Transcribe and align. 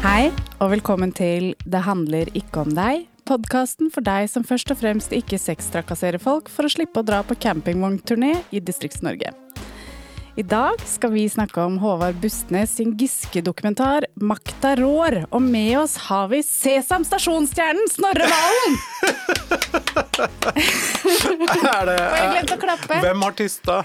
Hei, 0.00 0.30
og 0.64 0.70
velkommen 0.72 1.10
til 1.12 1.50
Det 1.68 1.82
handler 1.84 2.30
ikke 2.32 2.62
om 2.62 2.70
deg. 2.72 3.02
Podkasten 3.28 3.90
for 3.92 4.00
deg 4.00 4.30
som 4.32 4.46
først 4.48 4.72
og 4.72 4.78
fremst 4.80 5.12
ikke 5.12 5.36
sextrakasserer 5.36 6.16
folk 6.16 6.48
for 6.48 6.64
å 6.64 6.72
slippe 6.72 7.02
å 7.02 7.04
dra 7.04 7.18
på 7.20 7.36
campingvognturné 7.36 8.32
i 8.48 8.62
Distrikts-Norge. 8.64 9.34
I 10.40 10.42
dag 10.42 10.80
skal 10.88 11.10
vi 11.12 11.26
snakke 11.28 11.60
om 11.60 11.74
Håvard 11.82 12.14
Bustnes 12.22 12.70
sin 12.76 12.94
Giske-dokumentar 12.96 14.06
'Makta 14.16 14.76
rår'. 14.76 15.26
Og 15.30 15.42
med 15.42 15.78
oss 15.78 15.96
har 15.96 16.28
vi 16.28 16.40
Sesam 16.42 17.04
Stasjonsstjernen 17.04 17.90
Snorre 17.92 18.24
Valen! 18.30 18.78
Er 21.60 21.84
det, 21.90 21.98
Og 22.00 22.16
jeg 22.16 22.30
glemte 22.32 22.56
å 22.56 22.62
klappe. 22.62 23.02
Hvem 23.04 23.26
har 23.26 23.36
tista? 23.36 23.76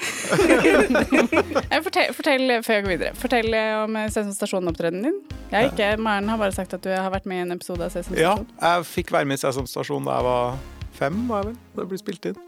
Eh, 1.68 1.81
Fortell, 1.86 2.16
fortell 2.16 2.48
før 2.63 2.77
jeg 2.77 2.88
går 2.88 2.91
videre. 2.94 3.13
Fortell 3.20 3.52
eh, 3.52 3.76
om 3.84 3.99
Sesam 4.08 4.31
Stasjon-opptredenen 4.40 5.09
din. 5.09 5.22
Jeg 5.52 5.73
ikke, 5.73 5.91
Maren 5.99 6.31
har 6.31 6.40
bare 6.40 6.55
sagt 6.55 6.80
at 6.80 6.88
du 6.88 6.94
har 6.95 7.12
vært 7.12 7.27
med 7.27 7.41
i 7.41 7.45
en 7.49 7.55
episode 7.59 7.84
av 7.84 7.91
Sesam 7.91 8.16
Ja, 8.16 8.38
jeg 8.63 8.91
fikk 8.95 9.12
være 9.12 9.27
med 9.27 9.41
i 9.41 9.44
Sesam 9.44 9.67
Stasjon 9.67 10.08
da 10.08 10.22
jeg 10.22 10.31
var 10.31 10.59
fem, 10.95 11.23
var 11.27 11.44
jeg 11.44 11.52
vel, 11.52 11.63
det 11.76 11.91
ble 11.91 12.05
spilt 12.05 12.31
inn. 12.31 12.44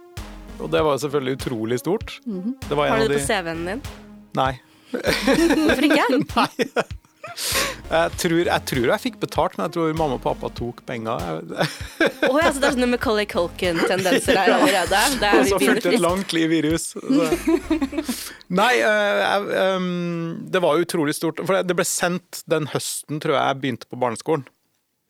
Og 0.58 0.72
det 0.74 0.84
var 0.84 0.96
jo 0.96 1.02
selvfølgelig 1.06 1.40
utrolig 1.40 1.80
stort. 1.82 2.20
Det 2.26 2.76
var 2.76 2.88
en 2.88 2.96
Har 2.96 3.04
du 3.04 3.08
det 3.08 3.18
de 3.18 3.20
på 3.22 3.28
CV-en 3.28 3.66
din? 3.68 3.84
Nei. 4.38 4.54
Hvorfor 4.92 5.90
ikke? 5.90 6.08
Nei. 6.38 6.88
Jeg 7.88 8.12
tror, 8.20 8.40
jeg 8.50 8.64
tror 8.68 8.90
jeg 8.90 9.02
fikk 9.04 9.18
betalt, 9.22 9.56
men 9.56 9.68
jeg 9.68 9.76
tror 9.76 9.94
mamma 9.96 10.18
og 10.18 10.24
pappa 10.24 10.50
tok 10.58 10.82
penger. 10.88 11.44
oh, 12.28 12.40
ja, 12.40 12.50
så 12.52 12.60
det 12.60 12.68
er 12.68 12.74
sånne 12.76 12.90
Macaulay 12.92 13.28
Culkin-tendenser 13.30 14.40
her 14.42 14.54
allerede. 14.58 15.04
Det 15.22 15.30
er 15.30 15.38
Og 15.38 15.46
vi 15.46 15.54
så 15.54 15.60
fulgte 15.62 15.94
et 15.94 16.04
langt 16.04 16.36
liv 16.36 16.56
i 16.58 16.62
rus. 16.66 16.90
Så. 16.96 17.04
Nei, 18.60 18.74
eh, 18.80 19.22
jeg, 19.22 19.48
ehm, 19.62 20.34
det 20.52 20.64
var 20.64 20.84
utrolig 20.84 21.16
stort. 21.16 21.40
For 21.48 21.64
det 21.64 21.78
ble 21.78 21.88
sendt 21.88 22.42
den 22.50 22.68
høsten, 22.74 23.22
tror 23.24 23.38
jeg 23.38 23.44
jeg 23.44 23.62
begynte 23.64 23.92
på 23.92 24.02
barneskolen. 24.02 24.48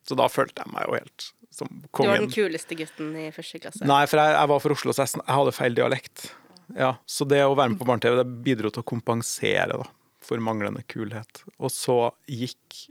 Så 0.08 0.18
da 0.20 0.30
følte 0.32 0.64
jeg 0.64 0.74
meg 0.76 0.86
jo 0.88 1.00
helt 1.00 1.32
Du 1.66 2.04
var 2.04 2.20
den 2.22 2.32
kuleste 2.32 2.78
gutten 2.78 3.16
i 3.18 3.30
første 3.36 3.62
klasse. 3.64 3.86
Nei, 3.88 4.04
for 4.10 4.22
jeg, 4.22 4.36
jeg 4.36 4.52
var 4.52 4.62
fra 4.64 4.78
Oslo, 4.78 4.94
så 4.94 5.06
jeg, 5.06 5.22
jeg 5.24 5.38
hadde 5.40 5.56
feil 5.56 5.78
dialekt. 5.78 6.28
Ja, 6.76 6.92
så 7.08 7.26
det 7.26 7.42
å 7.46 7.56
være 7.56 7.74
med 7.74 7.80
på 7.80 7.88
Barne-TV 7.88 8.20
det 8.20 8.28
bidro 8.46 8.72
til 8.74 8.84
å 8.84 8.88
kompensere 8.88 9.80
da, 9.80 9.88
for 10.24 10.44
manglende 10.44 10.84
kulhet. 10.92 11.44
Og 11.58 11.72
så 11.74 11.98
gikk 12.28 12.82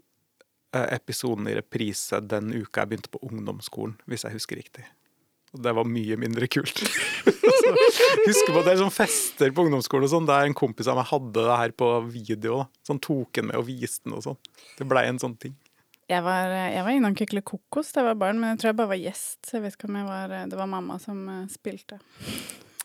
eh, 0.74 0.86
episoden 0.96 1.48
i 1.50 1.56
reprise 1.58 2.22
den 2.24 2.54
uka 2.54 2.82
jeg 2.84 2.92
begynte 2.92 3.12
på 3.12 3.22
ungdomsskolen, 3.28 3.98
hvis 4.08 4.26
jeg 4.26 4.38
husker 4.38 4.60
riktig. 4.62 4.86
Og 5.54 5.62
det 5.64 5.72
var 5.76 5.88
mye 5.88 6.16
mindre 6.20 6.48
kult. 6.52 6.80
så, 7.24 7.74
husker 8.26 8.52
på 8.52 8.60
at 8.60 8.66
det 8.66 8.74
er 8.74 8.80
sånn 8.82 8.94
fester 8.94 9.52
på 9.54 9.66
ungdomsskolen 9.66 10.08
og 10.08 10.12
sånn, 10.12 10.28
der 10.28 10.48
en 10.48 10.56
kompis 10.56 10.88
av 10.90 10.98
meg 10.98 11.08
hadde 11.12 11.44
det 11.46 11.60
her 11.60 11.76
på 11.76 11.92
video. 12.08 12.62
Da. 12.62 12.88
Sånn 12.88 13.00
tok 13.04 13.36
den 13.38 13.50
med 13.52 13.60
og 13.60 13.68
viste 13.68 14.08
den 14.08 14.16
og 14.18 14.24
sånn. 14.26 14.40
Det 14.76 14.88
blei 14.88 15.06
en 15.10 15.20
sånn 15.22 15.36
ting. 15.40 15.56
Jeg 16.06 16.22
var, 16.22 16.52
jeg 16.70 16.84
var 16.86 16.94
innom 16.94 17.16
Kykle 17.18 17.42
Kokos 17.42 17.88
da 17.90 18.02
jeg 18.02 18.06
var 18.12 18.18
barn, 18.20 18.38
men 18.38 18.52
jeg 18.52 18.60
tror 18.62 18.70
jeg 18.70 18.78
bare 18.78 18.92
var 18.92 19.00
gjest. 19.00 19.38
Så 19.42 19.56
jeg 19.56 19.64
vet 19.64 19.74
ikke 19.74 19.88
om 19.90 19.96
jeg 19.98 20.06
var 20.06 20.34
Det 20.52 20.58
var 20.60 20.68
mamma 20.70 20.98
som 21.02 21.24
eh, 21.32 21.44
spilte. 21.50 21.98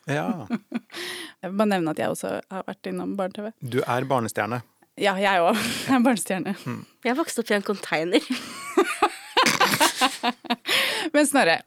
Ja. 0.10 0.48
Jeg 1.42 1.50
vil 1.50 1.58
bare 1.58 1.70
nevne 1.72 1.94
at 1.94 2.00
jeg 2.02 2.10
også 2.14 2.32
har 2.54 2.66
vært 2.68 2.88
innom 2.90 3.16
barne-TV. 3.18 3.48
Du 3.66 3.80
er 3.82 4.06
barnestjerne. 4.10 4.60
Ja, 5.02 5.16
jeg 5.18 5.42
òg. 5.42 5.58
Jeg 5.88 5.96
er 5.96 6.04
barnestjerne. 6.06 6.54
Jeg 7.06 7.18
vokste 7.18 7.42
opp 7.42 7.50
i 7.50 7.56
en 7.58 7.66
container. 7.66 8.28
Men 11.16 11.28
Snorre, 11.28 11.60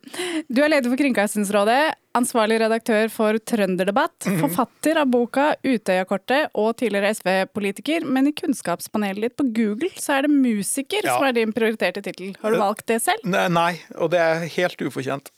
du 0.48 0.60
er 0.64 0.70
leder 0.72 0.90
for 0.90 0.98
Kringkastingsrådet, 1.00 1.94
ansvarlig 2.16 2.58
redaktør 2.62 3.10
for 3.12 3.38
Trønderdebatt, 3.50 4.28
forfatter 4.40 5.00
av 5.02 5.10
boka 5.12 5.46
Utøyakortet 5.66 6.54
og 6.60 6.72
tidligere 6.80 7.12
SV-politiker, 7.16 8.06
men 8.06 8.30
i 8.30 8.34
kunnskapspanelet 8.36 9.28
ditt 9.28 9.36
på 9.40 9.48
Google 9.56 9.90
så 9.98 10.18
er 10.18 10.28
det 10.28 10.34
musiker 10.34 11.04
Ja. 11.04 11.16
som 11.16 11.26
er 11.28 11.36
din 11.36 11.52
prioriterte 11.56 12.02
tittel. 12.04 12.34
Har 12.42 12.54
du 12.54 12.60
valgt 12.62 12.86
det 12.90 13.00
selv? 13.02 13.24
Nei, 13.26 13.72
og 13.98 14.10
det 14.14 14.20
er 14.22 14.46
helt 14.58 14.80
ufortjent. 14.86 15.30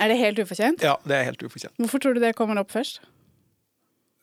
Er 0.00 0.08
det 0.10 0.18
helt 0.18 0.38
ufortjent? 0.42 0.82
Ja, 0.82 0.96
det 1.06 1.18
er 1.18 1.24
helt 1.30 1.42
ufortjent. 1.44 1.76
Hvorfor 1.78 2.00
tror 2.02 2.14
du 2.16 2.20
det 2.24 2.34
kommer 2.38 2.58
opp 2.58 2.72
først? 2.74 3.02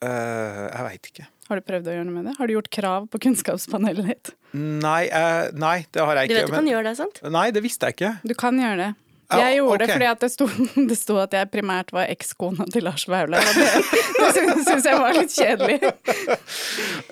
Uh, 0.00 0.68
jeg 0.72 0.84
veit 0.86 1.08
ikke. 1.12 1.26
Har 1.50 1.58
du 1.60 1.66
prøvd 1.66 1.88
å 1.90 1.94
gjøre 1.96 2.06
noe 2.08 2.14
med 2.14 2.28
det? 2.30 2.36
Har 2.38 2.48
du 2.48 2.54
gjort 2.54 2.70
krav 2.72 3.08
på 3.12 3.20
kunnskapspanelet 3.20 4.06
ditt? 4.12 4.30
Nei, 4.56 5.04
eh, 5.06 5.50
nei, 5.54 5.76
det 5.94 6.02
har 6.02 6.18
jeg 6.18 6.30
ikke. 6.30 6.34
Du 6.34 6.40
vet 6.40 6.50
du 6.50 6.56
kan 6.56 6.70
gjøre 6.72 6.88
det, 6.88 6.96
sant? 6.98 7.22
Nei, 7.38 7.46
det 7.54 7.62
visste 7.62 7.90
jeg 7.90 7.98
ikke. 7.98 8.12
Du 8.26 8.34
kan 8.38 8.58
gjøre 8.58 8.78
det. 8.82 8.90
Jeg 9.30 9.58
gjorde 9.60 9.84
det 9.84 9.94
fordi 9.94 10.06
at 10.10 10.22
det 10.24 10.30
sto, 10.32 10.46
det 10.90 10.98
sto 10.98 11.16
at 11.22 11.34
jeg 11.38 11.50
primært 11.52 11.92
var 11.94 12.10
ekskona 12.10 12.66
til 12.74 12.86
Lars 12.88 13.06
Vaular. 13.10 13.46
Og 13.46 13.58
det, 13.60 13.68
det 14.18 14.54
syns 14.66 14.88
jeg 14.88 14.98
var 14.98 15.14
litt 15.14 15.34
kjedelig. 15.34 15.78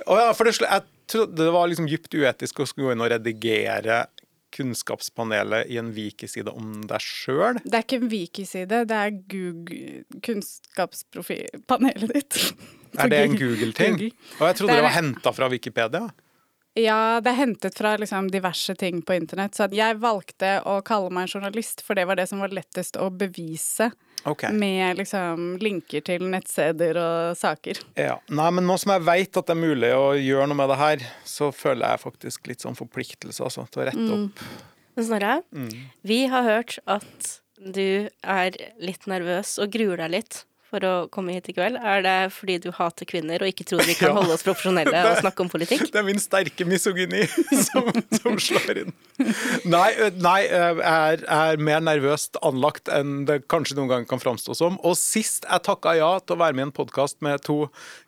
Oh 0.06 0.19
ja, 0.19 0.32
for 0.34 0.48
det, 0.48 0.56
jeg 0.65 0.87
trodde 1.10 1.38
det 1.38 1.53
var 1.54 1.71
liksom 1.71 1.87
dypt 1.91 2.19
uetisk 2.19 2.65
å 2.65 2.66
skulle 2.69 2.91
gå 2.91 2.97
inn 2.97 3.04
og 3.06 3.12
redigere 3.15 4.06
Kunnskapspanelet 4.56 5.69
i 5.69 5.77
en 5.77 5.91
vikeside 5.93 6.50
om 6.56 6.81
deg 6.88 7.04
sjøl. 7.04 7.59
Det 7.65 7.77
er 7.77 7.84
ikke 7.84 7.98
en 8.00 8.09
Wiki-side, 8.09 8.78
det 8.88 8.97
er 8.97 9.10
Google, 9.28 10.04
kunnskapspanelet 10.25 12.15
ditt. 12.15 12.38
Er 12.97 13.12
det 13.12 13.19
en 13.27 13.37
Google-ting? 13.37 13.98
Google. 14.00 14.31
Og 14.38 14.47
jeg 14.48 14.59
trodde 14.59 14.72
Det 14.72 14.78
er 14.78 14.81
det 14.81 14.87
var 14.88 14.97
henta 14.97 15.34
fra 15.37 15.50
Wikipedia. 15.53 16.09
Ja, 16.78 17.19
det 17.25 17.33
er 17.33 17.39
hentet 17.41 17.75
fra 17.78 17.97
liksom 17.99 18.28
diverse 18.31 18.75
ting 18.78 19.00
på 19.03 19.16
internett. 19.19 19.56
Så 19.59 19.66
jeg 19.75 19.97
valgte 20.03 20.59
å 20.69 20.77
kalle 20.87 21.11
meg 21.15 21.31
journalist, 21.33 21.83
for 21.83 21.99
det 21.99 22.05
var 22.06 22.19
det 22.21 22.28
som 22.31 22.39
var 22.44 22.53
lettest 22.55 22.97
å 23.03 23.09
bevise. 23.11 23.91
Okay. 24.28 24.53
Med 24.55 24.99
liksom 24.99 25.56
linker 25.62 26.03
til 26.06 26.22
nettsteder 26.31 26.99
og 27.03 27.37
saker. 27.39 27.78
Ja. 27.99 28.16
Nei, 28.34 28.49
men 28.55 28.66
nå 28.69 28.77
som 28.78 28.93
jeg 28.94 29.05
veit 29.06 29.39
at 29.39 29.47
det 29.50 29.55
er 29.56 29.61
mulig 29.62 29.91
å 29.94 30.09
gjøre 30.19 30.49
noe 30.50 30.59
med 30.59 30.71
det 30.72 30.78
her, 30.81 31.05
så 31.27 31.50
føler 31.55 31.94
jeg 31.94 32.03
faktisk 32.05 32.50
litt 32.50 32.62
sånn 32.66 32.78
forpliktelse 32.78 33.47
altså, 33.47 33.66
til 33.71 33.83
å 33.83 33.89
rette 33.91 34.06
Mm. 34.09 34.25
opp. 34.28 34.45
Men 34.97 35.05
Snorre, 35.06 35.43
Mm. 35.55 35.71
vi 36.05 36.27
har 36.27 36.43
hørt 36.43 36.78
at 36.87 37.41
du 37.59 38.09
er 38.22 38.50
litt 38.78 39.06
nervøs 39.06 39.59
og 39.62 39.71
gruer 39.71 39.97
deg 39.97 40.10
litt 40.10 40.45
for 40.68 40.84
å 40.84 40.92
komme 41.12 41.32
hit 41.32 41.46
i 41.48 41.54
kveld. 41.56 41.78
Er 41.80 42.02
det 42.04 42.14
fordi 42.36 42.58
du 42.60 42.68
hater 42.76 43.08
kvinner 43.08 43.40
og 43.40 43.48
ikke 43.48 43.64
tror 43.70 43.80
vi 43.88 43.94
kan 43.98 44.10
Ja. 44.10 44.16
holde 44.18 44.34
oss 44.36 44.44
profesjonelle 44.44 45.00
og 45.08 45.20
snakke 45.22 45.44
om 45.44 45.48
politikk? 45.52 45.86
Det 45.92 46.00
er 46.02 46.06
min 46.06 46.20
sterke 46.20 46.66
misogyni 46.68 47.22
som, 47.68 47.88
som 48.18 48.36
slår 48.42 48.82
inn. 48.84 48.92
Nei, 49.68 49.86
jeg 49.96 50.50
er, 50.52 51.24
er 51.24 51.62
mer 51.62 51.80
nervøst 51.84 52.36
anlagt 52.44 52.90
enn 52.92 53.22
det 53.28 53.40
kanskje 53.50 53.78
noen 53.78 53.90
gang 53.94 54.08
kan 54.10 54.20
framstå 54.22 54.54
som. 54.58 54.76
Og 54.84 54.94
sist 55.00 55.48
jeg 55.48 55.64
takka 55.66 55.96
ja 55.98 56.10
til 56.20 56.36
å 56.36 56.42
være 56.44 56.58
med 56.58 56.66
i 56.66 56.68
en 56.68 56.74
podkast 56.76 57.22
med 57.24 57.40
to 57.48 57.62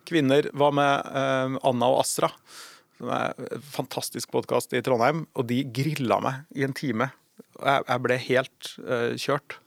kvinner, 0.09 0.47
var 0.53 0.71
med 0.77 1.09
ø, 1.09 1.25
Anna 1.71 1.89
og 1.95 2.03
Asra. 2.05 2.29
Som 3.01 3.09
er 3.15 3.33
en 3.57 3.63
fantastisk 3.73 4.29
podkast 4.33 4.75
i 4.77 4.81
Trondheim. 4.85 5.25
Og 5.33 5.47
de 5.49 5.63
grilla 5.73 6.19
meg 6.21 6.43
i 6.53 6.65
en 6.67 6.77
time. 6.77 7.09
Jeg, 7.57 7.83
jeg 7.89 8.03
ble 8.05 8.17
helt 8.29 8.71
ø, 8.85 8.99
kjørt. 9.21 9.57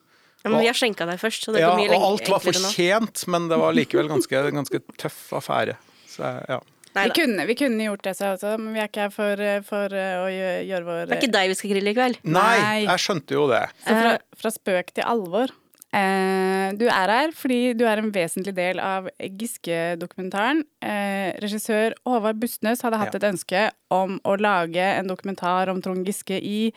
Ja, 0.45 0.51
men 0.53 0.61
vi 0.61 0.69
har 0.69 0.77
skjenka 0.77 1.07
deg 1.09 1.19
først, 1.23 1.47
så 1.47 1.55
det 1.55 1.63
Ja, 1.63 1.71
går 1.73 1.81
mye 1.81 1.97
og 1.97 2.07
alt 2.11 2.29
var 2.29 2.43
for 2.45 2.53
fortjent, 2.53 3.25
men 3.33 3.49
det 3.49 3.57
var 3.63 3.73
likevel 3.73 4.11
ganske, 4.13 4.43
ganske 4.53 4.81
tøff 5.01 5.21
affære. 5.41 5.79
Så 6.11 6.31
ja. 6.51 6.61
Nei 6.95 7.09
Vi 7.09 7.15
kunne, 7.17 7.47
vi 7.49 7.57
kunne 7.59 7.89
gjort 7.89 8.05
det, 8.07 8.13
så, 8.15 8.35
altså, 8.37 8.53
men 8.61 8.77
vi 8.77 8.83
er 8.85 8.91
ikke 8.91 9.07
her 9.09 9.15
for, 9.15 9.41
for 9.67 9.97
uh, 9.97 10.21
å 10.23 10.29
gjøre, 10.31 10.61
gjøre 10.69 10.87
vår 10.87 11.01
Det 11.09 11.17
er 11.17 11.23
ikke 11.25 11.35
deg 11.35 11.51
vi 11.51 11.57
skal 11.59 11.73
grille 11.75 11.91
i 11.91 11.97
kveld. 11.97 12.21
Nei, 12.29 12.55
Nei. 12.61 12.79
jeg 12.85 13.03
skjønte 13.03 13.35
jo 13.35 13.47
det. 13.51 13.65
Så 13.83 13.97
fra, 13.99 14.13
fra 14.45 14.53
spøk 14.55 14.93
til 14.95 15.09
alvor. 15.15 15.55
Eh, 15.95 16.69
du 16.75 16.85
er 16.91 17.13
her 17.13 17.33
fordi 17.37 17.59
du 17.79 17.85
er 17.87 18.01
en 18.03 18.11
vesentlig 18.15 18.55
del 18.57 18.81
av 18.83 19.07
Giske-dokumentaren. 19.19 20.65
Eh, 20.83 21.31
regissør 21.43 21.95
Håvard 22.09 22.41
Bustnes 22.43 22.83
hadde 22.83 22.99
hatt 22.99 23.15
Ja. 23.15 23.21
et 23.21 23.29
ønske 23.33 23.71
om 23.95 24.19
å 24.25 24.37
lage 24.41 24.83
en 24.83 25.07
dokumentar 25.07 25.71
om 25.71 25.81
Trond 25.83 26.07
Giske 26.07 26.41
i 26.41 26.73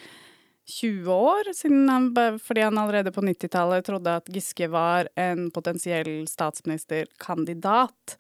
20 0.68 1.08
år, 1.14 1.52
siden 1.56 1.88
han, 1.90 2.10
fordi 2.44 2.66
han 2.66 2.78
allerede 2.80 3.14
på 3.16 3.24
90-tallet 3.24 3.86
trodde 3.88 4.18
at 4.20 4.28
Giske 4.32 4.68
var 4.72 5.08
en 5.16 5.48
potensiell 5.56 6.28
statsministerkandidat. 6.28 8.18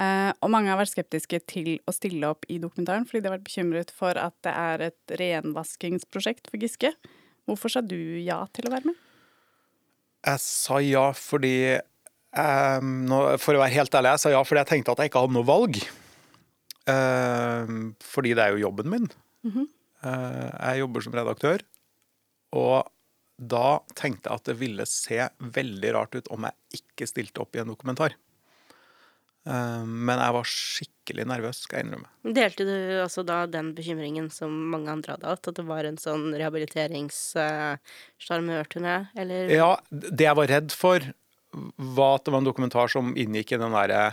Eh, 0.00 0.30
og 0.38 0.52
mange 0.54 0.70
har 0.70 0.78
vært 0.80 0.94
skeptiske 0.94 1.42
til 1.50 1.72
å 1.90 1.94
stille 1.94 2.30
opp 2.30 2.46
i 2.48 2.60
dokumentaren, 2.62 3.04
fordi 3.08 3.24
de 3.24 3.28
har 3.28 3.36
vært 3.36 3.48
bekymret 3.48 3.90
for 3.92 4.16
at 4.20 4.36
det 4.46 4.54
er 4.54 4.84
et 4.86 5.16
renvaskingsprosjekt 5.20 6.48
for 6.48 6.62
Giske. 6.62 6.92
Hvorfor 7.50 7.74
sa 7.74 7.82
du 7.82 7.98
ja 8.22 8.44
til 8.54 8.70
å 8.70 8.74
være 8.76 8.92
med? 8.92 9.00
Jeg 10.30 10.42
sa 10.44 10.78
ja 10.84 11.06
fordi 11.16 11.80
um, 12.36 12.88
nå, 13.08 13.18
For 13.40 13.56
å 13.56 13.62
være 13.62 13.72
helt 13.72 13.94
ærlig, 13.96 14.12
jeg 14.14 14.22
sa 14.22 14.32
ja 14.34 14.42
fordi 14.44 14.60
jeg 14.60 14.70
tenkte 14.74 14.94
at 14.94 15.02
jeg 15.02 15.10
ikke 15.10 15.24
hadde 15.24 15.36
noe 15.36 15.48
valg. 15.48 15.80
Eh, 16.90 17.74
fordi 18.04 18.34
det 18.36 18.46
er 18.46 18.54
jo 18.54 18.64
jobben 18.66 18.90
min. 18.92 19.10
Eh, 20.00 20.48
jeg 20.70 20.80
jobber 20.84 21.04
som 21.04 21.16
redaktør. 21.16 21.64
Og 22.56 22.88
da 23.40 23.80
tenkte 23.96 24.28
jeg 24.28 24.36
at 24.36 24.48
det 24.50 24.56
ville 24.60 24.84
se 24.88 25.28
veldig 25.40 25.90
rart 25.96 26.16
ut 26.16 26.28
om 26.34 26.44
jeg 26.48 26.54
ikke 26.82 27.08
stilte 27.08 27.40
opp 27.44 27.52
i 27.56 27.60
en 27.62 27.72
dokumentar. 27.72 28.12
Eh, 29.48 29.84
men 29.84 30.18
jeg 30.20 30.34
var 30.36 30.44
skikkelig 30.52 31.24
nervøs, 31.30 31.58
skal 31.64 31.76
jeg 31.78 31.84
innrømme. 31.86 32.08
Delte 32.36 32.62
du 32.68 32.76
altså 33.00 33.20
da 33.26 33.38
den 33.48 33.68
bekymringen 33.76 34.26
som 34.34 34.50
mange 34.72 34.90
andre 34.92 35.12
hadde 35.16 35.30
hatt, 35.32 35.48
at 35.48 35.56
det 35.56 35.66
var 35.68 35.82
en 35.88 36.00
sånn 36.00 36.24
rehabiliteringssjarmørturné, 36.34 38.96
eller? 39.24 39.42
Ja, 39.54 39.72
det 39.88 40.24
jeg 40.28 40.38
var 40.42 40.48
redd 40.52 40.70
for, 40.76 40.98
var 41.96 42.12
at 42.18 42.24
det 42.26 42.32
var 42.34 42.40
en 42.42 42.50
dokumentar 42.50 42.86
som 42.92 43.06
inngikk 43.18 43.48
i 43.56 43.62
den 43.62 43.74
derre 43.74 44.04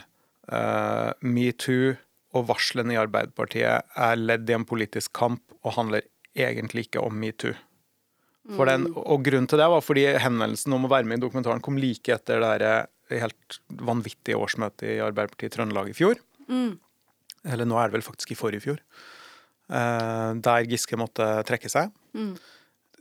uh, 0.50 1.12
metoo 1.22 1.86
og 2.34 2.42
varslene 2.50 2.94
i 2.96 3.02
Arbeiderpartiet 3.02 3.78
er 3.94 4.16
ledd 4.18 4.50
i 4.50 4.58
en 4.58 4.66
politisk 4.68 5.10
kamp 5.18 5.44
og 5.62 5.76
handler 5.78 6.02
egentlig 6.38 6.82
ikke 6.88 7.06
om 7.06 7.14
metoo. 7.20 7.54
For 8.56 8.70
den, 8.70 8.86
og 8.96 9.26
grunnen 9.26 9.48
til 9.52 9.60
det 9.60 9.66
var 9.68 9.82
fordi 9.84 10.06
henvendelsen 10.24 10.72
om 10.78 10.86
å 10.88 10.92
være 10.92 11.04
med 11.10 11.20
i 11.20 11.24
dokumentaren 11.26 11.60
kom 11.66 11.76
like 11.82 12.14
etter 12.16 12.40
det 12.40 12.52
der 12.62 12.88
helt 13.24 13.58
vanvittige 13.68 14.38
årsmøtet 14.40 14.86
i 14.94 15.00
Arbeiderpartiet 15.04 15.52
i 15.52 15.56
Trøndelag 15.58 15.90
i 15.92 15.96
fjor. 15.98 16.20
Eller 17.48 17.68
nå 17.68 17.76
er 17.80 17.90
det 17.90 17.98
vel 17.98 18.06
faktisk 18.08 18.32
i 18.32 18.40
forrige 18.40 18.64
fjor. 18.64 18.80
eh, 19.70 20.30
der 20.48 20.68
Giske 20.72 20.96
måtte 21.00 21.26
trekke 21.48 21.70
seg. 21.72 21.92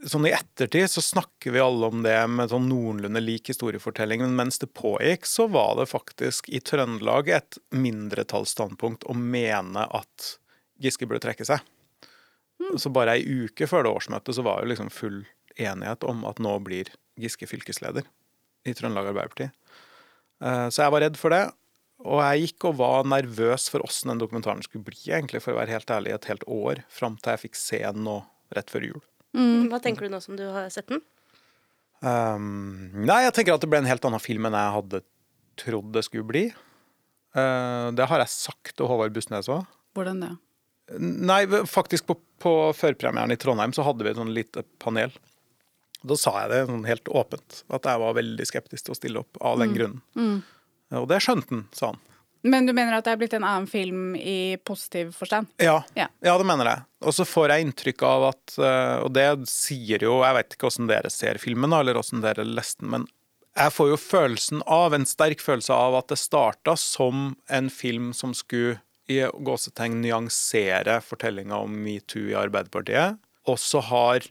Sånn 0.07 0.27
i 0.29 0.33
ettertid 0.35 0.91
så 0.93 1.01
snakker 1.01 1.55
vi 1.55 1.63
alle 1.63 1.87
om 1.89 2.03
det 2.05 2.17
med 2.29 2.51
sånn 2.51 2.67
noenlunde 2.69 3.23
lik 3.23 3.49
historiefortelling, 3.49 4.21
men 4.21 4.35
mens 4.37 4.59
det 4.59 4.69
pågikk, 4.77 5.25
så 5.25 5.47
var 5.49 5.77
det 5.79 5.87
faktisk 5.89 6.51
i 6.53 6.61
Trøndelag 6.61 7.31
et 7.33 7.59
mindretallsstandpunkt 7.73 9.07
å 9.09 9.15
mene 9.17 9.87
at 9.87 10.35
Giske 10.83 11.07
burde 11.09 11.23
trekke 11.25 11.47
seg. 11.49 11.63
Så 12.77 12.91
bare 12.93 13.17
ei 13.17 13.25
uke 13.47 13.67
før 13.69 13.87
det 13.87 13.95
årsmøtet 13.97 14.37
så 14.37 14.43
var 14.45 14.63
det 14.63 14.75
liksom 14.75 14.91
full 14.93 15.23
enighet 15.59 16.05
om 16.09 16.25
at 16.29 16.41
nå 16.43 16.57
blir 16.65 16.91
Giske 17.21 17.49
fylkesleder 17.49 18.05
i 18.69 18.75
Trøndelag 18.77 19.13
Arbeiderparti. 19.13 19.51
Eh, 20.45 20.67
Så 20.69 20.83
jeg 20.85 20.93
var 20.93 21.05
redd 21.07 21.17
for 21.21 21.33
det. 21.33 21.45
Og 22.05 22.21
jeg 22.21 22.43
gikk 22.51 22.67
og 22.69 22.77
var 22.77 23.07
nervøs 23.09 23.71
for 23.73 23.81
åssen 23.87 24.13
den 24.13 24.21
dokumentaren 24.21 24.61
skulle 24.63 24.85
bli, 24.85 24.99
egentlig, 25.09 25.41
for 25.41 25.55
å 25.55 25.61
være 25.63 25.73
helt 25.73 25.91
ærlig, 25.91 26.13
et 26.13 26.29
helt 26.29 26.45
år. 26.45 26.83
Fram 26.93 27.17
til 27.17 27.33
jeg 27.33 27.47
fikk 27.47 27.57
se 27.57 27.81
den 27.81 28.05
nå 28.05 28.19
rett 28.53 28.69
før 28.71 28.85
jul. 28.85 29.05
Hva 29.37 29.81
tenker 29.85 30.05
du 30.05 30.13
nå 30.13 30.21
som 30.21 30.37
du 30.37 30.45
har 30.53 30.69
sett 30.73 30.89
den? 30.93 31.01
Um, 32.05 32.93
nei, 33.09 33.23
jeg 33.25 33.33
tenker 33.37 33.57
at 33.57 33.65
det 33.65 33.71
ble 33.73 33.81
en 33.81 33.89
helt 33.89 34.05
annen 34.05 34.21
film 34.21 34.45
enn 34.49 34.57
jeg 34.57 34.75
hadde 34.77 35.01
trodd 35.57 35.89
det 35.97 36.05
skulle 36.05 36.29
bli. 36.29 36.45
Uh, 37.37 37.89
det 37.97 38.07
har 38.09 38.21
jeg 38.23 38.33
sagt 38.33 38.75
til 38.77 38.89
Håvard 38.91 39.17
Bussnes 39.17 39.49
òg. 39.53 39.65
Hvordan 39.97 40.21
det? 40.21 40.35
Nei, 41.01 41.41
faktisk 41.67 42.07
på, 42.09 42.19
på 42.45 42.53
førpremieren 42.77 43.33
i 43.33 43.39
Trondheim 43.41 43.73
så 43.75 43.85
hadde 43.89 44.05
vi 44.05 44.13
et 44.13 44.21
sånn 44.21 44.37
lite 44.37 44.63
panel. 44.83 45.17
Da 46.07 46.17
sa 46.21 46.33
jeg 46.43 46.53
det 46.53 46.61
sånn 46.69 46.85
helt 46.89 47.09
åpent, 47.11 47.63
at 47.75 47.89
jeg 47.91 48.03
var 48.03 48.17
veldig 48.19 48.47
skeptisk 48.49 48.87
til 48.89 48.95
å 48.95 48.99
stille 48.99 49.23
opp 49.25 49.41
av 49.41 49.59
den 49.63 49.75
grunnen. 49.77 50.43
Og 50.95 51.09
det 51.11 51.19
skjønte 51.25 51.51
han, 51.51 51.65
sa 51.75 51.93
han. 51.93 52.03
Men 52.47 52.67
du 52.69 52.71
mener 52.77 52.95
at 52.95 53.07
det 53.07 53.15
er 53.17 53.19
blitt 53.19 53.35
en 53.35 53.47
annen 53.47 53.67
film 53.67 54.15
i 54.15 54.55
positiv 54.63 55.11
forstand? 55.19 55.49
Ja, 55.59 55.81
Ja. 55.99 56.07
ja. 56.23 56.37
det 56.39 56.47
mener 56.47 56.69
jeg. 56.71 56.85
Og 57.03 57.17
så 57.17 57.27
får 57.27 57.51
jeg 57.51 57.65
inntrykk 57.67 58.05
av 58.07 58.27
at 58.29 58.55
eh, 58.63 59.03
Og 59.03 59.11
det 59.17 59.25
sier 59.51 60.05
jo 60.07 60.21
Jeg 60.23 60.37
vet 60.37 60.55
ikke 60.55 60.69
åssen 60.69 60.87
dere 60.87 61.11
ser 61.11 61.41
filmen, 61.43 61.75
eller 61.75 61.99
åssen 61.99 62.23
dere 62.23 62.47
leste 62.47 62.85
den, 62.85 62.93
men 62.93 63.09
jeg 63.57 63.73
får 63.73 63.89
jo 63.89 63.97
følelsen 63.97 64.63
av, 64.69 64.93
en 64.93 65.07
sterk 65.09 65.41
følelse 65.41 65.73
av 65.73 65.95
at 65.97 66.11
det 66.13 66.19
starta 66.21 66.75
som 66.77 67.31
en 67.49 67.71
film 67.73 68.11
som 68.13 68.35
skulle 68.37 68.83
i 69.09 69.23
gåsetegn 69.25 70.03
nyansere 70.03 70.99
fortellinga 71.01 71.57
om 71.65 71.79
metoo 71.81 72.27
i 72.29 72.37
Arbeiderpartiet. 72.37 73.17
Og 73.49 73.57
så 73.63 73.81
har 73.89 74.27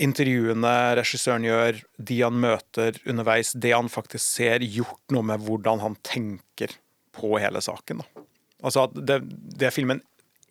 intervjuene 0.00 0.72
regissøren 0.98 1.46
gjør, 1.46 1.78
de 1.98 2.16
han 2.22 2.40
møter 2.42 2.98
underveis, 3.06 3.52
det 3.54 3.74
han 3.74 3.90
faktisk 3.92 4.24
ser, 4.24 4.64
gjort 4.66 5.14
noe 5.14 5.26
med 5.26 5.44
hvordan 5.46 5.82
han 5.84 5.94
tenker 6.06 6.74
på 7.14 7.36
hele 7.38 7.62
saken. 7.62 8.02
Da. 8.02 8.24
Altså 8.64 8.88
at 8.88 8.98
det, 9.06 9.20
det 9.54 9.70
filmen 9.74 10.02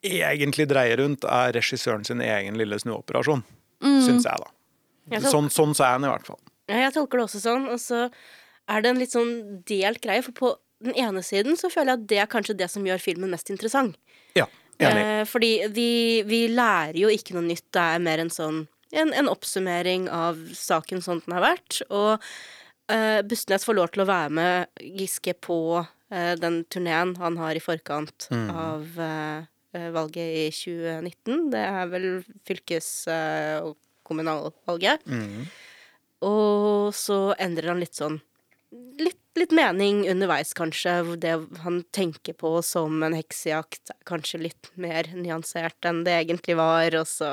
egentlig 0.04 0.68
dreier 0.70 1.00
rundt, 1.00 1.26
er 1.28 1.52
regissøren 1.56 2.04
sin 2.08 2.22
egen 2.24 2.58
lille 2.60 2.78
snuoperasjon. 2.80 3.44
Syns 3.84 4.24
jeg, 4.24 4.40
da. 4.40 5.20
Sånn, 5.28 5.50
sånn 5.52 5.74
så 5.76 5.86
er 5.86 5.96
han 5.98 6.06
i 6.06 6.10
hvert 6.12 6.28
fall. 6.28 6.40
Jeg 6.70 6.92
tolker 6.94 7.20
det 7.20 7.26
også 7.26 7.40
sånn. 7.42 7.66
Og 7.72 7.80
så 7.82 8.06
er 8.08 8.84
det 8.84 8.92
en 8.92 9.00
litt 9.00 9.12
sånn 9.12 9.32
delt 9.68 10.00
greie. 10.04 10.24
For 10.24 10.36
på 10.36 10.52
den 10.84 10.96
ene 11.00 11.24
siden 11.24 11.58
så 11.60 11.70
føler 11.72 11.94
jeg 11.94 12.00
at 12.00 12.06
det 12.12 12.20
er 12.22 12.30
kanskje 12.32 12.56
det 12.60 12.70
som 12.72 12.86
gjør 12.86 13.02
filmen 13.02 13.32
mest 13.32 13.52
interessant. 13.52 13.98
Ja, 14.38 14.46
enig. 14.80 15.02
Eh, 15.02 15.24
fordi 15.28 15.52
vi, 15.74 15.90
vi 16.28 16.46
lærer 16.52 16.98
jo 17.04 17.12
ikke 17.12 17.36
noe 17.36 17.44
nytt. 17.46 17.66
Det 17.74 17.84
er 17.94 18.04
mer 18.04 18.24
en 18.24 18.32
sånn 18.32 18.64
en, 18.94 19.12
en 19.12 19.30
oppsummering 19.30 20.08
av 20.12 20.38
saken 20.54 21.02
sånn 21.04 21.22
den 21.24 21.36
har 21.36 21.44
vært. 21.44 21.80
Og 21.90 22.12
uh, 22.92 23.20
Bustnes 23.26 23.66
får 23.66 23.78
lov 23.78 23.92
til 23.94 24.04
å 24.04 24.08
være 24.10 24.34
med 24.38 24.84
Giske 25.00 25.36
på 25.44 25.58
uh, 25.82 26.34
den 26.40 26.62
turneen 26.72 27.16
han 27.20 27.38
har 27.40 27.56
i 27.56 27.62
forkant 27.62 28.28
av 28.30 29.00
eh, 29.00 29.46
eh, 29.74 29.88
valget 29.94 30.36
i 30.44 30.44
2019. 30.54 31.48
Det 31.54 31.64
er 31.64 31.90
vel 31.90 32.08
fylkes- 32.46 33.08
og 33.64 33.74
kommunalvalget. 34.06 35.02
Og 36.24 36.94
så 36.96 37.18
endrer 37.40 37.72
han 37.72 37.82
litt 37.82 37.98
sånn 37.98 38.20
Litt, 38.98 39.20
litt 39.38 39.52
mening 39.54 40.00
underveis, 40.10 40.50
kanskje. 40.58 40.96
Det 41.22 41.34
han 41.62 41.76
tenker 41.94 42.34
på 42.34 42.56
som 42.66 43.04
en 43.06 43.14
heksejakt, 43.14 43.92
kanskje 44.08 44.40
litt 44.48 44.70
mer 44.74 45.06
nyansert 45.14 45.86
enn 45.86 46.00
det 46.06 46.16
egentlig 46.24 46.56
var. 46.58 46.96
Og 46.98 47.06
så 47.06 47.28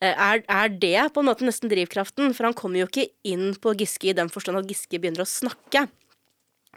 er, 0.00 0.42
er 0.46 0.68
det 0.70 1.08
på 1.14 1.22
en 1.22 1.28
måte 1.30 1.46
nesten 1.46 1.70
drivkraften, 1.70 2.30
for 2.36 2.46
han 2.46 2.56
kommer 2.56 2.82
jo 2.82 2.90
ikke 2.90 3.08
inn 3.26 3.50
på 3.58 3.74
Giske 3.80 4.12
i 4.12 4.16
den 4.16 4.30
forstand 4.30 4.60
at 4.60 4.68
Giske 4.70 5.00
begynner 5.00 5.24
å 5.24 5.28
snakke. 5.28 5.88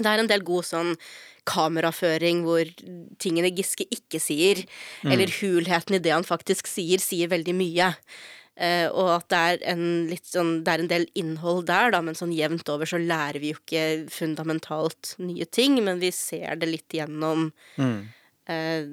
Det 0.02 0.10
er 0.10 0.24
en 0.24 0.30
del 0.30 0.44
god 0.48 0.66
sånn 0.66 0.96
kameraføring 1.50 2.44
hvor 2.46 2.70
tingene 3.22 3.52
Giske 3.54 3.86
ikke 3.94 4.22
sier, 4.22 4.64
eller 5.06 5.32
hulheten 5.40 5.98
i 5.98 6.04
det 6.04 6.14
han 6.14 6.28
faktisk 6.28 6.70
sier, 6.70 7.02
sier 7.02 7.32
veldig 7.32 7.56
mye. 7.58 7.92
Uh, 8.62 8.88
og 8.92 9.08
at 9.16 9.28
det 9.32 9.38
er 9.40 9.62
en 9.72 9.84
litt 10.10 10.26
sånn 10.28 10.50
Det 10.66 10.74
er 10.74 10.82
en 10.84 10.90
del 10.92 11.06
innhold 11.18 11.64
der, 11.70 11.94
da, 11.96 12.02
men 12.04 12.18
sånn 12.20 12.34
jevnt 12.36 12.68
over 12.70 12.90
så 12.90 13.00
lærer 13.00 13.40
vi 13.40 13.54
jo 13.54 13.62
ikke 13.62 14.12
fundamentalt 14.12 15.16
nye 15.24 15.48
ting, 15.48 15.80
men 15.86 16.02
vi 16.04 16.12
ser 16.14 16.60
det 16.60 16.68
litt 16.68 16.94
gjennom 16.94 17.48
eh, 18.52 18.84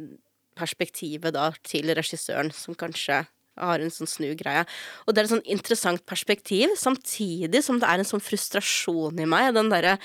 perspektivet 0.57 1.35
da 1.35 1.51
til 1.67 1.91
regissøren, 1.99 2.53
som 2.55 2.79
kanskje 2.79 3.25
har 3.59 3.83
en 3.83 3.93
sånn 3.93 4.11
snugreie. 4.11 4.65
Og 5.07 5.15
det 5.15 5.23
er 5.23 5.29
et 5.29 5.33
sånn 5.35 5.45
interessant 5.49 6.05
perspektiv, 6.09 6.73
samtidig 6.79 7.63
som 7.65 7.81
det 7.81 7.89
er 7.89 8.03
en 8.03 8.09
sånn 8.09 8.23
frustrasjon 8.25 9.19
i 9.21 9.29
meg, 9.29 9.53
den 9.57 9.71
derre 9.73 9.97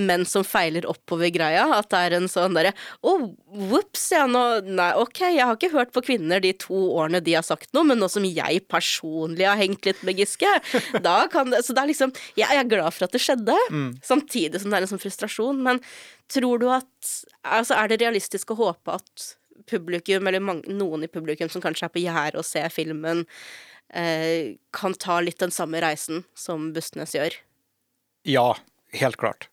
menn 0.00 0.26
som 0.28 0.46
feiler 0.46 0.86
oppover-greia. 0.90 1.68
At 1.78 1.90
det 1.92 2.02
er 2.06 2.18
en 2.18 2.30
sånn 2.30 2.56
derre 2.56 2.72
Å, 2.72 3.12
oh, 3.12 3.26
vops, 3.70 4.08
ja, 4.14 4.24
nå 4.30 4.42
Nei, 4.62 4.90
ok, 4.98 5.20
jeg 5.32 5.44
har 5.46 5.56
ikke 5.56 5.72
hørt 5.72 5.92
på 5.94 6.04
kvinner 6.06 6.42
de 6.42 6.52
to 6.58 6.76
årene 6.96 7.22
de 7.24 7.36
har 7.36 7.44
sagt 7.46 7.72
noe, 7.76 7.86
men 7.88 8.00
nå 8.00 8.08
som 8.12 8.24
jeg 8.26 8.62
personlig 8.70 9.46
har 9.48 9.60
hengt 9.60 9.86
litt 9.88 10.02
med 10.06 10.20
Giske, 10.20 10.50
da 11.06 11.16
kan 11.32 11.52
det 11.52 11.62
Så 11.66 11.76
det 11.76 11.84
er 11.84 11.92
liksom 11.92 12.14
Jeg 12.38 12.58
er 12.58 12.68
glad 12.68 12.94
for 12.94 13.06
at 13.06 13.14
det 13.14 13.22
skjedde, 13.22 13.56
samtidig 14.04 14.62
som 14.62 14.72
det 14.72 14.80
er 14.80 14.86
en 14.86 14.92
sånn 14.94 15.02
frustrasjon. 15.02 15.62
Men 15.62 15.80
tror 16.32 16.62
du 16.62 16.68
at 16.72 16.88
Altså, 17.42 17.74
er 17.74 17.90
det 17.90 18.02
realistisk 18.02 18.52
å 18.54 18.60
håpe 18.60 18.94
at 19.00 19.32
publikum, 19.68 20.26
eller 20.28 20.40
noen 20.40 21.04
i 21.04 21.10
publikum 21.12 21.50
som 21.52 21.62
kanskje 21.64 21.88
er 21.88 21.94
på 21.94 22.02
gjerdet 22.04 22.40
og 22.40 22.44
ser 22.48 22.68
filmen, 22.72 23.24
eh, 23.92 24.54
kan 24.72 24.94
ta 24.94 25.20
litt 25.20 25.38
den 25.42 25.50
samme 25.54 25.80
reisen 25.84 26.24
som 26.34 26.72
Bustnes 26.72 27.14
gjør. 27.16 27.34
Ja, 28.24 28.54
helt 28.92 29.16
klart. 29.16 29.48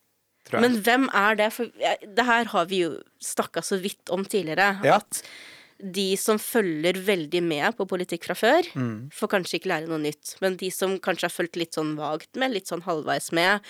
Tror 0.46 0.62
jeg. 0.62 0.66
Men 0.66 0.82
hvem 0.84 1.08
er 1.14 1.36
det? 1.36 1.52
For 1.54 1.70
det 2.02 2.26
her 2.26 2.46
har 2.54 2.66
vi 2.70 2.84
jo 2.86 2.92
snakka 3.22 3.62
så 3.66 3.80
vidt 3.82 4.10
om 4.10 4.24
tidligere. 4.26 4.72
Ja. 4.86 4.98
At 4.98 5.24
de 5.80 6.16
som 6.20 6.38
følger 6.42 6.98
veldig 7.08 7.40
med 7.46 7.78
på 7.78 7.86
politikk 7.88 8.26
fra 8.28 8.36
før, 8.36 8.64
Mm. 8.76 9.10
får 9.16 9.30
kanskje 9.32 9.60
ikke 9.60 9.70
lære 9.72 9.88
noe 9.88 10.00
nytt. 10.04 10.36
Men 10.42 10.58
de 10.58 10.70
som 10.72 10.98
kanskje 11.00 11.30
har 11.30 11.36
fulgt 11.38 11.56
litt 11.56 11.72
sånn 11.74 11.96
vagt 11.96 12.36
med, 12.36 12.52
litt 12.52 12.68
sånn 12.68 12.84
halvveis 12.84 13.32
med, 13.32 13.62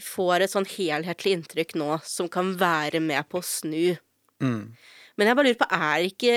får 0.00 0.42
et 0.42 0.50
sånn 0.50 0.66
helhetlig 0.66 1.36
inntrykk 1.36 1.74
nå 1.76 2.02
som 2.04 2.28
kan 2.28 2.56
være 2.56 3.00
med 3.00 3.28
på 3.28 3.38
å 3.38 3.44
snu. 3.44 3.96
Mm. 4.42 4.74
Men 5.16 5.30
jeg 5.30 5.36
bare 5.38 5.48
lurer 5.50 5.62
på, 5.62 5.70
er 5.72 6.10
ikke 6.10 6.36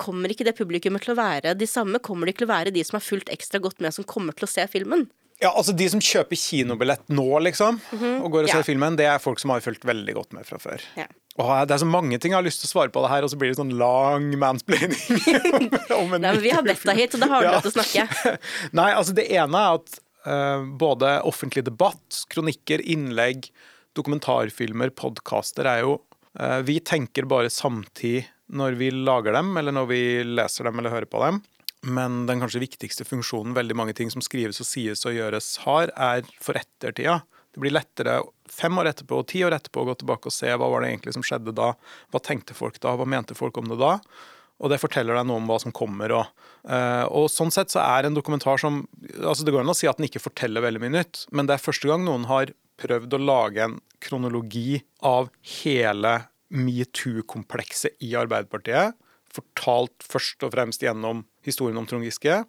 Kommer 0.00 0.32
ikke 0.32 0.46
det 0.46 0.54
publikummet 0.56 1.02
til 1.04 1.12
å 1.12 1.18
være 1.18 1.50
de 1.58 1.66
samme? 1.68 1.98
Kommer 2.00 2.30
ikke 2.30 2.40
til 2.40 2.46
å 2.48 2.52
være 2.54 2.70
de 2.72 2.80
som 2.88 2.96
har 2.96 3.02
fulgt 3.04 3.28
ekstra 3.28 3.58
godt 3.60 3.82
med, 3.84 3.92
som 3.92 4.06
kommer 4.08 4.32
til 4.32 4.46
å 4.46 4.48
se 4.48 4.64
filmen? 4.72 5.02
Ja, 5.42 5.50
altså 5.52 5.74
De 5.76 5.84
som 5.92 6.00
kjøper 6.00 6.38
kinobillett 6.38 7.10
nå, 7.12 7.26
liksom, 7.44 7.76
og 8.22 8.28
går 8.32 8.46
og 8.46 8.48
ser 8.48 8.62
Ja. 8.62 8.64
filmen, 8.64 8.96
det 8.96 9.04
er 9.10 9.18
folk 9.20 9.38
som 9.42 9.50
har 9.52 9.60
fulgt 9.60 9.84
veldig 9.84 10.14
godt 10.16 10.32
med 10.32 10.46
fra 10.48 10.56
før. 10.62 10.80
Ja. 10.96 11.04
Og 11.36 11.68
Det 11.68 11.74
er 11.76 11.82
så 11.82 11.88
mange 11.90 12.16
ting 12.22 12.32
jeg 12.32 12.38
har 12.38 12.46
lyst 12.46 12.62
til 12.62 12.70
å 12.70 12.72
svare 12.72 12.92
på 12.94 13.02
det 13.04 13.10
her, 13.12 13.22
og 13.26 13.30
så 13.34 13.36
blir 13.36 13.52
det 13.52 13.58
sånn 13.60 13.74
lang 13.76 14.30
mansplaining. 14.40 14.96
Nei, 15.92 16.18
men 16.18 16.40
Vi 16.40 16.54
har 16.56 16.62
bedt 16.64 16.86
deg 16.88 16.96
hit, 17.02 17.12
så 17.12 17.20
da 17.20 17.28
har 17.28 17.42
du 17.42 17.48
Ja. 17.48 17.52
lov 17.58 17.66
til 17.66 17.72
å 17.72 17.84
snakke. 17.84 18.38
Nei, 18.80 18.88
altså 18.96 19.12
det 19.18 19.26
ene 19.28 19.60
er 19.60 19.76
at 19.76 19.98
uh, 20.24 20.64
både 20.78 21.18
offentlig 21.28 21.64
debatt, 21.68 22.22
kronikker, 22.32 22.80
innlegg, 22.80 23.50
dokumentarfilmer, 23.98 24.88
podkaster 24.96 25.66
er 25.68 25.84
jo 25.84 25.98
Vi 26.64 26.78
tenker 26.80 27.26
bare 27.28 27.50
samtid 27.52 28.24
når 28.52 28.76
vi 28.80 28.90
lager 28.92 29.36
dem, 29.36 29.50
eller 29.56 29.74
når 29.76 29.88
vi 29.90 30.00
leser 30.24 30.68
dem 30.68 30.80
eller 30.80 30.94
hører 30.94 31.10
på 31.12 31.20
dem. 31.24 31.40
Men 31.82 32.26
den 32.28 32.42
kanskje 32.42 32.62
viktigste 32.62 33.04
funksjonen 33.08 33.56
veldig 33.56 33.76
mange 33.76 33.94
ting 33.98 34.10
som 34.12 34.22
skrives 34.22 34.60
og 34.62 34.68
sies 34.68 35.02
og 35.08 35.16
gjøres 35.16 35.56
har, 35.64 35.90
er 35.96 36.22
for 36.40 36.58
ettertida. 36.60 37.20
Det 37.52 37.60
blir 37.60 37.74
lettere 37.74 38.20
fem 38.48 38.78
år 38.80 38.92
etterpå 38.92 39.18
og 39.18 39.26
ti 39.28 39.42
år 39.44 39.56
etterpå 39.58 39.82
å 39.82 39.88
gå 39.90 39.96
tilbake 40.00 40.30
og 40.30 40.34
se 40.34 40.52
hva 40.52 40.68
var 40.70 40.84
det 40.84 40.92
egentlig 40.92 41.16
som 41.16 41.24
skjedde 41.26 41.56
da. 41.56 41.72
Hva 42.12 42.22
tenkte 42.22 42.56
folk 42.56 42.78
da? 42.80 42.94
Hva 42.96 43.08
mente 43.08 43.36
folk 43.36 43.58
om 43.60 43.68
det 43.72 43.80
da? 43.82 43.96
Og 44.62 44.70
det 44.70 44.78
forteller 44.78 45.18
deg 45.18 45.26
noe 45.26 45.42
om 45.42 45.50
hva 45.50 45.58
som 45.58 45.74
kommer. 45.74 46.14
Og, 46.20 46.46
eh, 46.70 47.04
og 47.10 47.26
sånn 47.34 47.50
sett 47.52 47.74
så 47.74 47.82
er 47.82 48.06
en 48.06 48.16
dokumentar 48.16 48.62
som 48.62 48.84
altså 49.18 49.44
Det 49.44 49.52
går 49.52 49.66
an 49.66 49.74
å 49.74 49.76
si 49.76 49.90
at 49.90 49.98
den 49.98 50.06
ikke 50.06 50.22
forteller 50.22 50.62
veldig 50.62 50.84
mye 50.84 50.96
nytt, 51.00 51.26
men 51.34 51.48
det 51.48 51.56
er 51.56 51.66
første 51.66 51.90
gang 51.90 52.06
noen 52.06 52.28
har 52.30 52.54
prøvd 52.82 53.16
å 53.16 53.22
lage 53.22 53.64
en 53.64 53.78
kronologi 54.02 54.82
av 55.06 55.30
hele 55.62 56.16
metoo-komplekset 56.52 58.02
i 58.04 58.12
Arbeiderpartiet. 58.18 58.98
Fortalt 59.32 60.04
først 60.04 60.44
og 60.44 60.52
fremst 60.54 60.84
gjennom 60.84 61.24
historien 61.46 61.78
om 61.80 61.88
Trond 61.88 62.04
Giske. 62.04 62.42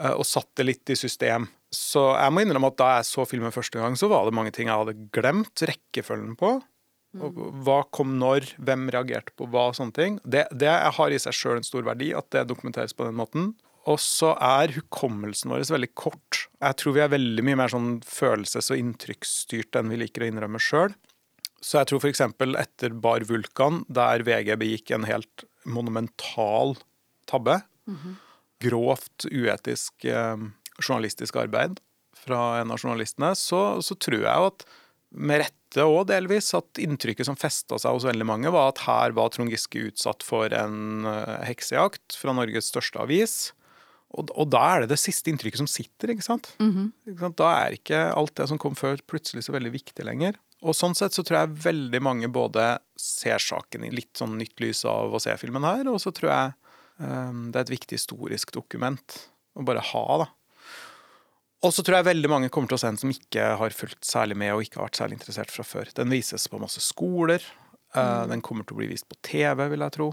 eh, 0.00 0.14
og 0.14 0.24
satt 0.24 0.48
det 0.56 0.64
litt 0.68 0.90
i 0.90 0.96
system. 0.96 1.48
Så 1.72 2.04
jeg 2.16 2.32
må 2.32 2.44
innrømme 2.44 2.70
at 2.72 2.78
da 2.80 2.90
jeg 2.98 3.08
så 3.08 3.24
filmen 3.28 3.52
første 3.52 3.80
gang, 3.80 3.96
så 3.96 4.08
var 4.08 4.24
det 4.24 4.36
mange 4.36 4.52
ting 4.52 4.68
jeg 4.68 4.76
hadde 4.76 5.08
glemt 5.12 5.64
rekkefølgen 5.68 6.36
på. 6.40 6.60
Og 7.20 7.40
hva 7.64 7.82
kom 7.92 8.14
når, 8.16 8.54
hvem 8.56 8.86
reagerte 8.92 9.34
på 9.36 9.48
hva 9.52 9.66
og 9.68 9.76
sånne 9.76 9.96
ting. 9.96 10.14
Det, 10.24 10.46
det 10.56 10.72
har 10.96 11.12
i 11.12 11.20
seg 11.20 11.36
sjøl 11.36 11.58
en 11.58 11.66
stor 11.66 11.84
verdi 11.84 12.12
at 12.16 12.30
det 12.32 12.46
dokumenteres 12.48 12.96
på 12.96 13.04
den 13.04 13.18
måten. 13.18 13.50
Og 13.90 13.98
så 13.98 14.32
er 14.38 14.74
hukommelsen 14.76 15.50
vår 15.50 15.64
veldig 15.72 15.90
kort. 15.98 16.44
Jeg 16.62 16.78
tror 16.78 16.94
vi 16.94 17.02
er 17.02 17.10
veldig 17.10 17.44
mye 17.46 17.58
mer 17.58 17.72
sånn 17.72 17.96
følelses- 18.06 18.70
og 18.70 18.78
inntrykksstyrt 18.78 19.78
enn 19.78 19.90
vi 19.90 19.98
liker 20.04 20.22
å 20.22 20.28
innrømme 20.30 20.60
sjøl. 20.62 20.94
Så 21.62 21.78
jeg 21.78 21.90
tror 21.90 22.02
f.eks. 22.02 22.22
etter 22.58 22.94
Bar 23.02 23.26
Vulkan, 23.26 23.82
der 23.90 24.22
VG 24.26 24.54
begikk 24.58 24.90
en 24.94 25.06
helt 25.06 25.44
monumental 25.62 26.76
tabbe, 27.30 27.60
grovt 28.62 29.26
uetisk 29.30 30.06
eh, 30.06 30.42
journalistisk 30.78 31.38
arbeid 31.38 31.80
fra 32.18 32.60
en 32.60 32.70
av 32.70 32.78
journalistene, 32.82 33.32
så, 33.38 33.82
så 33.82 33.96
tror 33.98 34.22
jeg 34.22 34.42
jo 34.42 34.50
at 34.50 34.66
med 35.12 35.42
rette 35.42 35.84
og 35.84 36.06
delvis 36.08 36.52
at 36.56 36.80
inntrykket 36.80 37.28
som 37.28 37.38
festa 37.38 37.78
seg 37.80 37.96
hos 37.96 38.06
veldig 38.06 38.26
mange, 38.28 38.52
var 38.52 38.70
at 38.72 38.84
her 38.86 39.14
var 39.16 39.32
Trond 39.32 39.52
Giske 39.52 39.88
utsatt 39.90 40.24
for 40.24 40.52
en 40.56 41.06
eh, 41.08 41.42
heksejakt 41.50 42.16
fra 42.18 42.34
Norges 42.36 42.70
største 42.72 43.00
avis. 43.02 43.52
Og, 44.12 44.30
og 44.36 44.48
da 44.52 44.62
er 44.74 44.84
det 44.84 44.92
det 44.92 45.00
siste 45.00 45.32
inntrykket 45.32 45.62
som 45.62 45.70
sitter, 45.70 46.12
ikke 46.12 46.26
sant? 46.26 46.50
ikke 47.08 47.24
sant? 47.24 47.38
Da 47.40 47.50
er 47.64 47.76
ikke 47.78 48.00
alt 48.12 48.34
det 48.38 48.48
som 48.50 48.60
kom 48.60 48.76
før, 48.78 49.00
plutselig 49.08 49.46
så 49.46 49.54
veldig 49.56 49.72
viktig 49.74 50.06
lenger. 50.06 50.36
Og 50.62 50.76
sånn 50.78 50.94
sett 50.94 51.16
så 51.16 51.24
tror 51.26 51.40
jeg 51.40 51.62
veldig 51.64 52.00
mange 52.04 52.28
både 52.30 52.76
ser 52.98 53.42
saken 53.42 53.88
i 53.88 53.90
litt 53.94 54.14
sånn 54.18 54.36
nytt 54.38 54.60
lys 54.62 54.84
av 54.88 55.14
å 55.14 55.20
se 55.22 55.34
filmen 55.40 55.64
her, 55.66 55.88
og 55.90 55.98
så 56.02 56.12
tror 56.14 56.30
jeg 56.30 56.52
um, 57.02 57.48
det 57.50 57.58
er 57.58 57.64
et 57.64 57.74
viktig 57.74 57.98
historisk 57.98 58.52
dokument 58.54 59.18
å 59.58 59.66
bare 59.66 59.82
ha, 59.90 60.04
da. 60.22 60.28
Og 61.62 61.70
så 61.74 61.84
tror 61.86 62.00
jeg 62.00 62.10
veldig 62.10 62.30
mange 62.30 62.50
kommer 62.50 62.70
til 62.70 62.78
å 62.78 62.82
se 62.82 62.90
en 62.90 62.98
som 62.98 63.10
ikke 63.12 63.52
har 63.60 63.74
fulgt 63.74 64.02
særlig 64.06 64.34
med 64.38 64.54
og 64.54 64.64
ikke 64.64 64.80
har 64.80 64.88
vært 64.88 64.98
særlig 64.98 65.18
interessert 65.20 65.52
fra 65.54 65.66
før. 65.66 65.90
Den 65.94 66.10
vises 66.10 66.48
på 66.50 66.58
masse 66.62 66.82
skoler. 66.82 67.44
Uh, 67.94 68.24
den 68.30 68.42
kommer 68.42 68.66
til 68.66 68.74
å 68.74 68.80
bli 68.80 68.88
vist 68.90 69.06
på 69.10 69.18
TV, 69.22 69.66
vil 69.70 69.84
jeg 69.84 69.94
tro. 69.94 70.08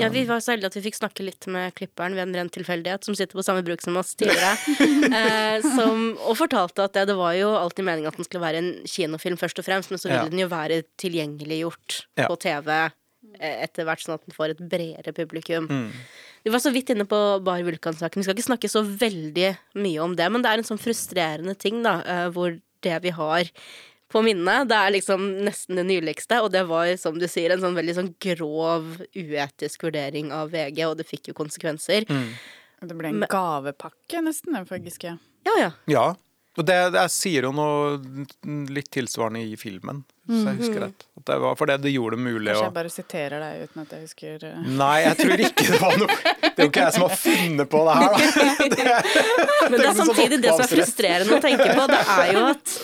Ja, 0.00 0.08
vi 0.12 0.24
var 0.28 0.42
så 0.44 0.52
heldige 0.52 0.68
at 0.70 0.76
vi 0.76 0.82
fikk 0.84 0.98
snakke 0.98 1.24
litt 1.24 1.46
med 1.48 1.72
klipperen 1.78 2.12
ved 2.16 2.26
en 2.28 2.34
ren 2.36 2.50
tilfeldighet, 2.52 3.06
som 3.06 3.16
sitter 3.16 3.38
på 3.38 3.44
samme 3.46 3.62
bruk 3.64 3.80
som 3.84 3.96
oss 3.96 4.12
tidligere. 4.18 4.52
eh, 5.20 5.64
som, 5.64 6.02
og 6.28 6.36
fortalte 6.36 6.84
at 6.84 6.96
det, 6.98 7.06
det 7.08 7.16
var 7.18 7.32
jo 7.38 7.50
alltid 7.56 7.86
meningen 7.88 8.10
at 8.12 8.18
den 8.20 8.28
skulle 8.28 8.44
være 8.44 8.60
en 8.60 8.70
kinofilm 8.84 9.40
først 9.40 9.62
og 9.62 9.68
fremst, 9.68 9.92
men 9.92 10.02
så 10.02 10.10
ville 10.10 10.26
Ja. 10.26 10.32
den 10.32 10.42
jo 10.44 10.50
være 10.52 10.82
tilgjengeliggjort 11.00 12.00
Ja. 12.20 12.28
på 12.28 12.36
TV 12.40 12.70
eh, 13.40 13.56
etter 13.64 13.88
hvert, 13.88 14.04
sånn 14.04 14.16
at 14.18 14.26
den 14.26 14.36
får 14.36 14.54
et 14.54 14.64
bredere 14.70 15.14
publikum. 15.16 15.68
Mm. 15.70 15.90
Vi 16.44 16.52
var 16.52 16.62
så 16.64 16.72
vidt 16.72 16.90
inne 16.92 17.04
på 17.08 17.18
Bar 17.44 17.60
Vulkan-saken. 17.66 18.20
Vi 18.20 18.24
skal 18.24 18.36
ikke 18.36 18.48
snakke 18.48 18.68
så 18.72 18.80
veldig 18.84 19.50
mye 19.80 20.00
om 20.04 20.16
det, 20.16 20.28
men 20.32 20.42
det 20.44 20.50
er 20.52 20.62
en 20.62 20.68
sånn 20.70 20.80
frustrerende 20.80 21.56
ting, 21.60 21.82
da, 21.84 22.00
eh, 22.04 22.28
hvor 22.32 22.56
det 22.80 23.02
vi 23.04 23.10
har 23.12 23.48
på 24.10 24.22
minnet, 24.26 24.68
det 24.70 24.76
er 24.76 24.94
liksom 24.96 25.26
nesten 25.46 25.78
det 25.78 25.86
nyligste, 25.86 26.40
og 26.42 26.50
det 26.54 26.64
var, 26.68 26.88
som 26.98 27.18
du 27.18 27.28
sier, 27.30 27.54
en 27.54 27.62
sånn 27.62 27.76
veldig 27.78 27.96
sånn 27.98 28.14
grov, 28.22 28.88
uetisk 29.14 29.86
vurdering 29.86 30.32
av 30.34 30.50
VG, 30.54 30.82
og 30.88 30.96
det 30.98 31.06
fikk 31.06 31.30
jo 31.30 31.36
konsekvenser. 31.38 32.08
Mm. 32.10 32.26
Det 32.90 32.96
ble 32.96 33.12
en 33.12 33.28
gavepakke, 33.30 34.24
nesten, 34.24 34.56
det, 34.56 34.64
for 34.70 34.82
Giske. 34.82 35.14
Ja, 35.46 35.54
ja. 35.60 35.70
Ja. 35.90 36.06
Og 36.58 36.66
det, 36.66 36.76
det 36.94 37.04
jeg 37.06 37.14
sier 37.14 37.46
jo 37.46 37.52
noe 37.54 38.64
litt 38.74 38.90
tilsvarende 38.92 39.44
i 39.46 39.54
filmen, 39.60 40.02
hvis 40.30 40.46
jeg 40.46 40.58
husker 40.60 40.84
rett. 40.86 41.06
At 41.20 41.26
det 41.28 41.36
var 41.42 41.56
for 41.58 41.68
det 41.68 41.76
det 41.84 41.90
gjorde 41.92 42.16
det 42.16 42.24
mulig 42.24 42.48
Kanskje 42.48 42.64
jeg 42.64 42.74
bare 42.76 42.92
siterer 42.94 43.42
deg 43.44 43.64
uten 43.66 43.82
at 43.82 43.90
jeg 43.92 44.04
husker 44.06 44.44
eh. 44.48 44.68
Nei, 44.80 44.94
jeg 45.04 45.16
tror 45.18 45.42
ikke 45.46 45.66
det 45.66 45.80
var 45.82 45.98
noe 46.00 46.16
Det 46.16 46.50
er 46.50 46.62
jo 46.62 46.70
ikke 46.70 46.84
jeg 46.86 46.94
som 46.96 47.04
har 47.04 47.16
funnet 47.24 47.70
på 47.74 47.82
det 47.88 47.96
her, 48.00 48.14
da. 48.14 48.20
Men 49.70 49.76
det 49.76 49.84
er 49.84 49.98
sånn 49.98 50.10
samtidig 50.10 50.38
det 50.44 50.54
som 50.54 50.64
er 50.64 50.70
frustrerende 50.70 51.36
å 51.36 51.42
tenke 51.44 51.66
på. 51.76 51.84
Det 51.90 52.00
er 52.14 52.32
jo 52.36 52.44
at 52.50 52.76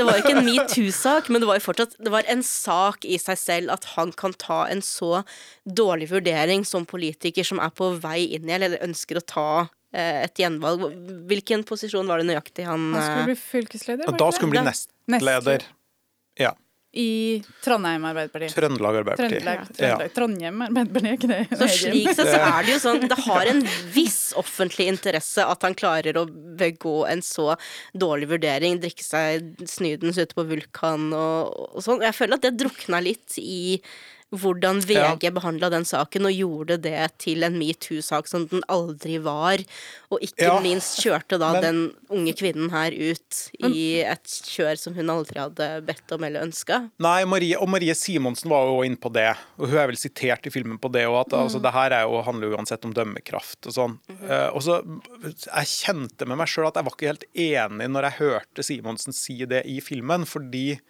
Det 0.00 0.08
var 0.08 0.20
ikke 0.22 0.34
en 0.34 0.48
metoo-sak, 0.48 1.30
men 1.30 1.44
det 1.44 1.48
var 1.48 1.60
jo 1.60 1.64
fortsatt 1.64 1.94
Det 2.02 2.12
var 2.12 2.26
en 2.34 2.42
sak 2.46 3.06
i 3.06 3.20
seg 3.22 3.38
selv 3.40 3.74
at 3.74 3.86
han 3.94 4.12
kan 4.16 4.34
ta 4.40 4.64
en 4.72 4.82
så 4.84 5.22
dårlig 5.64 6.10
vurdering 6.10 6.66
som 6.68 6.84
politiker 6.88 7.46
som 7.46 7.62
er 7.62 7.72
på 7.74 7.92
vei 8.02 8.24
inn 8.36 8.50
i 8.50 8.56
eller 8.56 8.76
ønsker 8.84 9.20
å 9.20 9.24
ta 9.24 9.46
eh, 9.94 10.24
et 10.26 10.42
gjenvalg. 10.42 10.84
Hvilken 11.30 11.64
posisjon 11.68 12.10
var 12.10 12.20
det 12.20 12.28
nøyaktig 12.32 12.66
han 12.68 12.90
Han 12.94 13.00
skulle 13.00 13.22
eh, 13.22 13.30
bli 13.32 13.38
fylkesleder, 13.40 14.10
da 14.10 14.18
det 14.18 14.30
skulle 14.36 14.60
han 14.60 14.68
bli 14.68 15.16
nestleder. 15.16 15.66
Ja. 16.40 16.52
I 16.96 17.42
Trondheim 17.64 18.04
Arbeiderparti. 18.06 18.48
Trøndelag 18.54 18.98
Arbeiderparti. 19.00 19.40
Trøndelag, 19.40 19.80
Ja. 19.82 19.96
Trondheim 20.14 20.62
Arbeiderparti, 20.66 21.10
er 21.10 21.18
ikke 21.18 21.30
det? 21.32 21.58
Så 21.58 21.68
slik 21.74 22.08
sett 22.14 22.30
så 22.30 22.38
er 22.38 22.66
det 22.68 22.76
jo 22.76 22.80
sånn 22.84 23.08
Det 23.10 23.18
har 23.26 23.50
en 23.50 23.62
viss 23.94 24.20
offentlig 24.38 24.86
interesse 24.92 25.44
at 25.44 25.66
han 25.66 25.74
klarer 25.78 26.16
å 26.20 26.24
begå 26.30 26.96
en 27.10 27.22
så 27.24 27.54
dårlig 27.98 28.30
vurdering, 28.36 28.78
drikke 28.82 29.04
seg 29.06 29.54
snydens 29.68 30.18
ute 30.22 30.34
på 30.38 30.46
vulkan 30.48 31.10
og, 31.12 31.54
og 31.74 31.82
sånn. 31.84 32.02
Jeg 32.06 32.14
føler 32.16 32.38
at 32.38 32.46
det 32.46 32.54
drukna 32.62 33.02
litt 33.04 33.38
i 33.42 33.80
hvordan 34.40 34.80
VG 34.84 35.30
behandla 35.34 35.70
den 35.72 35.84
saken, 35.88 36.26
og 36.28 36.34
gjorde 36.36 36.76
det 36.82 37.18
til 37.22 37.42
en 37.46 37.56
metoo-sak 37.58 38.26
som 38.30 38.46
den 38.50 38.62
aldri 38.68 39.18
var. 39.22 39.62
Og 40.10 40.20
ikke 40.24 40.46
Ja, 40.48 40.60
minst 40.60 41.00
kjørte 41.02 41.38
da 41.38 41.52
men- 41.52 41.62
den 41.62 41.80
unge 42.10 42.34
kvinnen 42.34 42.70
her 42.70 42.90
ut 42.92 43.40
i 43.64 44.00
et 44.02 44.24
kjør 44.24 44.78
som 44.78 44.94
hun 44.94 45.10
aldri 45.10 45.40
hadde 45.40 45.68
bedt 45.86 46.12
om 46.12 46.24
eller 46.24 46.42
ønska. 46.46 46.90
Nei, 46.98 47.24
Marie, 47.24 47.56
og 47.58 47.68
Marie 47.68 47.94
Simonsen 47.94 48.48
var 48.50 48.66
jo 48.66 48.82
inne 48.82 48.96
på 49.00 49.12
det, 49.12 49.36
og 49.58 49.68
hun 49.68 49.78
er 49.78 49.86
vel 49.88 49.96
sitert 49.96 50.46
i 50.46 50.50
filmen 50.50 50.78
på 50.78 50.90
det 50.92 51.06
òg, 51.06 51.20
at 51.26 51.32
altså, 51.38 51.60
det 51.62 51.72
her 51.72 51.90
er 51.92 52.02
jo, 52.08 52.22
handler 52.22 52.54
uansett 52.56 52.84
om 52.84 52.92
dømmekraft 52.94 53.66
og 53.66 53.72
sånn. 53.72 53.98
Eh, 54.28 54.48
og 54.54 54.62
så 54.62 54.80
Jeg 55.24 55.66
kjente 55.66 56.26
med 56.26 56.36
meg 56.38 56.46
sjøl 56.48 56.66
at 56.68 56.74
jeg 56.74 56.84
var 56.84 56.92
ikke 56.92 57.10
helt 57.12 57.24
enig 57.34 57.88
når 57.90 58.02
jeg 58.10 58.18
hørte 58.18 58.62
Simonsen 58.64 59.12
si 59.14 59.44
det 59.44 59.64
i 59.66 59.80
filmen, 59.80 60.24
fordi 60.26 60.80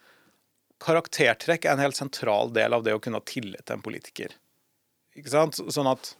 karaktertrekk 0.83 1.66
er 1.66 1.76
en 1.76 1.85
helt 1.85 1.99
sentral 1.99 2.52
del 2.54 2.75
av 2.76 2.85
det 2.87 2.95
å 2.97 3.00
kunne 3.02 3.21
ha 3.21 3.28
tillit 3.28 3.64
til 3.64 3.78
en 3.78 3.85
politiker. 3.85 4.37
Ikke 5.14 5.31
sant? 5.31 5.59
Sånn 5.59 5.88
at 5.90 6.12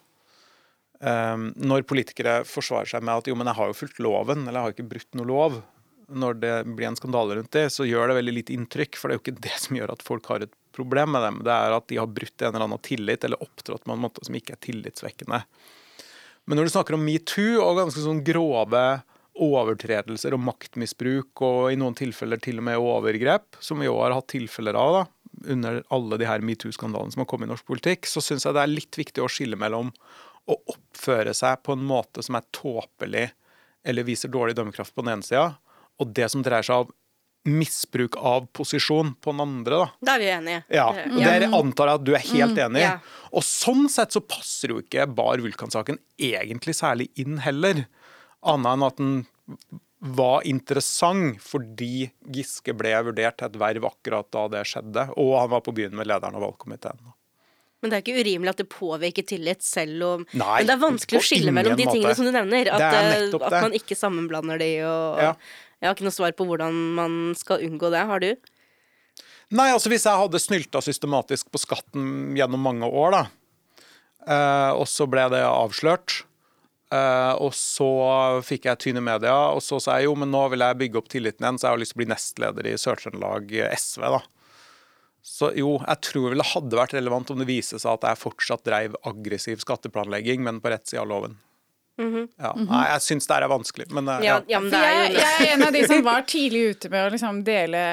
um, 1.01 1.49
når 1.59 1.87
politikere 1.89 2.41
forsvarer 2.47 2.95
seg 2.95 3.05
med 3.05 3.21
at 3.21 3.29
jo, 3.29 3.37
men 3.37 3.51
jeg 3.51 3.59
har 3.59 3.71
jo 3.71 3.79
fulgt 3.81 4.03
loven, 4.03 4.45
eller 4.45 4.59
jeg 4.59 4.67
har 4.67 4.75
ikke 4.75 4.91
brutt 4.95 5.17
noe 5.19 5.29
lov, 5.29 5.57
når 6.05 6.37
det 6.37 6.53
blir 6.77 6.87
en 6.87 6.97
skandale 6.97 7.39
rundt 7.39 7.53
det, 7.55 7.69
så 7.73 7.85
gjør 7.87 8.11
det 8.11 8.19
veldig 8.19 8.35
lite 8.35 8.53
inntrykk. 8.53 8.99
For 8.99 9.09
det 9.09 9.15
er 9.15 9.19
jo 9.19 9.23
ikke 9.23 9.45
det 9.47 9.55
som 9.61 9.79
gjør 9.79 9.95
at 9.95 10.05
folk 10.05 10.29
har 10.29 10.45
et 10.45 10.53
problem 10.75 11.15
med 11.15 11.25
dem. 11.25 11.39
Det 11.47 11.55
er 11.55 11.73
at 11.75 11.87
de 11.89 11.97
har 11.97 12.11
brutt 12.11 12.43
en 12.43 12.51
eller 12.51 12.67
annen 12.67 12.83
tillit, 12.85 13.25
eller 13.25 13.41
opptrådt 13.41 13.85
på 13.87 13.95
en 13.95 14.03
måte 14.03 14.25
som 14.27 14.37
ikke 14.37 14.53
er 14.53 14.61
tillitsvekkende. 14.67 15.41
Men 16.45 16.59
når 16.59 16.67
du 16.67 16.75
snakker 16.75 16.97
om 16.97 17.05
metoo 17.05 17.57
og 17.63 17.79
ganske 17.79 18.03
sånn 18.03 18.21
grove 18.25 18.85
overtredelser 19.35 20.35
og 20.35 20.43
maktmisbruk, 20.45 21.41
og 21.43 21.71
i 21.73 21.79
noen 21.79 21.95
tilfeller 21.97 22.39
til 22.41 22.61
og 22.61 22.67
med 22.69 22.79
overgrep, 22.79 23.59
som 23.63 23.81
vi 23.83 23.89
òg 23.91 24.01
har 24.05 24.15
hatt 24.17 24.29
tilfeller 24.31 24.77
av 24.79 24.93
da, 24.95 25.03
under 25.51 25.81
alle 25.93 26.19
de 26.21 26.27
her 26.29 26.43
metoo-skandalene 26.45 27.11
som 27.11 27.23
har 27.25 27.29
kommet 27.29 27.49
i 27.49 27.51
norsk 27.51 27.67
politikk, 27.67 28.07
så 28.07 28.23
syns 28.23 28.47
jeg 28.47 28.55
det 28.55 28.63
er 28.63 28.71
litt 28.71 28.99
viktig 28.99 29.23
å 29.23 29.31
skille 29.31 29.59
mellom 29.59 29.91
å 30.45 30.55
oppføre 30.71 31.33
seg 31.35 31.63
på 31.65 31.75
en 31.75 31.83
måte 31.87 32.23
som 32.23 32.37
er 32.37 32.45
tåpelig 32.55 33.27
eller 33.85 34.07
viser 34.07 34.31
dårlig 34.33 34.55
dømmekraft 34.57 34.95
på 34.95 35.03
den 35.05 35.17
ene 35.17 35.25
sida, 35.25 35.49
og 36.01 36.13
det 36.15 36.29
som 36.31 36.43
dreier 36.45 36.65
seg 36.65 36.85
av 36.85 36.93
misbruk 37.45 38.15
av 38.17 38.47
posisjon 38.57 39.11
på 39.21 39.33
den 39.35 39.43
andre. 39.43 39.77
da. 39.83 39.89
Da 40.01 40.15
er 40.15 40.21
vi 40.23 40.29
enige. 40.33 40.63
Ja, 40.73 40.87
og 40.89 41.19
Der 41.21 41.45
antar 41.45 41.91
jeg 41.91 41.99
at 41.99 42.05
du 42.07 42.11
er 42.17 42.23
helt 42.31 42.57
enig. 42.57 42.81
ja. 42.81 42.95
Og 43.35 43.45
sånn 43.45 43.85
sett 43.91 44.15
så 44.15 44.21
passer 44.25 44.73
jo 44.73 44.79
ikke 44.81 45.05
Bar 45.13 45.43
Vulkan-saken 45.43 45.99
egentlig 46.17 46.73
særlig 46.73 47.11
inn 47.21 47.37
heller. 47.45 47.83
Annet 48.45 48.71
enn 48.75 48.85
at 48.85 49.01
den 49.01 49.15
var 50.15 50.45
interessant 50.45 51.39
fordi 51.41 52.09
Giske 52.35 52.75
ble 52.77 52.91
vurdert 53.07 53.39
til 53.39 53.49
et 53.49 53.59
verv 53.59 53.87
akkurat 53.89 54.27
da 54.33 54.47
det 54.53 54.65
skjedde, 54.69 55.07
og 55.17 55.31
han 55.39 55.53
var 55.55 55.63
på 55.65 55.73
byen 55.75 55.95
med 55.97 56.09
lederen 56.09 56.37
av 56.37 56.45
valgkomiteen. 56.45 56.99
Men 57.81 57.91
det 57.91 57.97
er 57.97 58.03
ikke 58.05 58.21
urimelig 58.25 58.51
at 58.53 58.61
det 58.63 58.67
påvirker 58.71 59.25
tillit, 59.29 59.61
selv 59.65 60.05
om 60.07 60.25
Nei, 60.33 60.61
Men 60.61 60.69
det 60.69 60.73
er 60.73 60.81
vanskelig 60.81 61.19
å 61.19 61.25
skille 61.25 61.53
mellom 61.53 61.75
de 61.77 61.85
tingene 61.85 62.09
måte. 62.09 62.17
som 62.17 62.25
du 62.25 62.33
nevner. 62.33 62.69
At, 62.73 62.81
eh, 62.81 63.35
at 63.35 63.57
man 63.61 63.75
ikke 63.77 63.97
sammenblander 63.97 64.61
de 64.61 64.71
og 64.87 65.21
Ja. 65.21 65.35
Jeg 65.81 65.89
har 65.89 65.95
ikke 65.97 66.07
noe 66.07 66.15
svar 66.15 66.31
på 66.33 66.45
hvordan 66.47 66.77
man 66.95 67.35
skal 67.37 67.61
unngå 67.61 67.91
det. 67.91 68.05
Har 68.07 68.19
du? 68.23 68.31
Nei, 69.51 69.67
altså 69.69 69.91
hvis 69.91 70.07
jeg 70.07 70.17
hadde 70.17 70.41
snylta 70.41 70.81
systematisk 70.81 71.51
på 71.53 71.61
skatten 71.61 72.33
gjennom 72.33 72.63
mange 72.65 72.89
år, 72.89 73.11
da, 73.11 73.23
eh, 74.25 74.71
og 74.73 74.87
så 74.89 75.05
ble 75.05 75.27
det 75.29 75.43
avslørt, 75.45 76.23
og 77.41 77.51
så 77.57 77.89
fikk 78.45 78.69
jeg 78.69 78.81
tyn 78.81 78.99
i 79.01 79.03
media, 79.03 79.35
og 79.55 79.61
så 79.63 79.79
sa 79.83 79.99
jeg 79.99 80.09
jo, 80.09 80.15
men 80.19 80.31
nå 80.33 80.43
vil 80.53 80.65
jeg 80.65 80.79
bygge 80.81 81.01
opp 81.01 81.11
tilliten 81.11 81.45
igjen, 81.45 81.59
så 81.59 81.67
jeg 81.67 81.75
har 81.75 81.81
lyst 81.83 81.93
til 81.93 81.99
å 81.99 82.03
bli 82.03 82.09
nestleder 82.13 82.69
i 82.69 82.77
Sør-Trøndelag 82.81 83.53
SV, 83.77 84.07
da. 84.17 84.21
Så 85.25 85.49
jo, 85.57 85.79
jeg 85.81 86.01
tror 86.05 86.29
vel 86.31 86.43
det 86.43 86.51
hadde 86.51 86.77
vært 86.77 86.93
relevant 86.93 87.31
om 87.33 87.39
det 87.41 87.49
viser 87.49 87.81
seg 87.81 87.97
at 87.97 88.11
jeg 88.11 88.21
fortsatt 88.21 88.65
dreiv 88.67 88.97
aggressiv 89.09 89.63
skatteplanlegging, 89.63 90.43
men 90.45 90.61
på 90.61 90.69
rett 90.69 90.85
side 90.85 91.01
av 91.01 91.09
loven. 91.09 91.39
Mhm. 91.95 92.25
Ja. 92.35 92.49
Nei, 92.59 92.81
jeg 92.91 93.03
syns 93.05 93.27
det 93.29 93.35
er 93.37 93.47
vanskelig, 93.47 93.85
men 93.95 94.09
eh, 94.11 94.25
ja, 94.25 94.39
ja. 94.51 94.59
men 94.59 94.73
det 94.73 94.79
er 94.83 94.95
jeg, 94.97 95.11
jo 95.13 95.19
jeg 95.21 95.35
er 95.35 95.53
en 95.53 95.63
av 95.63 95.75
de 95.75 95.83
som 95.87 96.01
var 96.03 96.25
tidlig 96.33 96.63
ute 96.73 96.89
med 96.91 97.05
å 97.05 97.11
liksom 97.13 97.37
dele 97.47 97.83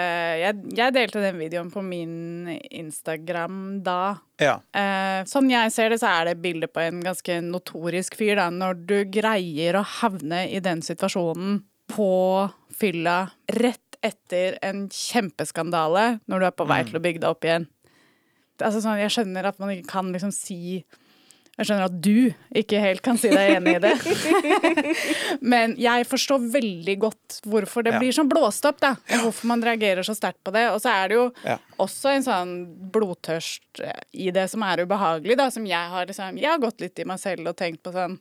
jeg, 0.40 0.56
jeg 0.74 0.94
delte 0.96 1.22
den 1.22 1.38
videoen 1.38 1.70
på 1.70 1.84
min 1.86 2.50
Instagram 2.66 3.60
da. 3.86 4.00
ja. 4.42 4.56
Eh, 4.74 5.20
sånn 5.30 5.50
jeg 5.52 5.70
ser 5.74 5.94
det, 5.94 6.00
så 6.02 6.10
er 6.10 6.32
det 6.32 6.40
bilde 6.42 6.66
på 6.66 6.82
en 6.82 6.98
ganske 7.04 7.38
notorisk 7.46 8.18
fyr, 8.18 8.34
da. 8.40 8.48
Når 8.50 8.82
du 8.90 8.96
greier 9.12 9.78
å 9.78 9.84
havne 10.00 10.48
i 10.50 10.58
den 10.64 10.82
situasjonen 10.82 11.60
på 11.92 12.10
fylla 12.74 13.20
rett 13.54 13.98
etter 14.02 14.56
en 14.66 14.88
kjempeskandale, 14.90 16.18
når 16.26 16.42
du 16.42 16.46
er 16.48 16.56
på 16.58 16.66
vei 16.66 16.80
til 16.88 16.98
å 16.98 17.02
bygge 17.04 17.22
deg 17.22 17.30
opp 17.30 17.46
igjen. 17.46 17.68
Altså 18.62 18.82
sånn, 18.82 18.98
jeg 18.98 19.12
skjønner 19.14 19.46
at 19.46 19.60
man 19.62 19.70
ikke 19.74 19.90
kan 19.92 20.10
liksom 20.14 20.32
si 20.34 20.82
Jeg 21.58 21.66
skjønner 21.68 21.84
at 21.84 21.96
du 22.00 22.32
ikke 22.56 22.78
helt 22.80 23.02
kan 23.04 23.18
si 23.20 23.28
deg 23.28 23.56
enig 23.58 23.74
i 23.76 23.80
det. 23.84 23.92
Men 25.52 25.74
jeg 25.80 26.06
forstår 26.08 26.46
veldig 26.54 26.94
godt 27.02 27.40
hvorfor 27.48 27.84
det 27.84 27.92
Ja. 27.92 27.98
blir 28.00 28.14
sånn 28.16 28.30
blåst 28.30 28.64
opp, 28.68 28.80
da. 28.80 28.94
Og 29.18 29.26
hvorfor 29.28 29.50
man 29.50 29.62
reagerer 29.64 30.02
så 30.06 30.14
sterkt 30.16 30.40
på 30.44 30.52
det. 30.54 30.64
Og 30.72 30.80
så 30.80 30.88
er 30.94 31.08
det 31.12 31.14
jo 31.18 31.26
Ja. 31.44 31.58
også 31.78 32.14
en 32.16 32.22
sånn 32.24 32.90
blodtørst 32.90 33.80
eh, 33.84 34.00
i 34.14 34.30
det 34.30 34.48
som 34.50 34.62
er 34.62 34.78
ubehagelig, 34.86 35.36
da, 35.36 35.50
som 35.50 35.64
jeg 35.66 35.88
har 35.92 36.06
liksom 36.06 36.38
Jeg 36.40 36.48
har 36.50 36.58
gått 36.58 36.80
litt 36.80 36.98
i 36.98 37.04
meg 37.04 37.18
selv 37.20 37.46
og 37.48 37.56
tenkt 37.56 37.82
på 37.82 37.92
sånn 37.92 38.18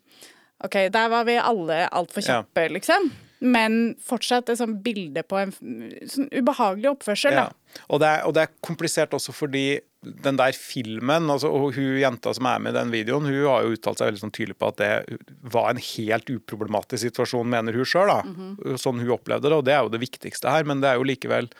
OK, 0.64 0.90
der 0.92 1.10
var 1.10 1.24
vi 1.26 1.38
alle 1.38 1.88
altfor 1.92 2.22
Ja. 2.28 2.44
kjappe, 2.44 2.70
liksom. 2.70 3.12
Men 3.42 3.96
fortsatt 3.96 4.50
et 4.50 4.58
sånt 4.60 4.84
bilde 4.84 5.24
på 5.24 5.40
en 5.42 5.52
sånn 6.06 6.30
ubehagelig 6.32 6.92
oppførsel, 7.00 7.32
Ja. 7.32 7.46
da. 7.46 7.52
Og, 7.90 8.00
det 8.02 8.08
er, 8.08 8.26
og 8.28 8.34
det 8.36 8.42
er 8.44 8.54
komplisert 8.62 9.10
også 9.10 9.34
fordi 9.34 9.80
den 10.02 10.38
der 10.40 10.56
filmen, 10.58 11.30
altså, 11.30 11.52
og 11.54 11.76
hun 11.76 12.00
jenta 12.02 12.34
som 12.34 12.48
er 12.50 12.62
med 12.64 12.74
i 12.74 12.80
den 12.80 12.94
videoen, 12.94 13.28
hun 13.30 13.46
har 13.46 13.66
jo 13.66 13.76
uttalt 13.76 14.02
seg 14.02 14.10
veldig 14.10 14.22
sånn 14.24 14.34
tydelig 14.34 14.58
på 14.58 14.72
at 14.72 14.80
det 14.82 15.20
var 15.54 15.70
en 15.70 15.82
helt 15.82 16.32
uproblematisk 16.34 17.04
situasjon, 17.06 17.52
mener 17.54 17.78
hun 17.78 17.86
sjøl. 17.86 18.14
Sånn 18.82 19.02
hun 19.04 19.14
opplevde 19.14 19.52
det, 19.52 19.60
og 19.60 19.68
det 19.68 19.76
er 19.76 19.86
jo 19.86 19.94
det 19.94 20.02
viktigste 20.02 20.50
her. 20.50 20.66
Men 20.66 20.82
det 20.82 20.90
er 20.90 21.02
jo 21.02 21.08
likevel 21.08 21.52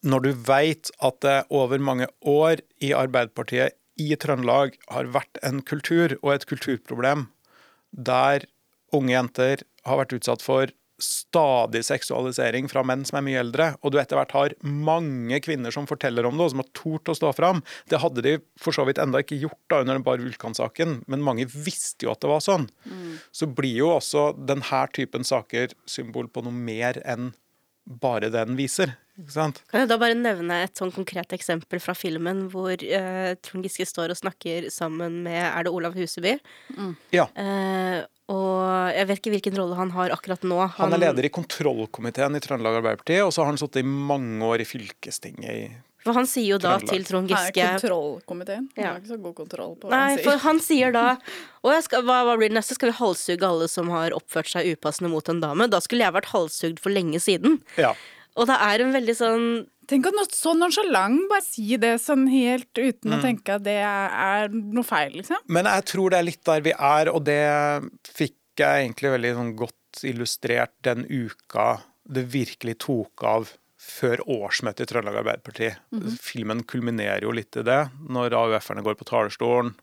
Når 0.00 0.20
du 0.24 0.30
veit 0.48 0.88
at 1.04 1.20
det 1.20 1.36
over 1.52 1.80
mange 1.80 2.06
år 2.24 2.62
i 2.80 2.94
Arbeiderpartiet 2.96 3.76
i 4.00 4.14
Trøndelag 4.16 4.78
har 4.88 5.10
vært 5.12 5.40
en 5.44 5.60
kultur 5.60 6.14
og 6.22 6.32
et 6.32 6.46
kulturproblem 6.48 7.26
der 7.92 8.46
unge 8.96 9.12
jenter 9.12 9.64
har 9.84 10.00
vært 10.00 10.14
utsatt 10.16 10.44
for 10.44 10.72
stadig 11.04 11.82
seksualisering 11.86 12.68
fra 12.70 12.84
menn 12.86 13.04
som 13.08 13.20
er 13.20 13.26
mye 13.26 13.42
eldre, 13.42 13.72
og 13.80 13.92
du 13.92 13.98
etter 14.00 14.18
hvert 14.18 14.34
har 14.36 14.54
mange 14.62 15.40
kvinner 15.44 15.74
som 15.74 15.88
forteller 15.90 16.28
om 16.28 16.38
det, 16.38 16.46
og 16.46 16.54
som 16.54 16.62
har 16.64 16.70
tort 16.76 17.12
å 17.12 17.16
stå 17.16 17.32
fram. 17.36 17.64
Det 17.90 18.00
hadde 18.02 18.24
de 18.26 18.36
for 18.60 18.76
så 18.76 18.86
vidt 18.88 19.00
enda 19.02 19.22
ikke 19.22 19.40
gjort 19.40 19.60
da 19.72 19.82
under 19.82 19.98
den 19.98 20.06
Bar 20.06 20.22
Vulkan-saken, 20.22 21.00
men 21.10 21.26
mange 21.26 21.48
visste 21.50 22.06
jo 22.06 22.14
at 22.14 22.22
det 22.22 22.32
var 22.32 22.44
sånn. 22.44 22.68
Så 23.32 23.48
blir 23.50 23.82
jo 23.82 23.92
også 23.96 24.30
denne 24.38 24.84
typen 24.94 25.26
saker 25.26 25.74
symbol 25.88 26.30
på 26.32 26.44
noe 26.46 26.54
mer 26.54 27.00
enn 27.08 27.32
bare 27.90 28.30
det 28.30 28.44
den 28.46 28.58
viser. 28.58 28.94
Ikke 29.20 29.34
sant? 29.34 29.60
Kan 29.68 29.82
jeg 29.82 29.90
da 29.90 29.98
bare 30.00 30.16
nevne 30.16 30.62
et 30.64 30.78
sånn 30.78 30.92
konkret 30.94 31.34
eksempel 31.36 31.80
fra 31.82 31.94
filmen 31.98 32.46
hvor 32.52 32.72
uh, 32.72 33.32
Trond 33.44 33.66
Giske 33.66 33.84
står 33.88 34.14
og 34.14 34.20
snakker 34.20 34.70
sammen 34.72 35.20
med 35.26 35.42
Er 35.42 35.66
det 35.66 35.72
Olav 35.74 35.96
Huseby? 35.98 36.38
Ja. 37.12 37.26
Eh, 37.34 38.00
og 38.30 38.94
jeg 38.94 39.06
vet 39.10 39.18
ikke 39.20 39.32
hvilken 39.34 39.56
rolle 39.58 39.76
han 39.78 39.90
har 39.96 40.12
akkurat 40.14 40.44
nå. 40.46 40.58
Han 40.78 40.94
er 40.94 41.02
leder 41.02 41.26
i 41.26 41.32
kontrollkomiteen 41.34 42.36
i 42.38 42.40
Trøndelag 42.44 42.78
Arbeiderparti, 42.80 43.16
og 43.24 43.32
så 43.34 43.42
har 43.42 43.50
han 43.52 43.58
sittet 43.60 43.82
i 43.82 43.88
mange 43.90 44.44
år 44.46 44.62
i 44.62 44.68
fylkestinget 44.68 45.50
i 45.50 45.64
For 46.06 46.16
han 46.16 46.28
sier 46.30 46.54
jo 46.54 46.58
da 46.62 46.76
Trøndelag. 46.78 46.94
til 46.94 47.04
Trond 47.10 47.30
Han 47.34 47.48
er 47.50 47.56
kontrollkomiteen. 47.58 48.68
Han 48.76 48.84
Ja. 48.84 48.92
har 48.94 49.00
ikke 49.02 49.10
så 49.12 49.20
god 49.22 49.34
kontroll 49.42 49.74
på 49.76 49.88
hva 49.88 49.90
Nei, 49.90 50.08
han 50.08 50.18
sier. 50.18 50.24
for 50.30 50.38
han 50.46 50.60
sier 50.60 50.92
da 50.92 51.06
Og 51.64 51.72
jeg 51.74 51.82
skal, 51.84 52.02
hva, 52.06 52.20
hva 52.24 52.36
blir 52.38 52.48
det 52.48 52.56
neste? 52.56 52.74
Skal 52.78 52.90
vi 52.92 52.96
halshugge 53.02 53.42
alle 53.50 53.68
som 53.68 53.90
har 53.90 54.10
oppført 54.16 54.48
seg 54.48 54.70
upassende 54.76 55.10
mot 55.10 55.28
en 55.28 55.40
dame? 55.40 55.68
Da 55.68 55.80
skulle 55.80 56.06
jeg 56.06 56.14
vært 56.14 56.30
halshugd 56.32 56.78
for 56.80 56.90
lenge 56.90 57.20
siden. 57.20 57.60
Ja. 57.76 57.92
Og 58.36 58.46
det 58.46 58.56
er 58.56 58.80
en 58.80 58.92
veldig 58.94 59.16
sånn 59.18 59.66
Tenk 59.90 60.06
at 60.06 60.14
noe 60.14 60.28
så 60.30 60.52
nonsjalant 60.54 61.24
bare 61.30 61.42
si 61.42 61.76
det 61.82 61.96
sånn 62.02 62.28
helt 62.30 62.70
uten 62.78 63.10
Mm. 63.10 63.16
å 63.16 63.22
tenke 63.24 63.54
at 63.56 63.64
det 63.66 63.78
er, 63.82 64.48
noe 64.54 64.86
feil, 64.86 65.16
liksom. 65.18 65.42
Men 65.50 65.66
jeg 65.66 65.84
tror 65.90 66.10
det 66.14 66.18
er 66.20 66.28
litt 66.28 66.44
der 66.46 66.60
vi 66.62 66.74
er, 66.76 67.10
og 67.10 67.24
det 67.26 67.40
fikk 68.06 68.36
jeg 68.62 68.84
egentlig 68.86 69.10
veldig 69.16 69.32
sånn 69.34 69.56
godt 69.58 70.04
illustrert 70.06 70.76
den 70.86 71.02
uka 71.08 71.80
det 72.10 72.24
virkelig 72.30 72.76
tok 72.86 73.24
av 73.26 73.50
før 73.80 74.20
årsmøtet 74.30 74.84
i 74.84 74.88
Trøndelag 74.92 75.20
Arbeiderparti. 75.22 75.70
Filmen 76.20 76.62
kulminerer 76.68 77.22
jo 77.26 77.32
litt 77.34 77.56
i 77.56 77.62
det, 77.66 77.80
når 78.08 78.34
AUF-erne 78.36 78.84
går 78.86 78.94
på 79.00 79.06
talerstolen, 79.08 79.74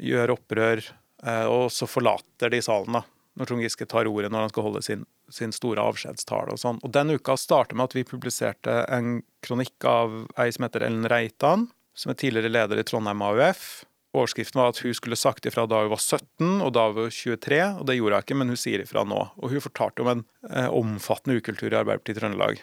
gjør 0.00 0.36
opprør, 0.38 0.80
eh, 1.26 1.44
og 1.50 1.68
så 1.74 1.88
forlater 1.90 2.50
de 2.54 2.60
salen, 2.64 2.92
da. 3.00 3.02
Når 3.36 3.48
Trond 3.48 3.62
Giske 3.64 3.88
tar 3.88 4.08
ordet 4.08 4.30
når 4.30 4.46
han 4.46 4.52
skal 4.52 4.66
holde 4.68 4.82
sin, 4.84 5.04
sin 5.32 5.54
store 5.54 5.82
avskjedstale 5.82 6.54
og 6.54 6.60
sånn. 6.60 6.80
Og 6.84 6.92
den 6.94 7.14
uka 7.16 7.36
starter 7.40 7.78
med 7.78 7.90
at 7.90 7.96
vi 7.96 8.08
publiserte 8.08 8.82
en 8.92 9.22
kronikk 9.44 9.86
av 9.88 10.18
ei 10.40 10.50
som 10.54 10.66
heter 10.66 10.84
Ellen 10.86 11.08
Reitan, 11.10 11.68
som 11.96 12.12
er 12.12 12.20
tidligere 12.20 12.52
leder 12.52 12.80
i 12.80 12.86
Trondheim 12.88 13.24
AUF. 13.24 13.84
Overskriften 14.12 14.60
var 14.60 14.72
at 14.72 14.82
hun 14.84 14.92
skulle 14.96 15.16
sagt 15.16 15.46
ifra 15.48 15.64
da 15.68 15.82
hun 15.84 15.92
var 15.94 16.02
17 16.02 16.60
og 16.60 16.72
da 16.76 16.84
hun 16.90 16.98
var 16.98 17.14
23, 17.16 17.62
og 17.80 17.86
det 17.88 17.96
gjorde 17.96 18.18
hun 18.18 18.26
ikke, 18.26 18.38
men 18.40 18.52
hun 18.52 18.60
sier 18.60 18.84
ifra 18.84 19.06
nå. 19.08 19.22
Og 19.40 19.54
hun 19.54 19.64
fortalte 19.64 20.04
om 20.04 20.12
en 20.12 20.24
eh, 20.50 20.68
omfattende 20.68 21.38
ukultur 21.40 21.70
i 21.70 21.78
Arbeiderpartiet 21.78 22.20
Trøndelag. 22.20 22.60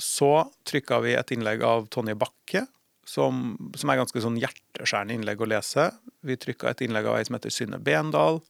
Så 0.00 0.30
trykka 0.68 1.00
vi 1.04 1.14
et 1.16 1.32
innlegg 1.32 1.64
av 1.64 1.86
Tonje 1.94 2.16
Bakke, 2.18 2.66
som, 3.08 3.54
som 3.76 3.92
er 3.92 4.00
ganske 4.00 4.20
sånn 4.24 4.36
hjerteskjærende 4.40 5.16
innlegg 5.16 5.42
å 5.44 5.48
lese. 5.48 5.88
Vi 6.24 6.36
trykka 6.40 6.72
et 6.72 6.84
innlegg 6.84 7.08
av 7.08 7.18
ei 7.18 7.24
som 7.28 7.38
heter 7.38 7.52
Synne 7.52 7.80
Bendal. 7.84 8.40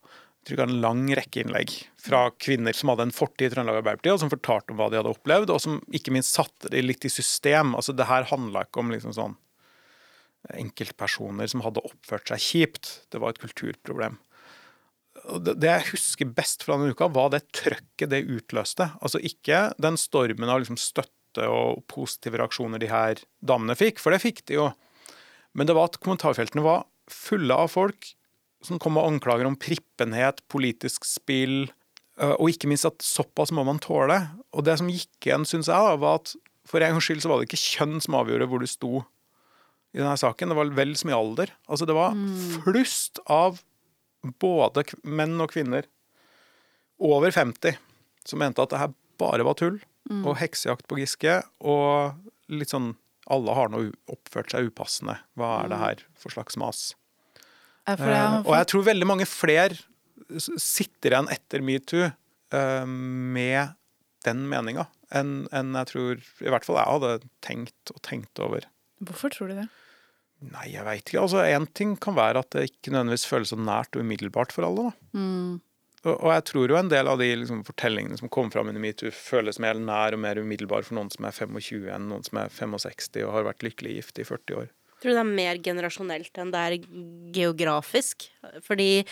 Vi 0.45 0.57
var 0.59 0.69
en 0.69 0.81
lang 0.83 1.07
rekke 1.17 1.41
innlegg 1.41 1.73
fra 2.01 2.27
kvinner 2.37 2.77
som 2.77 2.91
hadde 2.93 3.07
en 3.09 3.15
fortid 3.17 3.47
i 3.47 3.55
Trøndelag 3.55 3.81
Arbeiderparti, 3.81 4.13
og 4.13 4.21
som 4.21 4.33
fortalte 4.33 4.75
om 4.75 4.81
hva 4.81 4.91
de 4.93 4.99
hadde 5.01 5.13
opplevd, 5.15 5.53
og 5.55 5.63
som 5.63 5.79
ikke 5.97 6.13
minst 6.13 6.37
satte 6.37 6.69
det 6.73 6.83
litt 6.85 7.07
i 7.09 7.13
system. 7.13 7.73
Altså, 7.79 7.95
det 7.97 8.09
her 8.11 8.29
handla 8.29 8.67
ikke 8.67 8.83
om 8.83 8.93
liksom 8.93 9.15
sånn 9.17 9.39
enkeltpersoner 10.53 11.49
som 11.49 11.63
hadde 11.65 11.83
oppført 11.89 12.29
seg 12.29 12.43
kjipt. 12.45 12.93
Det 13.13 13.21
var 13.23 13.33
et 13.33 13.41
kulturproblem. 13.41 14.19
Det 15.41 15.55
det 15.57 15.71
jeg 15.71 15.91
husker 15.95 16.33
best 16.37 16.67
fra 16.67 16.77
denne 16.77 16.93
uka, 16.93 17.09
var 17.09 17.31
det 17.33 17.47
trøkket 17.57 18.11
det 18.13 18.27
utløste. 18.29 18.91
Altså 19.01 19.23
ikke 19.25 19.71
den 19.81 19.97
stormen 20.01 20.51
av 20.53 20.61
liksom 20.61 20.81
støtte 20.81 21.49
og 21.49 21.87
positive 21.91 22.39
reaksjoner 22.39 22.83
de 22.83 22.91
her 22.93 23.23
damene 23.41 23.77
fikk, 23.79 24.03
for 24.03 24.13
det 24.13 24.21
fikk 24.23 24.45
de 24.51 24.59
jo. 24.59 24.69
Men 25.55 25.71
det 25.71 25.79
var 25.79 25.89
at 25.89 25.99
kommentarfeltene 26.03 26.67
var 26.67 26.85
fulle 27.11 27.57
av 27.57 27.73
folk 27.73 28.13
som 28.65 28.81
kom 28.83 28.97
med 28.97 29.07
anklager 29.07 29.49
om 29.49 29.57
prippenhet, 29.61 30.41
politisk 30.53 31.07
spill, 31.09 31.69
øh, 32.21 32.35
og 32.39 32.51
ikke 32.53 32.71
minst 32.71 32.89
at 32.89 33.05
såpass 33.05 33.53
må 33.55 33.65
man 33.67 33.83
tåle. 33.83 34.19
Og 34.57 34.65
det 34.67 34.79
som 34.81 34.91
gikk 34.91 35.29
igjen, 35.29 35.47
syns 35.49 35.71
jeg, 35.71 35.77
da, 35.77 35.99
var 36.01 36.23
at 36.23 36.35
for 36.69 36.81
en 36.81 36.97
gangs 36.97 37.07
skyld 37.09 37.23
så 37.25 37.31
var 37.31 37.41
det 37.41 37.51
ikke 37.51 37.61
kjønn 37.61 37.99
som 38.01 38.17
avgjorde 38.17 38.49
hvor 38.49 38.63
du 38.63 38.69
sto 38.71 39.05
i 39.95 40.01
denne 40.01 40.17
saken. 40.19 40.51
Det 40.51 40.59
var 40.59 40.75
vel 40.81 40.95
så 40.99 41.09
mye 41.09 41.21
alder. 41.21 41.53
Altså 41.69 41.87
det 41.89 41.97
var 41.97 42.17
flust 42.65 43.21
av 43.31 43.61
både 44.41 44.87
menn 45.05 45.37
og 45.45 45.53
kvinner 45.53 45.87
over 47.05 47.35
50 47.35 47.77
som 48.25 48.41
mente 48.41 48.63
at 48.65 48.73
det 48.73 48.81
her 48.81 48.95
bare 49.21 49.45
var 49.45 49.59
tull 49.61 49.77
og 50.25 50.39
heksejakt 50.41 50.89
på 50.89 50.99
Giske. 51.01 51.43
Og 51.61 52.17
litt 52.49 52.73
sånn 52.73 52.95
alle 53.33 53.55
har 53.57 53.71
nå 53.73 53.87
oppført 54.13 54.53
seg 54.53 54.69
upassende. 54.69 55.19
Hva 55.37 55.63
er 55.63 55.73
det 55.73 55.81
her 55.81 56.03
for 56.21 56.33
slags 56.35 56.59
mas? 56.61 56.95
Det 57.85 57.99
Eh, 58.01 58.37
og 58.47 58.55
jeg 58.57 58.69
tror 58.71 58.87
veldig 58.87 59.07
mange 59.09 59.27
flere 59.29 59.77
sitter 60.41 61.13
igjen 61.13 61.29
etter 61.33 61.65
metoo 61.65 62.07
eh, 62.09 62.87
med 62.89 63.75
den 64.25 64.47
meninga 64.49 64.87
enn 65.15 65.45
en 65.55 65.75
jeg 65.79 65.91
tror 65.91 66.23
i 66.43 66.53
hvert 66.53 66.65
fall 66.67 66.81
jeg 66.81 66.95
hadde 66.95 67.29
tenkt 67.45 67.93
og 67.93 68.01
tenkt 68.07 68.41
over. 68.43 68.65
Hvorfor 69.05 69.35
tror 69.35 69.53
du 69.53 69.59
det? 69.61 69.69
Nei, 70.45 70.71
jeg 70.75 70.85
veit 70.85 71.05
ikke. 71.05 71.23
Altså, 71.23 71.45
Én 71.45 71.69
ting 71.77 71.95
kan 72.01 72.17
være 72.17 72.43
at 72.43 72.51
det 72.53 72.67
ikke 72.69 72.93
nødvendigvis 72.93 73.29
føles 73.29 73.53
så 73.53 73.59
nært 73.61 73.97
og 73.97 74.05
umiddelbart 74.05 74.53
for 74.53 74.67
alle. 74.67 74.91
da. 74.91 75.21
Mm. 75.21 75.61
Og, 76.05 76.15
og 76.15 76.31
jeg 76.35 76.45
tror 76.51 76.73
jo 76.73 76.79
en 76.79 76.91
del 76.93 77.09
av 77.09 77.21
de 77.21 77.31
liksom, 77.41 77.63
fortellingene 77.65 78.19
som 78.21 78.33
kom 78.33 78.51
fram 78.53 78.69
under 78.69 78.83
metoo, 78.83 79.13
føles 79.15 79.61
mer 79.63 79.79
nær 79.81 80.17
og 80.17 80.21
mer 80.25 80.41
umiddelbar 80.41 80.85
for 80.85 80.99
noen 80.99 81.13
som 81.15 81.29
er 81.29 81.37
25 81.37 81.89
enn 81.95 82.11
noen 82.11 82.27
som 82.27 82.43
er 82.43 82.53
65 82.53 83.23
og 83.25 83.33
har 83.39 83.47
vært 83.49 83.65
lykkelig 83.65 84.01
gift 84.01 84.21
i 84.21 84.27
40 84.29 84.59
år. 84.65 84.73
Tror 85.05 85.13
det 85.13 85.21
er 85.21 85.33
mer 85.37 85.59
generasjonelt 85.61 86.39
enn 86.41 86.53
det 86.55 86.61
er 86.65 86.77
geografisk. 87.37 88.25
Fordi 88.65 89.05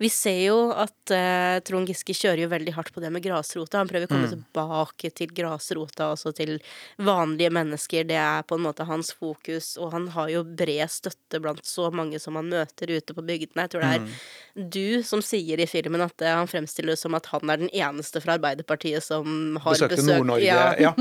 vi 0.00 0.08
ser 0.10 0.38
jo 0.48 0.56
at 0.72 1.12
eh, 1.14 1.58
Trond 1.66 1.88
Giske 1.88 2.14
kjører 2.16 2.44
jo 2.44 2.50
veldig 2.50 2.72
hardt 2.74 2.92
på 2.94 3.02
det 3.02 3.10
med 3.12 3.22
grasrota. 3.24 3.82
Han 3.82 3.90
prøver 3.90 4.08
å 4.08 4.12
komme 4.14 4.30
tilbake 4.30 5.10
til 5.14 5.34
grasrota, 5.36 6.08
altså 6.14 6.32
til 6.34 6.56
vanlige 7.04 7.52
mennesker. 7.54 8.06
Det 8.08 8.16
er 8.18 8.46
på 8.48 8.56
en 8.56 8.64
måte 8.64 8.86
hans 8.88 9.12
fokus, 9.14 9.74
og 9.76 9.92
han 9.94 10.08
har 10.16 10.32
jo 10.32 10.44
bred 10.48 10.90
støtte 10.90 11.42
blant 11.44 11.62
så 11.68 11.90
mange 11.94 12.18
som 12.22 12.40
han 12.40 12.48
møter 12.50 12.94
ute 12.96 13.16
på 13.16 13.26
bygdene. 13.26 13.66
Jeg 13.66 13.74
tror 13.74 13.84
det 13.84 13.92
er 13.92 14.64
du 14.78 15.04
som 15.06 15.22
sier 15.24 15.60
i 15.60 15.68
filmen 15.70 16.02
at 16.04 16.24
eh, 16.24 16.34
han 16.40 16.50
fremstiller 16.50 16.94
det 16.94 17.02
som 17.04 17.20
at 17.20 17.28
han 17.34 17.52
er 17.52 17.62
den 17.66 17.74
eneste 17.74 18.24
fra 18.24 18.38
Arbeiderpartiet 18.38 19.04
som 19.04 19.60
har 19.60 19.76
Besøkte 19.76 20.00
besøkt 20.00 20.24
Nord-Norge. 20.24 20.48
Ja. 20.48 20.96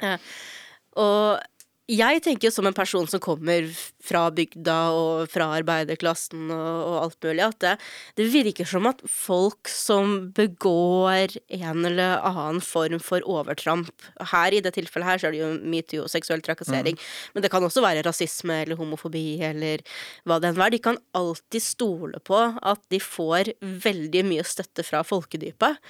Ja. 0.00 0.16
Og 0.98 1.38
jeg 1.88 2.20
tenker 2.20 2.48
jo 2.48 2.52
som 2.52 2.66
en 2.68 2.76
person 2.76 3.06
som 3.08 3.20
kommer 3.22 3.64
fra 4.04 4.26
bygda 4.34 4.76
og 4.92 5.30
fra 5.32 5.46
arbeiderklassen 5.56 6.50
og, 6.52 6.74
og 6.84 6.96
alt 7.06 7.24
mulig, 7.24 7.44
at 7.46 7.58
det, 7.64 7.72
det, 8.20 8.26
virker 8.34 8.68
som 8.68 8.88
at 8.90 9.00
folk 9.08 9.70
som 9.72 10.18
begår 10.36 11.38
en 11.56 11.88
eller 11.88 12.20
annen 12.28 12.60
form 12.64 13.00
for 13.00 13.24
overtramp 13.24 13.88
Her 14.34 14.52
i 14.52 14.60
det 14.64 14.74
tilfellet 14.76 15.08
her 15.08 15.22
så 15.22 15.30
er 15.30 15.36
det 15.36 15.40
jo 15.40 15.50
metoo 15.64 16.04
og 16.04 16.12
seksuell 16.12 16.44
trakassering, 16.44 16.98
mm. 16.98 17.32
men 17.34 17.44
det 17.44 17.52
kan 17.52 17.64
også 17.64 17.84
være 17.84 18.04
rasisme 18.06 18.60
eller 18.66 18.76
homofobi 18.76 19.40
eller 19.48 19.80
hva 20.28 20.38
det 20.42 20.52
enn 20.52 20.60
er. 20.60 20.74
De 20.76 20.82
kan 20.84 21.00
alltid 21.16 21.64
stole 21.64 22.20
på 22.20 22.36
at 22.36 22.84
de 22.92 23.00
får 23.00 23.54
veldig 23.88 24.26
mye 24.28 24.44
støtte 24.46 24.84
fra 24.84 25.00
folkedypet. 25.06 25.80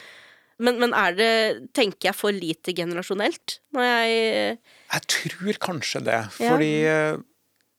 Men, 0.59 0.81
men, 0.83 0.95
er 0.97 1.15
det, 1.15 1.33
tenker 1.77 2.11
jeg, 2.11 2.19
for 2.19 2.35
lite 2.35 2.75
generasjonelt 2.75 3.61
når 3.77 3.85
jeg 3.87 4.15
Jeg 4.59 5.03
tror 5.15 5.59
kanskje 5.63 6.03
det. 6.03 6.21
Ja. 6.43 6.53
Fordi 6.53 6.73
eh, 6.91 7.21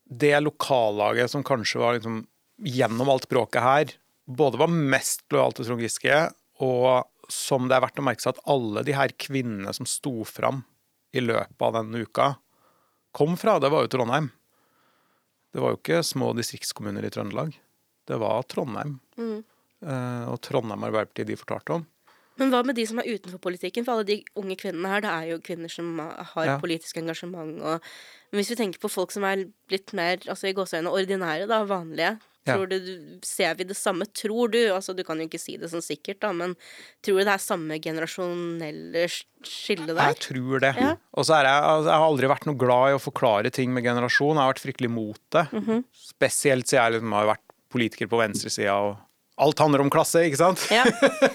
det 0.09 0.35
lokallaget 0.41 1.31
som 1.33 1.43
kanskje 1.45 1.81
var 1.81 1.97
liksom 1.97 2.23
gjennom 2.63 3.11
alt 3.11 3.27
bråket 3.31 3.63
her, 3.63 3.91
både 4.29 4.59
var 4.61 4.71
mest 4.71 5.25
lojalt 5.33 5.59
til 5.59 5.67
Trond 5.67 5.83
Giske, 5.83 6.17
og 6.63 7.07
som 7.31 7.69
det 7.69 7.77
er 7.77 7.83
verdt 7.85 8.01
å 8.01 8.05
merke 8.05 8.23
seg 8.23 8.35
at 8.35 8.43
alle 8.49 8.83
de 8.87 8.95
her 8.97 9.13
kvinnene 9.21 9.71
som 9.75 9.87
sto 9.87 10.25
fram 10.27 10.63
i 11.15 11.21
løpet 11.23 11.61
av 11.65 11.77
denne 11.77 12.03
uka, 12.03 12.33
kom 13.15 13.37
fra, 13.39 13.57
det 13.61 13.71
var 13.73 13.85
jo 13.85 13.91
Trondheim. 13.93 14.29
Det 15.53 15.61
var 15.61 15.73
jo 15.73 15.79
ikke 15.79 16.01
små 16.05 16.33
distriktskommuner 16.37 17.05
i 17.05 17.11
Trøndelag. 17.13 17.55
Det 18.09 18.17
var 18.21 18.43
Trondheim. 18.49 18.99
Mm. 19.17 19.39
Eh, 19.85 20.25
og 20.29 20.37
Trondheim 20.45 20.85
Arbeiderparti 20.85 21.25
de 21.29 21.37
fortalte 21.39 21.79
om. 21.79 21.87
Men 22.39 22.53
hva 22.53 22.63
med 22.65 22.77
de 22.79 22.85
som 22.89 23.01
er 23.01 23.09
utenfor 23.11 23.41
politikken? 23.43 23.85
For 23.85 23.97
alle 23.97 24.07
de 24.07 24.21
unge 24.39 24.57
kvinnene 24.59 24.93
her, 24.93 25.03
det 25.05 25.11
er 25.11 25.27
jo 25.33 25.41
kvinner 25.43 25.71
som 25.71 25.99
har 25.99 26.53
ja. 26.53 26.57
politisk 26.61 26.97
engasjement. 27.01 27.59
Og, 27.59 27.91
men 28.31 28.41
hvis 28.41 28.53
vi 28.53 28.59
tenker 28.61 28.81
på 28.81 28.91
folk 28.91 29.13
som 29.15 29.27
er 29.27 29.47
litt 29.71 29.93
mer 29.97 30.23
altså 30.25 30.49
i 30.49 30.55
gåseøynene 30.57 30.95
ordinære, 30.95 31.49
da, 31.51 31.63
vanlige, 31.69 32.15
Tror 32.47 32.69
du, 32.69 32.77
Ser 33.25 33.57
vi 33.59 33.67
det 33.67 33.77
samme? 33.77 34.07
Tror 34.15 34.51
du 34.53 34.59
altså 34.73 34.95
Du 34.97 35.03
kan 35.07 35.19
jo 35.19 35.27
ikke 35.27 35.41
si 35.41 35.57
det 35.59 35.71
sånn 35.71 35.83
sikkert, 35.83 36.21
da, 36.23 36.31
men 36.35 36.55
tror 37.05 37.19
du 37.19 37.25
det 37.27 37.35
er 37.35 37.43
samme 37.43 37.79
generasjonelle 37.83 39.05
skille 39.09 39.91
der? 39.91 40.13
Jeg 40.13 40.21
tror 40.29 40.63
det. 40.63 40.73
Ja. 40.79 40.93
Og 41.15 41.27
så 41.27 41.39
er 41.39 41.49
jeg, 41.49 41.65
altså, 41.73 41.91
jeg 41.91 42.01
har 42.01 42.07
aldri 42.07 42.31
vært 42.31 42.47
noe 42.49 42.59
glad 42.59 42.93
i 42.93 42.97
å 42.97 43.03
forklare 43.03 43.53
ting 43.55 43.75
med 43.75 43.85
generasjon. 43.87 44.35
Jeg 44.35 44.43
har 44.43 44.53
vært 44.53 44.63
fryktelig 44.65 44.91
imot 44.91 45.21
det. 45.35 45.45
Mm 45.51 45.63
-hmm. 45.67 45.83
Spesielt 46.09 46.67
siden 46.67 46.83
jeg 46.83 46.93
liksom 46.97 47.13
har 47.17 47.31
vært 47.33 47.45
politiker 47.69 48.07
på 48.07 48.19
venstresida 48.19 48.75
og 48.75 48.97
alt 49.39 49.61
handler 49.63 49.83
om 49.83 49.91
klasse, 49.93 50.25
ikke 50.27 50.39
sant? 50.41 50.65
Ja. 50.73 50.83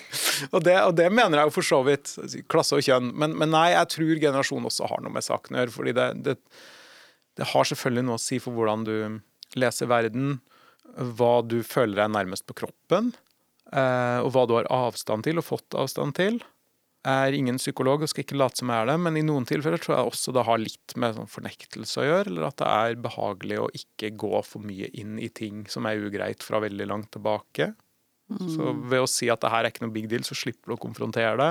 og, 0.54 0.60
det, 0.66 0.76
og, 0.76 0.94
det, 0.98 1.08
mener 1.14 1.40
jeg 1.40 1.50
jo 1.50 1.54
for 1.56 1.66
så 1.66 1.80
vidt. 1.86 2.14
Klasse 2.52 2.78
og 2.78 2.84
kjønn. 2.84 3.12
Men, 3.16 3.36
men 3.40 3.52
nei, 3.54 3.70
jeg 3.72 3.92
tror 3.96 4.22
generasjon 4.26 4.70
også 4.70 4.90
har 4.90 5.04
noe 5.04 5.14
med 5.14 5.24
saken 5.24 5.56
å 5.56 5.62
gjøre. 5.62 5.74
fordi 5.74 5.94
det, 5.96 6.08
det, 6.26 6.38
det, 7.38 7.50
har 7.54 7.70
selvfølgelig 7.70 8.08
noe 8.08 8.20
å 8.20 8.24
si 8.24 8.40
for 8.42 8.56
hvordan 8.56 8.86
du 8.88 8.96
leser 9.58 9.90
verden, 9.90 10.38
hva 10.94 11.36
du 11.46 11.62
føler 11.66 12.02
deg 12.02 12.12
nærmest 12.14 12.44
på 12.48 12.56
kroppen, 12.60 13.14
eh, 13.72 14.18
og 14.20 14.34
hva 14.34 14.44
du 14.46 14.58
har 14.58 14.68
avstand 14.72 15.26
til 15.26 15.40
og 15.40 15.48
fått 15.48 15.78
avstand 15.78 16.16
til. 16.18 16.42
Jeg 17.04 17.28
er 17.28 17.36
ingen 17.36 17.58
psykolog 17.60 18.00
og 18.00 18.08
skal 18.08 18.24
ikke 18.24 18.36
late 18.40 18.62
som 18.62 18.70
jeg 18.72 18.80
er 18.80 18.88
det, 18.88 18.96
men 19.04 19.18
i 19.20 19.24
noen 19.26 19.44
tilfeller 19.48 19.80
tror 19.80 19.98
jeg 19.98 20.08
også 20.08 20.32
det 20.32 20.44
har 20.48 20.60
litt 20.60 20.94
med 21.00 21.18
sånn 21.18 21.28
fornektelse 21.28 22.00
å 22.00 22.06
gjøre, 22.06 22.30
eller 22.30 22.46
at 22.48 22.56
det 22.62 22.68
er 22.72 23.02
behagelig 23.04 23.58
å 23.60 23.66
ikke 23.76 24.14
gå 24.22 24.40
for 24.48 24.64
mye 24.64 24.88
inn 24.96 25.18
i 25.20 25.28
ting 25.28 25.66
som 25.68 25.84
er 25.88 26.00
ugreit 26.00 26.44
fra 26.46 26.62
veldig 26.64 26.86
langt 26.88 27.10
tilbake. 27.12 27.74
Så 28.28 28.72
ved 28.88 29.04
å 29.04 29.10
si 29.10 29.28
at 29.32 29.42
det 29.42 29.50
her 29.52 29.66
er 29.66 29.72
ikke 29.72 29.84
noe 29.84 29.94
big 29.94 30.08
deal, 30.08 30.24
så 30.26 30.36
slipper 30.38 30.72
du 30.72 30.76
å 30.76 30.80
konfrontere 30.80 31.36
det. 31.40 31.50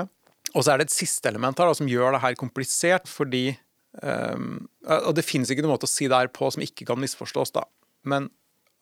Og 0.54 0.64
så 0.64 0.74
er 0.74 0.80
det 0.80 0.88
et 0.88 0.96
siste 0.96 1.30
element 1.30 1.58
her 1.58 1.70
da, 1.70 1.76
som 1.78 1.90
gjør 1.90 2.16
det 2.16 2.22
her 2.24 2.36
komplisert, 2.38 3.08
fordi 3.10 3.56
um, 4.02 4.66
Og 5.06 5.14
det 5.16 5.26
finnes 5.26 5.50
ikke 5.50 5.64
noen 5.64 5.76
måte 5.76 5.88
å 5.88 5.92
si 5.92 6.08
det 6.10 6.18
her 6.18 6.30
på 6.34 6.50
som 6.52 6.64
ikke 6.64 6.86
kan 6.90 7.00
misforstås, 7.00 7.54
da. 7.54 7.64
Men 8.04 8.28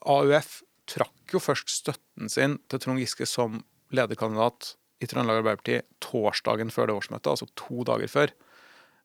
AUF 0.08 0.60
trakk 0.90 1.34
jo 1.34 1.40
først 1.40 1.70
støtten 1.70 2.32
sin 2.32 2.58
til 2.72 2.82
Trond 2.82 3.00
Giske 3.00 3.28
som 3.28 3.60
lederkandidat 3.94 4.74
i 5.02 5.08
Trøndelag 5.10 5.42
Arbeiderparti 5.42 5.80
torsdagen 6.02 6.72
før 6.72 6.88
det 6.88 6.96
årsmøtet, 6.96 7.30
altså 7.30 7.48
to 7.58 7.84
dager 7.86 8.10
før. 8.10 8.34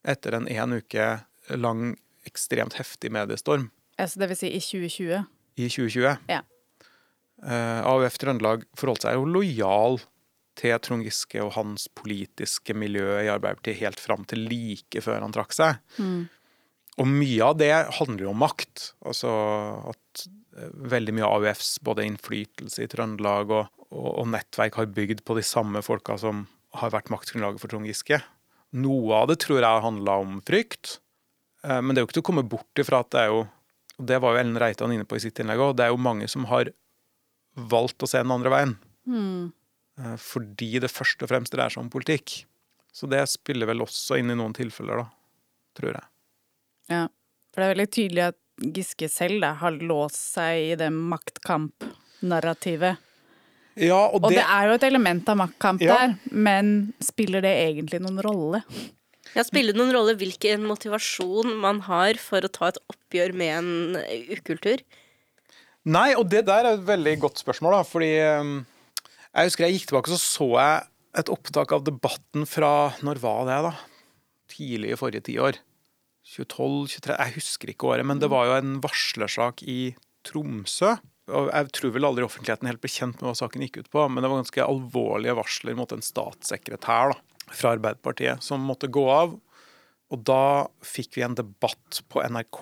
Etter 0.08 0.38
en 0.38 0.47
en 0.47 0.78
uke 0.78 1.08
lang, 1.54 1.95
ekstremt 2.28 2.78
heftig 2.80 3.12
mediestorm. 3.13 3.69
Altså 3.97 4.21
det 4.21 4.30
vil 4.32 4.39
si 4.39 4.52
i 4.52 4.62
2020? 4.62 5.26
I 5.58 5.69
2020. 5.69 6.30
Ja. 6.30 6.41
Eh, 7.45 7.82
AUF 7.86 8.17
Trøndelag 8.17 8.63
forholdt 8.78 9.06
seg 9.06 9.17
jo 9.17 9.28
lojal 9.30 10.00
til 10.58 10.73
Trond 10.82 11.06
Giske 11.06 11.41
og 11.43 11.54
hans 11.54 11.86
politiske 11.93 12.73
miljø 12.73 13.19
i 13.21 13.30
Arbeiderpartiet 13.30 13.78
helt 13.84 14.02
fram 14.02 14.26
til 14.26 14.47
like 14.50 15.04
før 15.06 15.21
han 15.21 15.36
trakk 15.36 15.54
seg. 15.54 15.78
Mm. 16.02 16.26
Og 16.97 17.10
mye 17.12 17.45
av 17.45 17.58
det 17.60 17.73
handler 18.00 18.26
jo 18.26 18.32
om 18.34 18.41
makt. 18.41 18.91
Altså 19.06 19.32
at 19.93 20.23
eh, 20.58 20.71
veldig 20.95 21.17
mye 21.17 21.28
av 21.28 21.45
AUFs 21.45 21.76
både 21.86 22.08
innflytelse 22.10 22.86
i 22.86 22.89
Trøndelag 22.89 23.54
og, 23.54 23.67
og, 23.91 24.10
og 24.23 24.32
nettverk 24.34 24.80
har 24.82 24.89
bygd 24.95 25.21
på 25.28 25.38
de 25.38 25.45
samme 25.45 25.84
folka 25.86 26.17
som 26.21 26.47
har 26.78 26.91
vært 26.93 27.12
maktgrunnlaget 27.13 27.62
for 27.62 27.71
Trond 27.71 27.89
Giske. 27.89 28.19
Noe 28.78 29.21
av 29.21 29.30
det 29.30 29.39
tror 29.45 29.62
jeg 29.62 29.86
handla 29.86 30.17
om 30.23 30.41
frykt, 30.45 30.97
eh, 31.63 31.80
men 31.80 31.93
det 31.93 32.02
er 32.02 32.06
jo 32.06 32.10
ikke 32.10 32.17
til 32.19 32.26
å 32.26 32.32
komme 32.34 32.50
bort 32.50 32.82
ifra 32.82 33.06
at 33.06 33.13
det 33.13 33.28
er 33.28 33.32
jo 33.36 33.45
og 33.97 34.06
Det 34.06 34.19
var 34.21 34.36
jo 34.36 34.38
Ellen 34.43 34.60
Reitan 34.62 34.91
inne 34.93 35.08
på 35.10 35.17
i 35.17 35.21
sitt 35.23 35.39
innlegg 35.41 35.58
òg. 35.58 35.71
Det 35.73 35.88
er 35.88 35.89
jo 35.89 35.97
mange 35.97 36.28
som 36.30 36.43
har 36.52 36.69
valgt 37.58 38.06
å 38.06 38.10
se 38.10 38.22
den 38.22 38.34
andre 38.34 38.50
veien. 38.54 38.74
Mm. 39.10 39.43
Fordi 40.22 40.72
det 40.84 40.91
først 40.93 41.24
og 41.26 41.30
fremst 41.32 41.54
dreier 41.54 41.72
seg 41.74 41.82
om 41.84 41.93
politikk. 41.93 42.28
Så 42.93 43.04
det 43.10 43.24
spiller 43.30 43.67
vel 43.70 43.82
også 43.86 44.12
inn 44.22 44.32
i 44.34 44.38
noen 44.38 44.56
tilfeller, 44.58 44.96
da. 45.04 45.08
Tror 45.78 45.91
jeg. 45.93 46.08
Ja. 46.93 47.04
For 47.54 47.58
det 47.62 47.65
er 47.65 47.76
veldig 47.76 47.93
tydelig 47.93 48.24
at 48.32 48.39
Giske 48.58 49.06
selv 49.10 49.41
da, 49.43 49.52
har 49.60 49.72
låst 49.86 50.34
seg 50.34 50.52
i 50.72 50.76
det 50.80 50.89
maktkamp-narrativet. 50.93 52.96
Ja, 53.78 54.08
og, 54.08 54.24
og 54.24 54.30
det... 54.32 54.38
det, 54.39 54.48
er 54.50 54.63
jo 54.65 54.74
et 54.80 54.88
element 54.88 55.30
av 55.30 55.38
maktkamp 55.43 55.82
ja. 55.86 55.93
der, 55.93 56.10
men 56.34 56.93
spiller 57.04 57.41
det 57.46 57.56
egentlig 57.67 58.00
noen 58.02 58.20
rolle? 58.26 58.60
Ja, 59.36 59.43
Spiller 59.46 59.74
det 59.76 59.82
noen 59.82 59.93
rolle 59.93 60.15
hvilken 60.17 60.65
motivasjon 60.65 61.48
man 61.62 61.82
har 61.86 62.17
for 62.22 62.41
å 62.41 62.50
ta 62.50 62.67
et 62.72 62.80
oppgjør 62.89 63.32
med 63.38 63.52
en 63.60 63.96
ukultur? 64.34 64.78
Nei, 65.88 66.12
og 66.19 66.28
det 66.28 66.43
der 66.50 66.65
er 66.65 66.76
et 66.76 66.88
veldig 66.88 67.13
godt 67.23 67.39
spørsmål, 67.39 67.78
da. 67.78 67.88
Fordi 67.88 68.12
um, 68.41 68.58
jeg 69.32 69.50
husker 69.50 69.65
jeg 69.67 69.78
gikk 69.78 69.91
tilbake 69.91 70.12
så 70.12 70.19
så 70.19 70.47
jeg 70.58 70.82
et 71.21 71.32
opptak 71.34 71.71
av 71.73 71.86
debatten 71.88 72.43
fra 72.50 72.91
Når 73.06 73.21
var 73.23 73.45
det, 73.47 73.60
da? 73.69 73.73
Tidlig 74.52 74.93
i 74.93 75.00
forrige 75.00 75.28
tiår. 75.30 75.62
2012-2013 76.28 77.13
jeg 77.15 77.36
husker 77.38 77.71
ikke 77.71 77.88
året, 77.93 78.08
men 78.08 78.19
det 78.19 78.30
var 78.32 78.50
jo 78.50 78.58
en 78.58 78.82
varslersak 78.84 79.63
i 79.63 79.95
Tromsø. 80.28 80.97
Og 81.32 81.50
jeg 81.52 81.71
tror 81.76 81.93
vel 81.95 82.08
aldri 82.08 82.26
offentligheten 82.28 82.69
helt 82.69 82.84
ble 82.84 82.91
kjent 82.91 83.21
med 83.21 83.30
hva 83.30 83.36
saken 83.39 83.63
gikk 83.63 83.82
ut 83.82 83.89
på, 83.91 84.04
men 84.12 84.23
det 84.23 84.32
var 84.32 84.41
ganske 84.41 84.67
alvorlige 84.67 85.36
varsler 85.39 85.76
mot 85.80 85.91
en 85.95 86.04
statssekretær 86.04 87.13
da, 87.13 87.17
fra 87.47 87.73
Arbeiderpartiet 87.76 88.43
som 88.43 88.63
måtte 88.67 88.91
gå 88.91 89.08
av. 89.12 89.36
Og 90.12 90.23
da 90.28 90.67
fikk 90.88 91.17
vi 91.17 91.26
en 91.28 91.36
debatt 91.36 92.02
på 92.12 92.23
NRK 92.23 92.62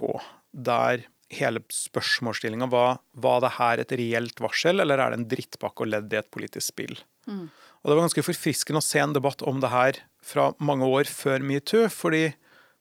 der 0.65 1.05
hele 1.33 1.61
spørsmålsstillinga 1.73 2.67
var 2.69 2.99
var 3.17 3.41
det 3.43 3.55
her 3.57 3.81
et 3.81 3.93
reelt 3.97 4.41
varsel, 4.43 4.81
eller 4.83 5.01
er 5.01 5.13
det 5.13 5.21
en 5.21 5.29
drittpakke 5.31 5.85
og 5.85 5.91
ledd 5.91 6.13
i 6.13 6.19
et 6.21 6.31
politisk 6.33 6.67
spill. 6.73 6.97
Mm. 7.25 7.47
Og 7.49 7.89
Det 7.89 7.95
var 7.95 8.05
ganske 8.07 8.25
forfriskende 8.25 8.81
å 8.81 8.85
se 8.85 9.01
en 9.01 9.13
debatt 9.13 9.43
om 9.45 9.61
det 9.61 9.69
her 9.73 10.01
fra 10.25 10.51
mange 10.57 10.87
år 10.89 11.09
før 11.09 11.45
metoo. 11.45 11.89
fordi 11.89 12.33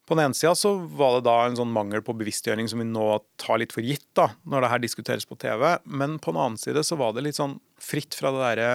på 0.04 0.14
den 0.14 0.26
ene 0.26 0.36
sida 0.36 0.52
så 0.54 0.74
var 0.76 1.16
det 1.16 1.24
da 1.24 1.46
en 1.46 1.56
sånn 1.56 1.72
mangel 1.72 2.02
på 2.04 2.12
bevisstgjøring 2.12 2.68
som 2.68 2.82
vi 2.82 2.84
nå 2.84 3.06
tar 3.40 3.60
litt 3.60 3.72
for 3.72 3.84
gitt 3.84 4.04
da, 4.12 4.34
når 4.44 4.60
det 4.60 4.70
her 4.72 4.82
diskuteres 4.82 5.24
på 5.24 5.38
TV. 5.40 5.78
Men 5.84 6.18
på 6.20 6.32
den 6.32 6.40
annen 6.42 6.60
side 6.60 6.84
så 6.84 6.98
var 7.00 7.14
det 7.16 7.24
litt 7.24 7.40
sånn 7.40 7.56
fritt 7.80 8.16
fra 8.16 8.32
det 8.34 8.42
derre 8.42 8.70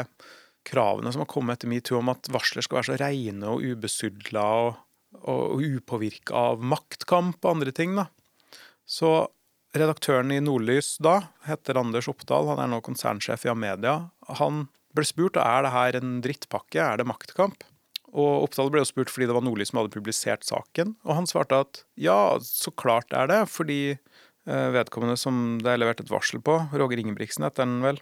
kravene 0.65 1.13
som 1.13 1.21
har 1.21 1.29
kommet 1.29 1.59
etter 1.59 1.69
metoo 1.69 1.99
om 2.01 2.09
at 2.09 2.29
varsler 2.33 2.65
skal 2.65 2.79
være 2.79 2.89
så 2.89 2.97
reine 3.01 3.45
og 3.45 3.61
ubesudla 3.61 4.45
og, 4.63 4.79
og, 5.21 5.43
og 5.53 5.67
upåvirka 5.77 6.33
av 6.33 6.65
maktkamp 6.65 7.37
og 7.43 7.51
andre 7.53 7.75
ting. 7.77 7.93
da. 7.99 8.09
Så 8.89 9.29
Redaktøren 9.77 10.31
i 10.33 10.39
Nordlys 10.41 10.95
da 11.03 11.19
heter 11.45 11.77
Anders 11.77 12.07
Oppdal, 12.09 12.47
han 12.49 12.61
er 12.63 12.69
nå 12.71 12.79
konsernsjef 12.85 13.45
i 13.45 13.51
Amedia. 13.51 14.09
Han 14.39 14.63
ble 14.97 15.05
spurt 15.05 15.37
er 15.37 15.65
det 15.65 15.73
her 15.75 15.97
en 15.99 16.15
drittpakke, 16.25 16.81
er 16.81 16.97
det 16.97 17.05
maktkamp? 17.09 17.65
Og 18.09 18.47
Oppdal 18.47 18.71
ble 18.73 18.81
jo 18.81 18.89
spurt 18.89 19.11
fordi 19.13 19.27
det 19.29 19.35
var 19.37 19.45
Nordlys 19.45 19.69
som 19.69 19.83
hadde 19.83 19.93
publisert 19.93 20.47
saken, 20.47 20.95
og 21.05 21.19
han 21.19 21.29
svarte 21.29 21.61
at 21.61 21.83
ja, 22.01 22.39
så 22.41 22.73
klart 22.73 23.13
er 23.13 23.29
det, 23.29 23.43
fordi 23.53 23.81
eh, 23.93 24.69
vedkommende 24.73 25.19
som 25.21 25.59
det 25.61 25.75
er 25.75 25.83
levert 25.83 26.01
et 26.01 26.09
varsel 26.09 26.41
på, 26.41 26.57
Roger 26.73 27.03
Ingebrigtsen 27.03 27.45
heter 27.45 27.67
han 27.67 27.83
vel, 27.85 28.01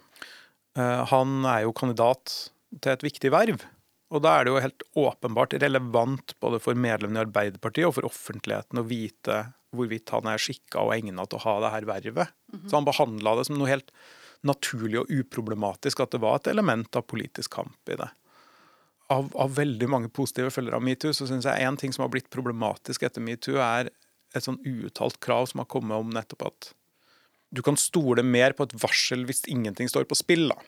eh, 0.80 1.02
han 1.12 1.42
er 1.44 1.66
jo 1.66 1.76
kandidat 1.76 2.32
til 2.80 2.94
et 2.94 3.04
viktig 3.04 3.34
verv. 3.36 3.68
Og 4.08 4.22
da 4.24 4.34
er 4.34 4.46
det 4.46 4.52
jo 4.52 4.60
helt 4.64 4.84
åpenbart 4.96 5.56
relevant 5.60 6.32
både 6.40 6.60
for 6.64 6.78
medlemmene 6.78 7.20
i 7.20 7.26
Arbeiderpartiet 7.26 7.88
og 7.88 7.98
for 7.98 8.08
offentligheten 8.08 8.80
å 8.80 8.86
vite 8.88 9.40
hvorvidt 9.76 10.14
han 10.14 10.30
er 10.30 10.40
skikka 10.40 10.86
og 10.86 10.94
egna 10.94 11.26
til 11.28 11.40
å 11.40 11.44
ha 11.44 11.56
det 11.64 11.72
her 11.74 11.88
vervet. 11.90 12.32
Mm 12.52 12.60
-hmm. 12.60 12.68
Så 12.68 12.76
han 12.76 12.88
behandla 12.88 13.34
det 13.36 13.44
som 13.46 13.58
noe 13.58 13.68
helt 13.68 13.92
naturlig 14.40 15.00
og 15.00 15.10
uproblematisk, 15.10 16.00
at 16.00 16.10
det 16.10 16.20
var 16.22 16.36
et 16.36 16.46
element 16.46 16.96
av 16.96 17.02
politisk 17.02 17.50
kamp 17.50 17.90
i 17.90 17.96
det. 17.96 18.08
Av, 19.10 19.30
av 19.36 19.54
veldig 19.54 19.88
mange 19.88 20.08
positive 20.08 20.50
følgere 20.50 20.76
av 20.76 20.82
metoo, 20.82 21.12
så 21.12 21.26
syns 21.26 21.44
jeg 21.44 21.64
én 21.64 21.76
ting 21.76 21.92
som 21.92 22.02
har 22.02 22.12
blitt 22.12 22.30
problematisk 22.30 23.02
etter 23.02 23.20
metoo, 23.20 23.56
er 23.56 23.90
et 24.36 24.44
sånn 24.44 24.60
uuttalt 24.66 25.20
krav 25.20 25.46
som 25.46 25.58
har 25.58 25.66
kommet 25.66 25.96
om 25.96 26.10
nettopp 26.10 26.46
at 26.50 26.72
du 27.50 27.62
kan 27.64 27.78
stole 27.80 28.22
mer 28.22 28.52
på 28.52 28.66
et 28.68 28.74
varsel 28.76 29.24
hvis 29.24 29.46
ingenting 29.48 29.88
står 29.88 30.04
på 30.04 30.18
spill. 30.18 30.48
da. 30.48 30.58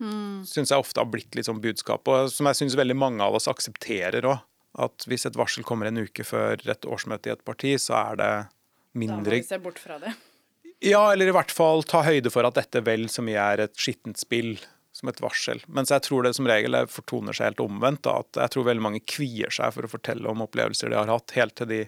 Mm. 0.00 0.46
Syns 0.48 0.72
jeg 0.72 0.80
ofte 0.80 1.02
har 1.02 1.10
blitt 1.12 1.36
litt 1.36 1.48
sånn 1.48 1.60
budskap, 1.62 2.08
og 2.08 2.30
som 2.32 2.48
jeg 2.48 2.62
syns 2.62 2.78
veldig 2.78 2.96
mange 2.96 3.24
av 3.24 3.36
oss 3.36 3.50
aksepterer 3.50 4.26
òg. 4.28 4.40
At 4.80 5.02
hvis 5.10 5.26
et 5.26 5.34
varsel 5.34 5.64
kommer 5.66 5.88
en 5.88 5.98
uke 5.98 6.22
før 6.22 6.60
et 6.70 6.86
årsmøte 6.86 7.26
i 7.26 7.32
et 7.34 7.44
parti, 7.44 7.74
så 7.82 7.96
er 7.98 8.20
det 8.20 8.34
mindre 9.00 9.24
Da 9.26 9.32
må 9.34 9.40
vi 9.42 9.48
se 9.48 9.58
bort 9.62 9.80
fra 9.82 9.98
det. 10.02 10.12
Ja, 10.86 11.10
eller 11.12 11.28
i 11.28 11.34
hvert 11.34 11.50
fall 11.52 11.82
ta 11.84 12.04
høyde 12.06 12.30
for 12.32 12.46
at 12.46 12.56
dette 12.56 12.80
vel 12.86 13.08
så 13.12 13.24
mye 13.26 13.48
er 13.52 13.64
et 13.66 13.74
skittent 13.76 14.22
spill 14.22 14.54
som 14.94 15.10
et 15.10 15.18
varsel. 15.22 15.60
Mens 15.66 15.90
jeg 15.92 16.06
tror 16.06 16.24
det 16.24 16.32
som 16.38 16.48
regel 16.48 16.78
fortoner 16.90 17.36
seg 17.36 17.50
helt 17.50 17.64
omvendt. 17.66 18.04
Da, 18.06 18.22
at 18.22 18.40
jeg 18.44 18.54
tror 18.54 18.70
veldig 18.70 18.86
mange 18.86 19.02
kvier 19.02 19.52
seg 19.52 19.74
for 19.74 19.86
å 19.86 19.90
fortelle 19.90 20.30
om 20.30 20.46
opplevelser 20.46 20.94
de 20.94 21.00
har 21.02 21.10
hatt, 21.10 21.34
helt 21.36 21.58
til 21.58 21.68
de 21.70 21.82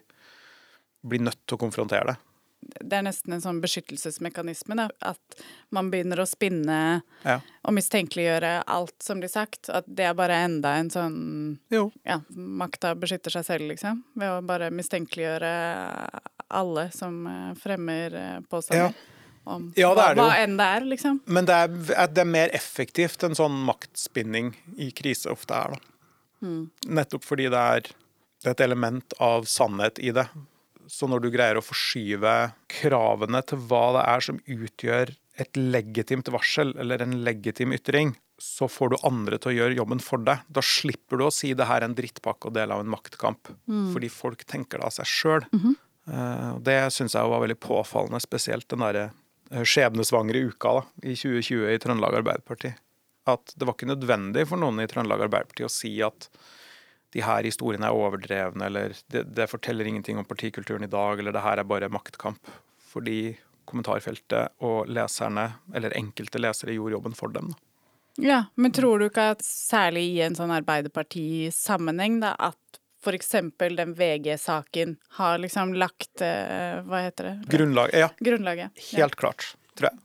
blir 1.07 1.23
nødt 1.23 1.41
til 1.47 1.57
å 1.57 1.63
konfrontere 1.63 2.13
det 2.13 2.19
det 2.63 2.99
er 2.99 3.05
nesten 3.07 3.35
en 3.37 3.43
sånn 3.43 3.61
beskyttelsesmekanisme. 3.63 4.77
Da. 4.79 4.89
At 5.13 5.43
man 5.75 5.91
begynner 5.93 6.23
å 6.23 6.29
spinne 6.29 6.79
ja. 7.25 7.39
og 7.63 7.77
mistenkeliggjøre 7.77 8.55
alt 8.71 8.97
som 9.05 9.23
blir 9.23 9.33
sagt. 9.33 9.71
At 9.73 9.89
det 9.89 10.09
er 10.09 10.19
bare 10.19 10.43
enda 10.47 10.77
en 10.81 10.91
sånn 10.93 11.23
jo. 11.73 11.89
Ja, 12.09 12.21
makta 12.35 12.95
beskytter 12.99 13.35
seg 13.35 13.47
selv, 13.49 13.69
liksom. 13.73 14.03
Ved 14.19 14.31
å 14.31 14.43
bare 14.47 14.73
mistenkeliggjøre 14.75 15.55
alle 16.53 16.91
som 16.95 17.25
eh, 17.27 17.49
fremmer 17.61 18.19
eh, 18.19 18.39
påstander. 18.51 18.93
Ja. 18.93 19.09
Om 19.45 19.73
ja, 19.75 19.89
hva, 19.91 20.13
hva, 20.15 20.29
enn 20.39 20.55
det 20.55 20.67
er, 20.77 20.85
liksom. 20.87 21.19
Men 21.27 21.49
det 21.49 21.57
er, 21.65 21.73
det 22.13 22.23
er, 22.23 22.29
mer 22.31 22.53
effektivt 22.55 23.25
enn 23.27 23.35
sånn 23.35 23.57
maktspinning 23.67 24.53
i 24.79 24.93
krise 24.95 25.33
ofte 25.33 25.57
er, 25.59 25.75
da. 25.75 25.89
Mm. 26.43 26.63
Nettopp 26.99 27.27
fordi 27.27 27.49
det 27.51 27.59
er, 27.59 27.91
det 28.43 28.51
er 28.51 28.55
et 28.55 28.65
element 28.69 29.17
av 29.23 29.49
sannhet 29.51 29.99
i 29.99 30.15
det. 30.15 30.29
Så 30.93 31.09
når 31.09 31.25
du 31.25 31.31
greier 31.33 31.57
å 31.57 31.65
forskyve 31.65 32.33
kravene 32.71 33.41
til 33.49 33.63
hva 33.69 33.85
det 33.97 34.03
er 34.13 34.25
som 34.27 34.41
utgjør 34.45 35.15
et 35.41 35.57
legitimt 35.57 36.29
varsel 36.35 36.75
eller 36.77 37.01
en 37.01 37.15
legitim 37.25 37.73
ytring, 37.73 38.13
så 38.43 38.69
får 38.69 38.93
du 38.93 38.97
andre 39.09 39.39
til 39.41 39.53
å 39.53 39.57
gjøre 39.57 39.79
jobben 39.79 40.03
for 40.05 40.21
deg. 40.27 40.43
Da 40.53 40.61
slipper 40.67 41.21
du 41.21 41.25
å 41.29 41.33
si 41.33 41.55
det 41.57 41.69
her 41.71 41.81
er 41.81 41.89
en 41.89 41.97
drittpakke 41.97 42.51
og 42.51 42.57
del 42.59 42.75
av 42.75 42.83
en 42.83 42.93
maktkamp, 42.93 43.49
mm. 43.71 43.89
fordi 43.95 44.11
folk 44.13 44.45
tenker 44.51 44.83
det 44.83 44.91
av 44.91 44.95
seg 44.99 45.09
sjøl. 45.09 45.49
Mm 45.55 45.63
-hmm. 45.63 45.81
Eh, 46.11 46.55
det 46.67 46.79
syns 46.91 47.15
jeg 47.15 47.31
var 47.31 47.43
veldig 47.45 47.61
påfallende, 47.63 48.21
spesielt 48.21 48.69
den 48.73 48.83
derre 48.83 49.05
eh, 49.51 49.63
skjebnesvangre 49.63 50.49
uka 50.51 50.75
da, 50.81 50.83
i 51.03 51.15
2020 51.15 51.69
i 51.71 51.79
Trøndelag 51.83 52.19
Arbeiderparti. 52.23 52.73
At 53.31 53.55
det 53.55 53.69
var 53.69 53.77
ikke 53.77 53.93
nødvendig 53.93 54.49
for 54.51 54.59
noen 54.59 54.83
i 54.83 54.89
Trøndelag 54.91 55.29
Arbeiderparti 55.29 55.69
å 55.69 55.73
si 55.73 55.95
at 56.03 56.29
de 57.13 57.23
her 57.25 57.45
historiene 57.45 57.89
er 57.89 57.97
overdrevne, 57.97 58.67
eller 58.67 58.95
det, 59.13 59.27
det, 59.37 59.49
forteller 59.51 59.89
ingenting 59.89 60.19
om 60.19 60.25
partikulturen 60.29 60.85
i 60.87 60.91
dag, 60.91 61.19
eller 61.19 61.35
det 61.35 61.45
her 61.45 61.61
er 61.61 61.69
bare 61.69 61.91
maktkamp. 61.93 62.53
Fordi 62.93 63.35
kommentarfeltet 63.69 64.57
og 64.65 64.89
leserne, 64.91 65.51
eller 65.75 65.97
enkelte 65.97 66.41
lesere, 66.41 66.77
gjorde 66.77 66.97
jobben 66.97 67.17
for 67.17 67.33
dem. 67.35 67.53
Ja, 68.21 68.45
men 68.55 68.73
tror 68.73 69.01
du 69.01 69.07
ikke 69.09 69.31
at 69.35 69.45
særlig 69.45 70.05
i 70.13 70.23
en 70.25 70.37
sånn 70.37 70.53
Arbeiderparti-sammenheng, 70.53 72.21
da, 72.25 72.35
at 72.37 72.81
f.eks. 73.03 73.33
den 73.59 73.95
VG-saken 73.99 74.97
har 75.19 75.41
liksom 75.43 75.75
lagt 75.75 76.23
uh, 76.23 76.81
Hva 76.87 77.05
heter 77.07 77.31
det? 77.31 77.35
Grunnlag, 77.51 77.93
ja. 77.97 78.09
Grunnlaget. 78.21 78.73
Helt 78.93 79.17
ja. 79.17 79.21
klart, 79.25 79.53
tror 79.79 79.91
jeg. 79.91 80.01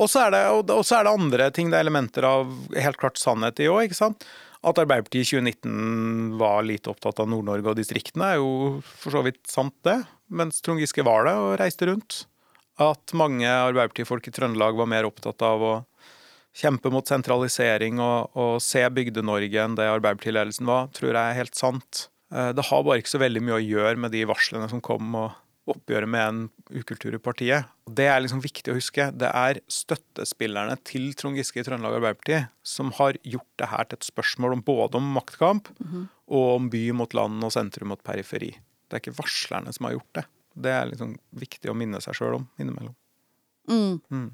Og 0.00 0.08
så 0.10 0.24
er, 0.26 0.34
er, 0.38 0.62
det 0.64 1.10
andre 1.10 1.50
ting, 1.54 1.70
det 1.70 1.78
er 1.78 1.86
elementer 1.86 2.26
av 2.26 2.52
helt 2.74 2.98
klart 3.00 3.20
sannhet 3.20 3.60
i 3.60 3.68
òg, 3.70 3.86
ikke 3.86 3.98
sant. 3.98 4.26
At 4.62 4.78
Arbeiderpartiet 4.78 5.26
i 5.26 5.40
2019 5.42 6.36
var 6.38 6.62
lite 6.62 6.92
opptatt 6.92 7.18
av 7.22 7.30
Nord-Norge 7.30 7.72
og 7.72 7.78
distriktene, 7.80 8.34
er 8.34 8.38
jo 8.38 8.82
for 8.86 9.14
så 9.14 9.24
vidt 9.26 9.42
sant, 9.50 9.74
det. 9.86 9.98
Mens 10.30 10.62
Trond 10.62 10.82
Giske 10.82 11.02
var 11.06 11.26
det 11.26 11.34
og 11.34 11.56
reiste 11.58 11.88
rundt. 11.90 12.22
At 12.80 13.14
mange 13.18 13.48
Arbeiderpartifolk 13.50 14.30
i 14.30 14.34
Trøndelag 14.34 14.78
var 14.78 14.90
mer 14.90 15.08
opptatt 15.08 15.42
av 15.44 15.66
å 15.66 15.74
kjempe 16.56 16.92
mot 16.92 17.08
sentralisering 17.08 18.00
og, 18.02 18.32
og 18.38 18.54
se 18.62 18.84
Bygde-Norge 18.92 19.64
enn 19.64 19.76
det 19.78 19.88
Arbeiderpartiledelsen 19.90 20.68
var, 20.68 20.90
tror 20.94 21.10
jeg 21.10 21.22
er 21.22 21.38
helt 21.40 21.58
sant. 21.58 22.06
Eh, 22.32 22.52
det 22.56 22.66
har 22.68 22.84
bare 22.86 23.02
ikke 23.02 23.14
så 23.14 23.22
veldig 23.22 23.42
mye 23.44 23.58
å 23.58 23.64
gjøre 23.64 23.98
med 24.04 24.14
de 24.14 24.24
varslene 24.28 24.68
som 24.70 24.82
kom, 24.84 25.10
og 25.18 25.32
oppgjøret 25.70 26.10
med 26.10 26.22
en 26.22 26.40
ukultur 26.74 27.14
i 27.14 27.20
partiet. 27.22 27.68
Det 27.86 28.08
er 28.10 28.22
liksom 28.22 28.42
viktig 28.42 28.72
å 28.72 28.76
huske. 28.76 29.08
Det 29.14 29.28
er 29.28 29.60
støttespillerne 29.70 30.74
til 30.88 31.12
Trond 31.18 31.38
Giske 31.38 31.62
i 31.62 31.66
Trøndelag 31.66 32.00
Arbeiderparti 32.00 32.40
som 32.66 32.90
har 32.98 33.18
gjort 33.22 33.50
det 33.62 33.70
her 33.70 33.86
til 33.86 34.00
et 34.00 34.08
spørsmål 34.08 34.56
om 34.58 34.64
både 34.66 34.98
om 34.98 35.12
maktkamp 35.14 35.70
mm 35.78 35.86
-hmm. 35.88 36.08
og 36.26 36.56
om 36.56 36.70
by 36.70 36.90
mot 36.92 37.14
land 37.14 37.44
og 37.44 37.52
sentrum 37.52 37.88
mot 37.88 38.02
periferi. 38.02 38.50
Det 38.88 38.96
er 38.96 39.00
ikke 39.00 39.22
varslerne 39.22 39.72
som 39.72 39.86
har 39.86 39.92
gjort 39.92 40.14
det. 40.14 40.24
Det 40.54 40.70
er 40.70 40.86
liksom 40.86 41.16
viktig 41.30 41.70
å 41.70 41.74
minne 41.74 42.00
seg 42.00 42.14
sjøl 42.14 42.34
om 42.34 42.48
innimellom. 42.58 42.94
Mm. 43.68 44.00
Mm. 44.10 44.30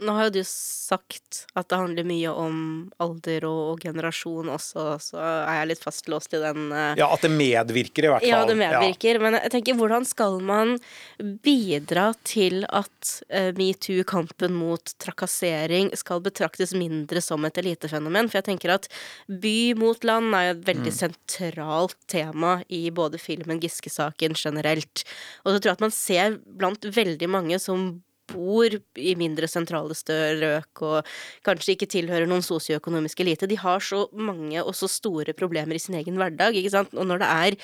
Nå 0.00 0.14
har 0.16 0.28
jo 0.28 0.40
du 0.40 0.44
sagt 0.46 1.44
at 1.58 1.68
det 1.70 1.78
handler 1.78 2.06
mye 2.08 2.32
om 2.32 2.56
alder 3.02 3.44
og, 3.48 3.60
og 3.74 3.84
generasjon 3.84 4.50
også, 4.52 4.86
så 5.02 5.20
er 5.20 5.60
jeg 5.60 5.70
litt 5.72 5.84
fastlåst 5.84 6.34
i 6.36 6.40
den 6.42 6.70
uh... 6.72 6.96
Ja, 6.98 7.10
at 7.12 7.24
det 7.24 7.30
medvirker, 7.34 8.06
i 8.06 8.12
hvert 8.12 8.24
fall. 8.24 8.32
Ja, 8.32 8.40
det 8.48 8.56
medvirker. 8.58 9.20
Ja. 9.20 9.22
Men 9.24 9.38
jeg 9.38 9.52
tenker, 9.54 9.78
hvordan 9.78 10.08
skal 10.08 10.40
man 10.44 10.76
bidra 11.44 12.10
til 12.26 12.64
at 12.66 13.12
uh, 13.28 13.50
metoo-kampen 13.58 14.56
mot 14.56 14.94
trakassering 15.02 15.92
skal 15.98 16.24
betraktes 16.24 16.74
mindre 16.76 17.22
som 17.24 17.44
et 17.48 17.60
elitefenomen? 17.60 18.30
For 18.30 18.40
jeg 18.40 18.48
tenker 18.50 18.74
at 18.76 18.90
by 19.28 19.72
mot 19.80 20.04
land 20.08 20.34
er 20.36 20.48
jo 20.48 20.56
et 20.58 20.68
veldig 20.72 20.94
mm. 20.94 20.98
sentralt 21.00 21.98
tema 22.10 22.58
i 22.68 22.86
både 22.94 23.20
filmen 23.20 23.60
Giske-saken 23.62 24.36
generelt. 24.38 25.04
Og 25.44 25.52
så 25.52 25.58
tror 25.58 25.72
jeg 25.74 25.78
at 25.78 25.88
man 25.88 25.94
ser 25.94 26.38
blant 26.44 26.88
veldig 26.96 27.28
mange 27.30 27.60
som 27.62 27.90
bor 28.30 28.76
i 28.96 29.14
mindre 29.18 29.48
sentrale 29.50 29.96
strøk 29.96 30.84
og 30.86 31.14
kanskje 31.46 31.76
ikke 31.76 31.90
tilhører 31.90 32.28
noen 32.30 32.44
sosioøkonomisk 32.44 33.24
elite, 33.24 33.48
de 33.50 33.58
har 33.60 33.82
så 33.84 34.06
mange 34.16 34.62
og 34.62 34.74
så 34.76 34.88
store 34.90 35.34
problemer 35.36 35.76
i 35.76 35.82
sin 35.82 35.98
egen 36.00 36.18
hverdag, 36.20 36.56
ikke 36.56 36.74
sant. 36.74 36.94
Og 36.96 37.08
når 37.08 37.24
det 37.24 37.30
er 37.30 37.58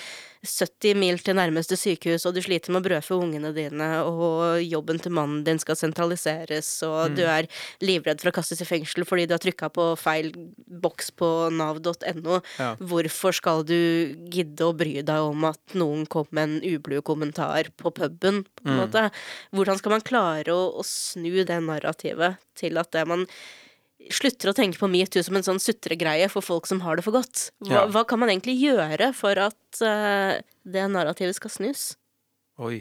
70 0.47 0.99
mil 0.99 1.19
til 1.23 1.37
nærmeste 1.37 1.77
sykehus, 1.79 2.27
og 2.29 2.37
du 2.37 2.43
sliter 2.45 2.73
med 2.73 2.83
å 2.83 2.87
brødfø 2.87 3.19
ungene 3.19 3.53
dine, 3.57 3.89
og 4.07 4.63
jobben 4.63 5.01
til 5.03 5.15
mannen 5.17 5.43
din 5.47 5.61
skal 5.63 5.79
sentraliseres, 5.79 6.69
og 6.87 7.13
mm. 7.13 7.17
du 7.19 7.23
er 7.27 7.49
livredd 7.85 8.23
for 8.23 8.31
å 8.31 8.37
kastes 8.39 8.63
i 8.63 8.69
fengsel 8.69 9.07
fordi 9.09 9.27
du 9.27 9.35
har 9.37 9.43
trykka 9.43 9.71
på 9.75 9.89
feil 10.01 10.33
boks 10.83 11.13
på 11.19 11.31
nav.no, 11.55 12.41
ja. 12.61 12.71
hvorfor 12.79 13.37
skal 13.37 13.65
du 13.67 13.79
gidde 14.33 14.67
å 14.67 14.77
bry 14.77 15.01
deg 15.07 15.31
om 15.31 15.49
at 15.51 15.77
noen 15.79 16.07
kom 16.11 16.29
med 16.31 16.49
en 16.49 16.77
ublu 16.77 17.01
kommentar 17.07 17.71
på 17.77 17.93
puben, 17.97 18.45
på 18.47 18.67
en 18.67 18.75
mm. 18.75 18.81
måte? 18.85 19.07
Hvordan 19.57 19.81
skal 19.81 19.97
man 19.97 20.07
klare 20.07 20.55
å, 20.55 20.56
å 20.57 20.85
snu 20.87 21.45
det 21.47 21.61
narrativet 21.65 22.41
til 22.59 22.81
at 22.81 22.93
det 22.97 23.07
man 23.09 23.27
slutter 24.13 24.51
å 24.51 24.57
tenke 24.57 24.79
på 24.81 24.89
metoo 24.91 25.25
som 25.25 25.39
en 25.39 25.47
sånn 25.47 25.63
sutregreie 25.63 26.29
for 26.33 26.45
folk 26.45 26.69
som 26.69 26.83
har 26.85 26.99
det 26.99 27.05
for 27.07 27.17
godt. 27.17 27.49
Hva, 27.65 27.73
ja. 27.73 27.87
hva 27.93 28.05
kan 28.09 28.21
man 28.23 28.33
egentlig 28.33 28.59
gjøre 28.61 29.13
for 29.17 29.39
at 29.49 29.81
uh, 29.83 30.37
det 30.67 30.85
narrativet 30.93 31.39
skal 31.39 31.53
snus? 31.53 31.89
Oi. 32.63 32.81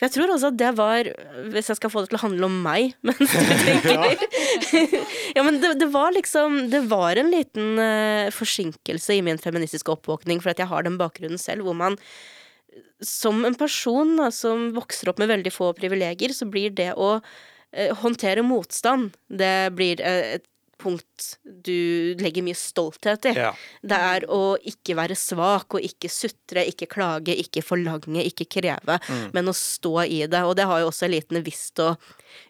For 0.00 0.08
jeg 0.08 0.14
tror 0.14 0.30
også 0.32 0.48
at 0.48 0.56
det 0.56 0.68
var 0.78 1.08
Hvis 1.52 1.66
jeg 1.68 1.76
skal 1.76 1.90
få 1.92 2.00
det 2.00 2.08
til 2.08 2.16
å 2.16 2.22
handle 2.22 2.48
om 2.48 2.54
meg 2.64 2.94
mens 3.04 3.18
du 3.20 3.50
tenker 3.60 4.22
Ja, 5.36 5.42
men 5.44 5.58
det, 5.60 5.74
det, 5.82 5.90
var 5.92 6.14
liksom 6.16 6.70
Det 6.72 6.80
var 6.88 7.20
en 7.20 7.28
liten 7.34 7.76
uh, 7.76 8.32
forsinkelse 8.32 9.18
i 9.18 9.24
min 9.26 9.40
feministiske 9.40 9.92
oppvåkning, 9.92 10.40
for 10.40 10.54
at 10.54 10.62
jeg 10.62 10.70
har 10.70 10.86
den 10.86 10.96
bakgrunnen 11.00 11.40
selv, 11.40 11.66
hvor 11.68 11.76
man 11.76 12.00
som 13.00 13.44
en 13.44 13.56
person 13.58 14.16
da, 14.18 14.30
som 14.34 14.70
vokser 14.76 15.10
opp 15.10 15.20
med 15.22 15.30
veldig 15.32 15.52
få 15.54 15.72
privilegier, 15.78 16.34
så 16.36 16.48
blir 16.50 16.74
det 16.76 16.92
å 16.94 17.16
eh, 17.72 17.94
håndtere 18.02 18.44
motstand, 18.46 19.16
det 19.28 19.72
blir 19.76 20.02
uh, 20.04 20.36
et 20.36 20.46
punkt 20.80 21.26
du 21.44 22.14
legger 22.20 22.44
mye 22.44 22.56
stolthet 22.56 23.26
i. 23.28 23.34
Ja. 23.36 23.50
Det 23.84 23.98
er 24.00 24.26
å 24.32 24.56
ikke 24.56 24.96
være 24.96 25.16
svak 25.18 25.76
og 25.76 25.84
ikke 25.84 26.08
sutre, 26.12 26.64
ikke 26.70 26.88
klage, 26.90 27.34
ikke 27.36 27.60
forlange, 27.64 28.24
ikke 28.24 28.48
kreve, 28.48 28.96
mm. 28.96 29.26
men 29.36 29.52
å 29.52 29.56
stå 29.56 29.92
i 30.06 30.22
det. 30.30 30.40
Og 30.48 30.56
det 30.58 30.66
har 30.70 30.80
jo 30.82 30.88
også 30.88 31.06
elitene 31.10 31.44
visst 31.44 31.82
å 31.84 31.92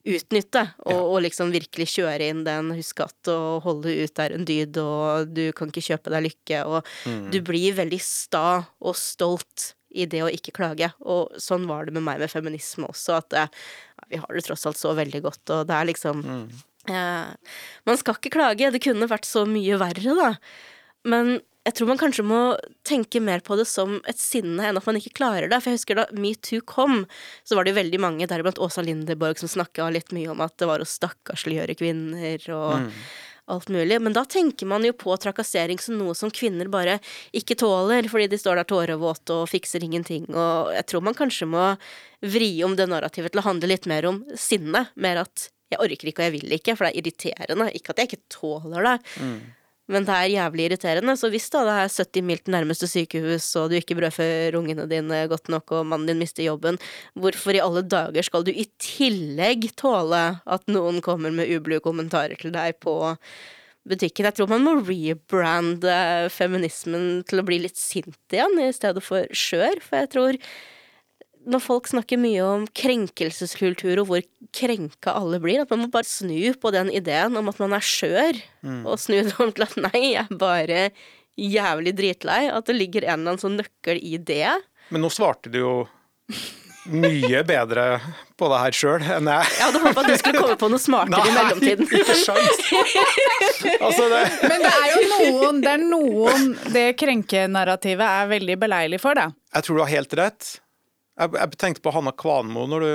utnytte, 0.06 0.62
og, 0.84 0.94
ja. 0.94 1.00
og, 1.00 1.18
liksom 1.26 1.50
virkelig 1.54 1.88
kjøre 1.96 2.30
inn 2.30 2.44
den 2.46 2.70
husk 2.76 3.02
at 3.04 3.32
å 3.32 3.58
holde 3.64 3.96
ut 4.04 4.22
er 4.22 4.36
en 4.36 4.46
dyd, 4.46 4.78
og 4.78 5.34
du 5.34 5.48
kan 5.56 5.72
ikke 5.72 5.88
kjøpe 5.90 6.14
deg 6.14 6.28
lykke, 6.28 6.64
og 6.70 6.94
mm. 7.08 7.28
du 7.34 7.40
blir 7.46 7.76
veldig 7.80 8.02
sta 8.04 8.46
og 8.78 8.98
stolt 8.98 9.72
i 9.90 10.06
det 10.10 10.22
å 10.24 10.30
ikke 10.32 10.54
klage. 10.56 10.90
Og 11.02 11.36
sånn 11.40 11.68
var 11.70 11.86
det 11.86 11.94
med 11.96 12.06
meg 12.06 12.22
med 12.22 12.32
feminisme 12.32 12.88
også, 12.90 13.20
at 13.20 13.38
ja, 13.42 13.46
vi 14.10 14.20
har 14.22 14.34
det 14.34 14.46
tross 14.46 14.66
alt 14.70 14.80
så 14.80 14.94
veldig 14.96 15.22
godt, 15.26 15.44
og 15.54 15.70
det 15.70 15.76
er 15.76 15.90
liksom 15.92 16.26
mm 16.26 16.44
man 16.88 17.98
skal 18.00 18.16
ikke 18.16 18.34
klage, 18.34 18.70
det 18.72 18.82
kunne 18.82 19.08
vært 19.10 19.28
så 19.28 19.44
mye 19.48 19.78
verre, 19.80 20.16
da. 20.16 20.32
Men 21.08 21.38
jeg 21.66 21.76
tror 21.76 21.90
man 21.90 22.00
kanskje 22.00 22.24
må 22.24 22.40
tenke 22.88 23.20
mer 23.22 23.42
på 23.44 23.56
det 23.60 23.66
som 23.68 23.98
et 24.08 24.18
sinne 24.20 24.64
enn 24.64 24.78
at 24.80 24.86
man 24.88 24.96
ikke 24.96 25.12
klarer 25.18 25.50
det. 25.50 25.58
For 25.60 25.70
jeg 25.70 25.80
husker 25.80 25.98
da 26.00 26.06
metoo 26.16 26.64
kom, 26.64 27.04
så 27.44 27.56
var 27.56 27.66
det 27.66 27.74
jo 27.74 27.80
veldig 27.82 28.00
mange, 28.00 28.28
deriblant 28.30 28.60
Åsa 28.64 28.84
Lindeborg, 28.84 29.38
som 29.40 29.50
snakka 29.52 29.90
litt 29.92 30.14
mye 30.16 30.32
om 30.32 30.40
at 30.44 30.56
det 30.60 30.70
var 30.70 30.82
å 30.82 30.88
stakkarsliggjøre 30.88 31.76
kvinner, 31.78 32.46
og 32.56 32.86
mm. 32.86 32.94
Alt 33.46 33.68
mulig. 33.72 34.00
Men 34.02 34.16
da 34.16 34.24
tenker 34.24 34.66
man 34.66 34.84
jo 34.86 34.92
på 34.96 35.14
trakassering 35.20 35.80
som 35.82 35.98
noe 35.98 36.14
som 36.18 36.32
kvinner 36.34 36.68
bare 36.72 36.98
ikke 37.36 37.56
tåler, 37.60 38.08
fordi 38.10 38.28
de 38.32 38.40
står 38.40 38.60
der 38.60 38.68
tårevåte 38.70 39.40
og 39.42 39.48
fikser 39.50 39.84
ingenting. 39.86 40.26
Og 40.32 40.74
jeg 40.76 40.88
tror 40.90 41.06
man 41.06 41.16
kanskje 41.18 41.48
må 41.50 41.70
vri 42.20 42.52
om 42.66 42.76
det 42.76 42.88
narrativet 42.90 43.32
til 43.32 43.42
å 43.42 43.46
handle 43.48 43.70
litt 43.72 43.88
mer 43.90 44.08
om 44.10 44.24
sinne. 44.38 44.88
Mer 45.00 45.24
at 45.24 45.48
jeg 45.70 45.80
orker 45.80 46.10
ikke 46.10 46.24
og 46.24 46.26
jeg 46.28 46.36
vil 46.40 46.58
ikke, 46.58 46.74
for 46.76 46.86
det 46.86 46.92
er 46.92 47.00
irriterende. 47.00 47.70
Ikke 47.78 47.94
at 47.94 48.02
jeg 48.02 48.10
ikke 48.10 48.24
tåler 48.40 48.88
det. 48.90 48.98
Men 49.90 50.06
det 50.06 50.14
er 50.14 50.32
jævlig 50.36 50.66
irriterende. 50.68 51.16
Så 51.18 51.30
hvis 51.32 51.48
da 51.52 51.64
det 51.66 51.74
er 51.74 51.92
70 51.92 52.26
mil 52.26 52.40
til 52.40 52.54
nærmeste 52.54 52.88
sykehus, 52.90 53.48
og 53.58 53.70
du 53.70 53.78
ikke 53.78 53.96
brødfør 53.98 54.58
ungene 54.60 54.86
dine 54.90 55.24
godt 55.30 55.50
nok, 55.52 55.74
og 55.74 55.88
mannen 55.90 56.12
din 56.12 56.20
mister 56.22 56.46
jobben, 56.46 56.78
hvorfor 57.18 57.56
i 57.56 57.62
alle 57.64 57.82
dager 57.82 58.26
skal 58.26 58.46
du 58.46 58.52
i 58.54 58.68
tillegg 58.82 59.70
tåle 59.80 60.22
at 60.46 60.70
noen 60.70 61.02
kommer 61.04 61.34
med 61.34 61.50
ublu 61.56 61.80
kommentarer 61.82 62.38
til 62.40 62.54
deg 62.54 62.78
på 62.84 62.94
butikken? 63.90 64.28
Jeg 64.30 64.38
tror 64.38 64.52
man 64.52 64.66
må 64.66 64.76
rebrande 64.78 65.96
feminismen 66.34 67.24
til 67.26 67.42
å 67.42 67.46
bli 67.48 67.62
litt 67.66 67.80
sint 67.80 68.36
igjen, 68.36 68.60
i 68.62 68.70
stedet 68.76 69.02
for 69.02 69.26
skjør. 69.34 69.82
For 69.82 70.04
jeg 70.04 70.14
tror 70.14 70.44
når 71.48 71.62
folk 71.64 71.88
snakker 71.88 72.20
mye 72.20 72.42
om 72.44 72.66
krenkelseskultur 72.76 74.02
og 74.02 74.10
hvor 74.10 74.24
krenka 74.56 75.14
alle 75.16 75.38
blir, 75.40 75.62
at 75.62 75.70
man 75.72 75.84
må 75.84 75.88
bare 75.92 76.08
snu 76.08 76.52
på 76.60 76.72
den 76.74 76.90
ideen 76.92 77.36
om 77.38 77.48
at 77.48 77.60
man 77.62 77.72
er 77.76 77.84
skjør, 77.84 78.40
og 78.84 79.00
snu 79.00 79.20
det 79.24 79.36
om 79.40 79.52
til 79.56 79.64
at 79.64 79.76
nei, 79.80 80.02
jeg 80.12 80.26
er 80.26 80.40
bare 80.40 80.82
jævlig 81.40 81.94
dritlei. 81.96 82.42
At 82.52 82.68
det 82.68 82.76
ligger 82.76 83.06
en 83.06 83.20
eller 83.22 83.34
annen 83.34 83.42
sånn 83.42 83.56
nøkkel 83.60 84.00
i 84.04 84.18
det. 84.20 84.52
Men 84.92 85.04
nå 85.06 85.10
svarte 85.12 85.52
du 85.52 85.60
jo 85.62 85.74
mye 86.90 87.42
bedre 87.44 87.84
på 88.40 88.48
det 88.50 88.58
her 88.62 88.76
sjøl 88.76 89.02
enn 89.04 89.28
jeg. 89.28 89.50
Jeg 89.58 89.64
hadde 89.66 89.82
håpa 89.84 90.02
at 90.02 90.08
du 90.08 90.16
skulle 90.20 90.40
komme 90.40 90.56
på 90.60 90.70
noe 90.72 90.80
smartere 90.80 91.28
i 91.28 91.34
mellomtiden. 91.36 91.90
ikke 92.00 92.16
sjans. 92.16 92.62
Altså, 93.80 94.06
det 94.10 94.22
Men 94.48 94.64
det 94.64 94.72
er 94.72 94.88
jo 94.94 95.02
noen 95.10 95.60
det, 95.60 95.74
er 95.76 95.84
noen 95.84 96.48
det 96.74 96.86
krenkenarrativet 97.00 98.06
er 98.06 98.30
veldig 98.32 98.56
beleilig 98.60 99.00
for, 99.02 99.16
da. 99.18 99.28
Jeg 99.54 99.66
tror 99.66 99.80
du 99.80 99.84
har 99.84 99.92
helt 99.92 100.16
rett. 100.20 100.50
Jeg, 101.20 101.34
jeg 101.36 101.58
tenkte 101.60 101.84
på 101.84 101.92
Hanna 101.94 102.12
Kvanmo 102.16 102.64
når 102.70 102.84
du, 102.84 102.94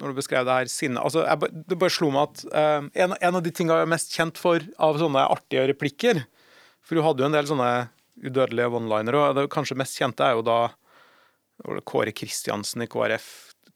når 0.00 0.12
du 0.12 0.18
beskrev 0.18 0.46
det 0.48 0.56
her 0.60 0.70
sinnet. 0.72 1.02
Altså, 1.02 1.26
jeg, 1.26 1.64
det 1.68 1.78
bare 1.80 1.92
slo 1.92 2.08
meg 2.14 2.30
at 2.30 2.44
eh, 2.62 2.88
en, 3.04 3.16
en 3.20 3.38
av 3.40 3.44
de 3.44 3.52
tingene 3.52 3.82
jeg 3.82 3.88
er 3.88 3.92
mest 3.92 4.16
kjent 4.16 4.40
for 4.40 4.64
av 4.82 5.00
sånne 5.02 5.26
artige 5.36 5.66
replikker 5.72 6.24
For 6.86 6.98
hun 6.98 7.06
hadde 7.08 7.24
jo 7.24 7.28
en 7.28 7.36
del 7.36 7.50
sånne 7.50 7.70
udødelige 8.16 8.72
one-linere, 8.72 9.20
og 9.20 9.36
det 9.36 9.50
kanskje 9.52 9.76
mest 9.76 9.98
kjente 10.00 10.24
er 10.24 10.38
jo 10.38 10.46
da 10.46 10.60
Kåre 11.88 12.12
Kristiansen 12.16 12.84
i 12.84 12.88
KrF 12.88 13.28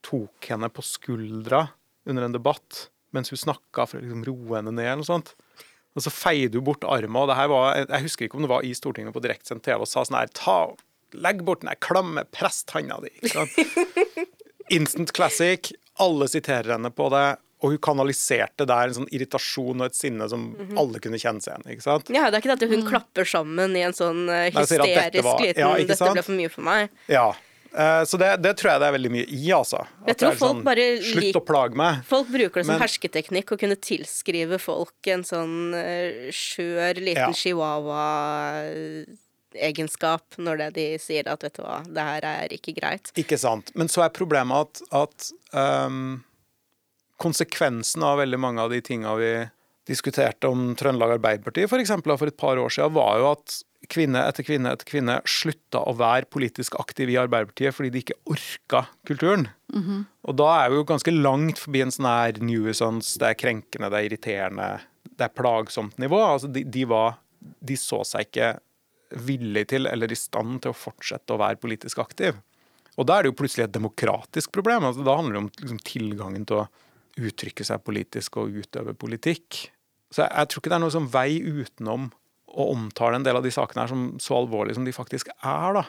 tok 0.04 0.48
henne 0.48 0.68
på 0.72 0.84
skuldra 0.84 1.66
under 2.08 2.24
en 2.24 2.36
debatt 2.36 2.86
mens 3.14 3.32
hun 3.32 3.40
snakka 3.40 3.86
for 3.88 3.98
å 3.98 4.04
liksom 4.04 4.24
roe 4.28 4.56
henne 4.56 4.72
ned. 4.72 4.86
eller 4.86 5.02
noe 5.02 5.08
sånt. 5.08 5.34
Og 5.98 6.04
så 6.04 6.12
feide 6.14 6.58
hun 6.58 6.66
bort 6.68 6.86
armen, 6.86 7.18
og 7.18 7.32
jeg 7.34 8.04
husker 8.04 8.26
ikke 8.26 8.38
om 8.38 8.46
det 8.46 8.52
var 8.52 8.66
i 8.66 8.70
Stortinget 8.76 9.14
på 9.16 9.22
direktsendt 9.24 9.64
TV, 9.66 9.80
og 9.82 9.90
sa 9.90 10.04
sånn 10.06 10.20
her 10.20 10.30
ta, 10.36 10.60
Legg 11.14 11.42
bort 11.44 11.60
den 11.62 11.70
der 11.72 11.80
klamme 11.80 12.24
presthanda 12.30 13.00
di. 13.02 13.10
Instant 14.70 15.12
classic. 15.12 15.72
Alle 16.00 16.28
siterer 16.30 16.72
henne 16.76 16.90
på 16.94 17.08
det. 17.12 17.36
Og 17.60 17.74
hun 17.74 17.80
kanaliserte 17.84 18.64
der 18.64 18.88
en 18.88 18.94
sånn 19.02 19.08
irritasjon 19.12 19.82
og 19.82 19.90
et 19.90 19.96
sinne 19.98 20.24
som 20.32 20.46
alle 20.80 21.00
kunne 21.04 21.18
kjenne 21.20 21.42
seg 21.44 21.52
igjen 21.58 21.66
i. 21.68 21.74
ikke 21.76 21.84
sant? 21.84 22.08
Ja, 22.14 22.30
det 22.30 22.38
er 22.38 22.40
ikke 22.40 22.54
det 22.56 22.70
at 22.70 22.72
hun 22.72 22.86
klapper 22.88 23.28
sammen 23.28 23.74
i 23.76 23.82
en 23.84 23.92
sånn 23.92 24.22
hysterisk 24.30 24.80
Nei, 24.80 24.94
dette 24.94 25.20
hysterisk 25.20 25.26
var- 25.28 25.42
liten 25.44 25.60
ja, 25.60 25.70
ikke 25.76 25.92
'dette 25.92 26.12
ble 26.14 26.22
for 26.24 26.32
mye 26.38 26.48
for 26.54 26.62
meg'. 26.64 26.88
Ja. 27.12 27.26
Eh, 27.76 28.02
Så 28.08 28.16
det, 28.18 28.30
det 28.42 28.56
tror 28.56 28.70
jeg 28.72 28.80
det 28.80 28.86
er 28.88 28.96
veldig 28.96 29.10
mye 29.12 29.26
i, 29.28 29.50
altså. 29.52 29.82
At 29.84 30.08
Jeg 30.08 30.16
det 30.16 30.18
tror 30.24 30.32
er 30.32 30.36
sånn, 30.40 30.62
bare 30.64 30.86
Slutt 31.02 31.22
lik- 31.22 31.36
å 31.36 31.44
plage 31.46 31.76
meg. 31.76 32.00
Folk 32.08 32.28
bruker 32.32 32.54
det 32.54 32.66
som 32.66 32.74
Men- 32.78 32.82
hersketeknikk 32.88 33.52
å 33.52 33.58
kunne 33.60 33.76
tilskrive 33.76 34.58
folk 34.58 35.06
en 35.06 35.22
sånn 35.22 35.74
eh, 35.74 36.30
skjør 36.32 36.96
liten 36.96 37.28
Ja. 37.28 37.32
Chihuahua-egenskap 39.50 40.38
når 40.38 40.58
det 40.58 40.70
de 40.74 40.98
sier 40.98 41.28
at 41.28 41.42
vet 41.42 41.56
du 41.56 41.62
hva, 41.62 41.82
det 41.86 42.00
her 42.00 42.24
er 42.24 42.52
ikke 42.52 42.74
greit. 42.78 43.10
Ikke 43.16 43.38
sant. 43.38 43.70
Men 43.74 43.88
så 43.88 44.04
er 44.04 44.10
problemet 44.10 44.56
at, 44.56 44.82
at 44.92 45.32
um, 45.86 46.22
konsekvensen 47.18 48.02
av 48.02 48.18
veldig 48.18 48.38
mange 48.38 48.60
av 48.60 48.70
de 48.70 48.80
tinga 48.80 49.14
vi 49.16 49.48
diskuterte 49.88 50.46
om 50.48 50.74
Trøndelag 50.76 51.16
Arbeiderparti 51.16 51.66
for, 51.66 51.80
eksempel, 51.80 52.16
for 52.16 52.28
et 52.28 52.36
par 52.36 52.58
år 52.60 52.70
siden, 52.70 52.94
var 52.94 53.18
jo 53.18 53.30
at 53.32 53.62
kvinne 53.90 54.20
etter 54.28 54.44
kvinne 54.44 54.70
etter 54.70 54.86
kvinne 54.86 55.16
slutta 55.26 55.80
å 55.88 55.96
være 55.96 56.28
politisk 56.30 56.76
aktiv 56.78 57.10
i 57.10 57.16
Arbeiderpartiet 57.18 57.74
fordi 57.74 57.90
de 57.90 58.02
ikke 58.04 58.18
orka 58.30 58.84
kulturen. 59.08 59.48
Og 60.28 60.36
da 60.36 60.50
er 60.60 60.70
vi 60.70 60.78
jo 60.78 60.86
ganske 60.86 61.14
langt 61.16 61.58
forbi 61.58 61.82
en 61.82 61.90
sånn 61.90 62.06
her 62.06 62.38
nuisance, 62.44 63.18
det 63.18 63.32
er 63.32 63.40
krenkende, 63.40 63.90
det 63.90 63.98
er 63.98 64.10
irriterende, 64.10 64.68
det 65.16 65.26
er 65.26 65.34
plagsomt 65.34 65.98
nivå. 65.98 66.20
Altså 66.20 66.46
de, 66.52 66.62
de 66.62 66.84
var 66.84 67.18
De 67.64 67.72
så 67.76 68.02
seg 68.04 68.26
ikke 68.28 68.58
villig 69.16 69.66
til 69.72 69.88
eller 69.90 70.12
i 70.12 70.18
stand 70.18 70.60
til 70.62 70.72
å 70.72 70.76
fortsette 70.76 71.34
å 71.34 71.40
være 71.40 71.60
politisk 71.62 72.02
aktiv. 72.02 72.38
Og 72.98 73.06
da 73.08 73.16
er 73.16 73.24
det 73.24 73.32
jo 73.32 73.38
plutselig 73.40 73.66
et 73.66 73.74
demokratisk 73.76 74.52
problem. 74.54 74.86
Altså, 74.88 75.04
da 75.06 75.16
handler 75.16 75.36
det 75.36 75.42
om 75.44 75.50
liksom, 75.62 75.82
tilgangen 75.86 76.46
til 76.48 76.62
å 76.62 76.68
uttrykke 77.20 77.66
seg 77.66 77.84
politisk 77.84 78.40
og 78.40 78.56
utøve 78.62 78.94
politikk. 78.98 79.66
Så 80.10 80.24
jeg, 80.24 80.32
jeg 80.34 80.50
tror 80.50 80.62
ikke 80.62 80.72
det 80.72 80.78
er 80.78 80.84
noe 80.84 80.96
sånn 80.96 81.12
vei 81.12 81.30
utenom 81.40 82.10
å 82.50 82.66
omtale 82.72 83.20
en 83.20 83.24
del 83.26 83.38
av 83.38 83.46
de 83.46 83.52
sakene 83.54 83.84
her 83.84 83.92
som 83.92 84.04
så 84.22 84.40
alvorlige 84.40 84.78
som 84.78 84.86
de 84.86 84.94
faktisk 84.94 85.30
er. 85.38 85.78
da. 85.78 85.84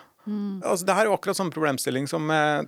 Altså, 0.62 0.86
det 0.86 0.94
her 0.94 1.08
er 1.08 1.10
jo 1.10 1.18
akkurat 1.18 1.38
samme 1.40 1.54
problemstilling 1.54 2.06
som 2.10 2.30
eh, 2.30 2.62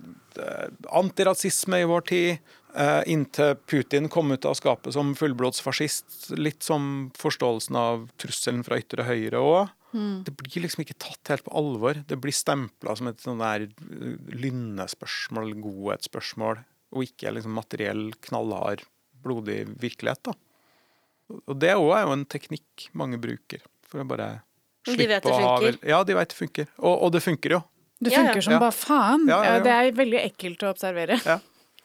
antirasisme 0.90 1.84
i 1.84 1.88
vår 1.88 2.06
tid. 2.10 2.50
eh, 2.74 3.02
inntil 3.06 3.54
Putin 3.70 4.08
kom 4.08 4.32
ut 4.32 4.44
av 4.44 4.58
skapet 4.58 4.96
som 4.96 5.14
fullblodsfascist. 5.14 6.34
Litt 6.34 6.66
som 6.66 7.10
forståelsen 7.18 7.78
av 7.78 8.08
trusselen 8.18 8.64
fra 8.66 8.80
ytre 8.82 9.06
høyre 9.06 9.38
òg. 9.38 9.70
Det 9.94 10.32
blir 10.36 10.64
liksom 10.64 10.82
ikke 10.82 10.96
tatt 10.98 11.28
helt 11.30 11.44
på 11.46 11.52
alvor. 11.54 11.94
Det 12.08 12.16
blir 12.20 12.34
stempla 12.34 12.96
som 12.98 13.06
et 13.12 13.20
sånn 13.22 13.38
der 13.38 13.68
eh, 13.68 14.16
lynnespørsmål, 14.42 15.52
godhetsspørsmål, 15.62 16.62
og 16.94 17.04
ikke 17.06 17.32
liksom 17.36 17.54
materiell, 17.54 18.08
knallhard, 18.26 18.82
blodig 19.24 19.60
virkelighet. 19.80 20.22
da. 20.26 20.34
Og 21.48 21.54
det 21.58 21.72
òg 21.78 21.92
er 21.96 22.02
jo 22.08 22.12
en 22.16 22.26
teknikk 22.26 22.88
mange 22.92 23.18
bruker 23.22 23.62
for 23.88 24.02
å 24.02 24.08
bare 24.08 24.28
slippe 24.84 24.98
de 25.00 25.06
vet 25.14 25.22
det 25.24 25.32
å 25.32 25.38
ha 25.38 25.54
funker. 25.56 25.78
vel- 25.80 25.88
Ja, 25.94 26.02
de 26.04 26.14
vet 26.18 26.28
det 26.28 26.36
funker. 26.36 26.66
Og, 26.78 27.02
og 27.06 27.12
det 27.12 27.22
funker 27.24 27.50
jo. 27.56 27.62
Det 28.02 28.12
Ja, 28.12 28.18
ja. 28.18 28.26
funker 28.26 28.42
som 28.42 28.52
Ja. 28.52 28.58
bare 28.60 28.72
faen. 28.76 29.28
Ja, 29.28 29.42
ja, 29.44 29.54
ja. 29.56 29.62
Det 29.62 29.72
er 29.72 29.92
veldig 29.92 30.20
ekkelt 30.26 30.58
å 30.66 30.70
observere. 30.74 31.20
Ja. 31.24 31.38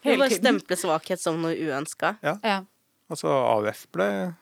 Hele 0.04 0.16
tiden. 0.16 0.20
bare 0.20 0.30
stemple 0.40 0.76
svakhet 0.78 1.20
som 1.20 1.42
noe 1.42 1.56
uønska. 1.56 2.18
Ja. 2.24 2.64
Altså, 3.10 3.28
AUF 3.28 3.88
ble 3.92 4.36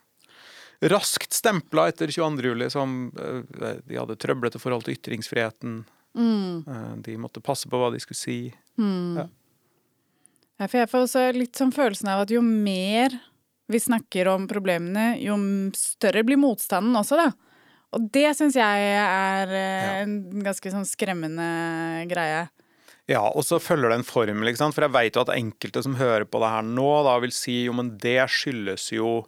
raskt 0.82 1.34
stempla 1.34 1.88
etter 1.90 2.12
22. 2.14 2.44
juli 2.52 2.70
som 2.70 2.98
eh, 3.18 3.80
de 3.88 3.98
hadde 3.98 4.18
trøblete 4.20 4.62
forhold 4.62 4.86
til 4.86 4.98
ytringsfriheten. 4.98 5.80
Mm. 6.18 6.64
Eh, 6.68 6.94
De 7.06 7.18
måtte 7.22 7.44
passe 7.44 7.70
på 7.70 7.80
hva 7.82 7.90
de 7.94 8.02
skulle 8.04 8.20
si. 8.20 8.38
Ja, 8.78 10.66
for 10.66 10.80
jeg 10.82 10.90
får 10.90 11.04
også 11.06 11.26
litt 11.38 11.58
sånn 11.58 11.74
følelsen 11.74 12.10
av 12.10 12.26
at 12.26 12.34
jo 12.34 12.42
mer 12.46 13.14
vi 13.68 13.80
snakker 13.84 14.30
om 14.32 14.46
problemene, 14.48 15.18
jo 15.20 15.36
større 15.76 16.24
blir 16.24 16.40
motstanden 16.40 16.96
også, 16.96 17.18
da. 17.20 17.32
Og 17.96 18.06
det 18.14 18.30
syns 18.36 18.56
jeg 18.60 18.88
er 18.94 19.52
eh, 19.56 20.02
en 20.04 20.44
ganske 20.44 20.72
sånn 20.72 20.88
skremmende 20.88 21.48
greie. 22.12 22.46
Ja, 23.08 23.22
og 23.24 23.46
så 23.48 23.60
følger 23.64 23.92
det 23.92 24.02
en 24.02 24.08
formel, 24.08 24.50
ikke 24.50 24.60
sant? 24.60 24.76
for 24.76 24.84
jeg 24.84 24.96
vet 24.96 25.16
jo 25.16 25.24
at 25.24 25.32
enkelte 25.36 25.84
som 25.86 25.96
hører 26.00 26.26
på 26.28 26.42
det 26.44 26.52
her 26.52 26.66
nå, 26.68 26.88
da 27.08 27.16
vil 27.24 27.32
si 27.36 27.62
jo, 27.64 27.76
men 27.78 27.94
det 28.04 28.20
skyldes 28.32 28.90
jo 28.92 29.22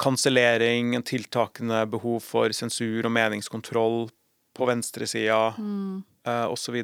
kansellering, 0.00 0.94
en 0.96 1.06
tiltakende 1.06 1.84
behov 1.88 2.18
for 2.20 2.52
sensur 2.52 3.06
og 3.06 3.12
meningskontroll 3.14 4.10
på 4.54 4.66
venstresida, 4.68 5.54
mm. 5.56 6.02
osv. 6.52 6.80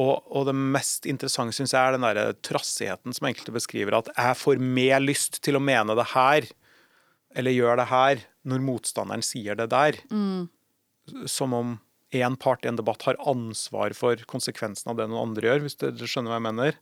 Og, 0.00 0.14
og 0.32 0.48
det 0.48 0.54
mest 0.56 1.06
interessante 1.08 1.56
syns 1.56 1.74
jeg 1.74 1.80
er 1.80 1.96
den 1.96 2.06
der 2.06 2.34
trassigheten 2.44 3.14
som 3.16 3.28
enkelte 3.28 3.54
beskriver, 3.54 3.98
at 3.98 4.10
jeg 4.12 4.38
får 4.40 4.62
mer 4.62 5.02
lyst 5.04 5.40
til 5.44 5.58
å 5.58 5.64
mene 5.64 5.96
det 5.98 6.08
her, 6.14 6.48
eller 7.36 7.56
gjøre 7.56 7.80
det 7.80 7.88
her, 7.90 8.22
når 8.48 8.64
motstanderen 8.66 9.24
sier 9.24 9.56
det 9.58 9.70
der. 9.72 9.98
Som 11.30 11.56
om 11.56 11.76
én 12.12 12.36
part 12.36 12.64
i 12.64 12.68
en 12.68 12.76
debatt 12.76 13.04
har 13.08 13.20
ansvar 13.28 13.94
for 13.96 14.20
konsekvensen 14.28 14.92
av 14.92 14.98
det 14.98 15.08
noen 15.08 15.30
andre 15.30 15.48
gjør, 15.48 15.62
hvis 15.64 15.78
dere 15.80 16.08
skjønner 16.08 16.34
hva 16.34 16.40
jeg 16.40 16.48
mener. 16.50 16.80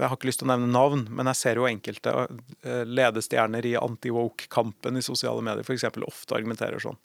Jeg 0.00 0.08
har 0.08 0.16
ikke 0.16 0.30
lyst 0.30 0.40
til 0.40 0.48
å 0.48 0.52
nevne 0.54 0.72
navn, 0.72 1.04
men 1.12 1.28
jeg 1.28 1.38
ser 1.38 1.60
jo 1.60 1.68
enkelte 1.68 2.14
eh, 2.24 2.82
ledestjerner 2.88 3.66
i 3.68 3.76
anti-woke-kampen 3.76 4.96
i 4.96 5.04
sosiale 5.04 5.44
medier 5.44 5.66
f.eks. 5.66 5.84
ofte 6.06 6.36
argumenterer 6.38 6.80
sånn. 6.82 6.98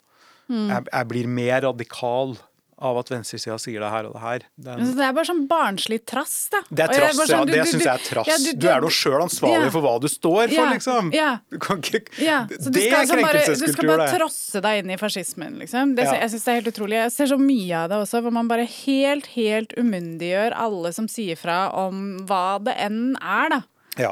Jeg, 0.46 0.86
jeg 0.92 1.10
blir 1.10 1.28
mer 1.28 1.64
radikal 1.66 2.36
av 2.78 2.98
at 3.00 3.08
venstresida 3.10 3.56
sier 3.62 3.80
det 3.80 3.90
her 3.90 4.06
og 4.10 4.14
det 4.18 4.22
her. 4.22 4.40
Det 4.60 4.72
er, 4.74 4.80
så 4.84 4.96
det 4.98 5.06
er 5.08 5.14
bare 5.16 5.28
sånn 5.30 5.48
barnslig 5.48 6.00
trass, 6.06 6.50
da. 6.52 6.60
det 6.70 6.84
er 6.84 6.94
trass, 7.00 7.20
ja. 7.22 7.26
sånn, 7.38 7.46
du- 7.48 7.54
Det 7.54 7.64
du- 7.64 7.72
syns 7.72 7.86
jeg 7.86 7.94
er 7.94 8.04
trass. 8.10 8.28
ja, 8.28 8.38
du, 8.60 8.68
er 8.68 8.82
da 8.82 8.88
sjøl 8.92 9.22
ansvarlig 9.24 9.64
Ja. 9.66 9.70
for 9.72 9.82
hva 9.82 9.94
du 10.02 10.08
står 10.12 10.50
for, 10.56 10.66
liksom. 10.74 11.14
ja. 11.14 11.38
Du 11.52 11.58
kan 11.60 11.80
ikke 11.82 12.04
Ja, 12.20 12.42
du 12.50 12.70
Det 12.70 12.88
er 12.92 13.06
krenkelseskultur, 13.06 13.56
det. 13.56 13.68
du 13.68 13.72
skal 13.74 13.88
bare 13.98 14.10
trosse 14.20 14.62
deg 14.62 14.84
inn 14.84 14.92
i 14.92 14.98
fascismen, 14.98 15.58
liksom. 15.60 15.96
Det, 15.96 16.04
Ja. 16.04 16.14
Jeg 16.20 16.32
syns 16.32 16.44
det 16.44 16.52
er 16.52 16.62
helt 16.62 16.74
utrolig. 16.76 16.98
Jeg 17.06 17.12
ser 17.12 17.26
så 17.32 17.40
mye 17.40 17.76
av 17.84 17.90
det 17.90 17.98
også, 18.04 18.22
hvor 18.22 18.32
man 18.32 18.48
bare 18.48 18.66
helt, 18.66 19.26
helt 19.38 19.74
umyndiggjør 19.78 20.52
alle 20.56 20.92
som 20.94 21.08
sier 21.08 21.36
fra 21.38 21.70
om 21.74 22.20
hva 22.28 22.60
det 22.64 22.76
enn 22.78 23.16
er, 23.22 23.50
da. 23.50 23.62
Ja. 23.98 24.12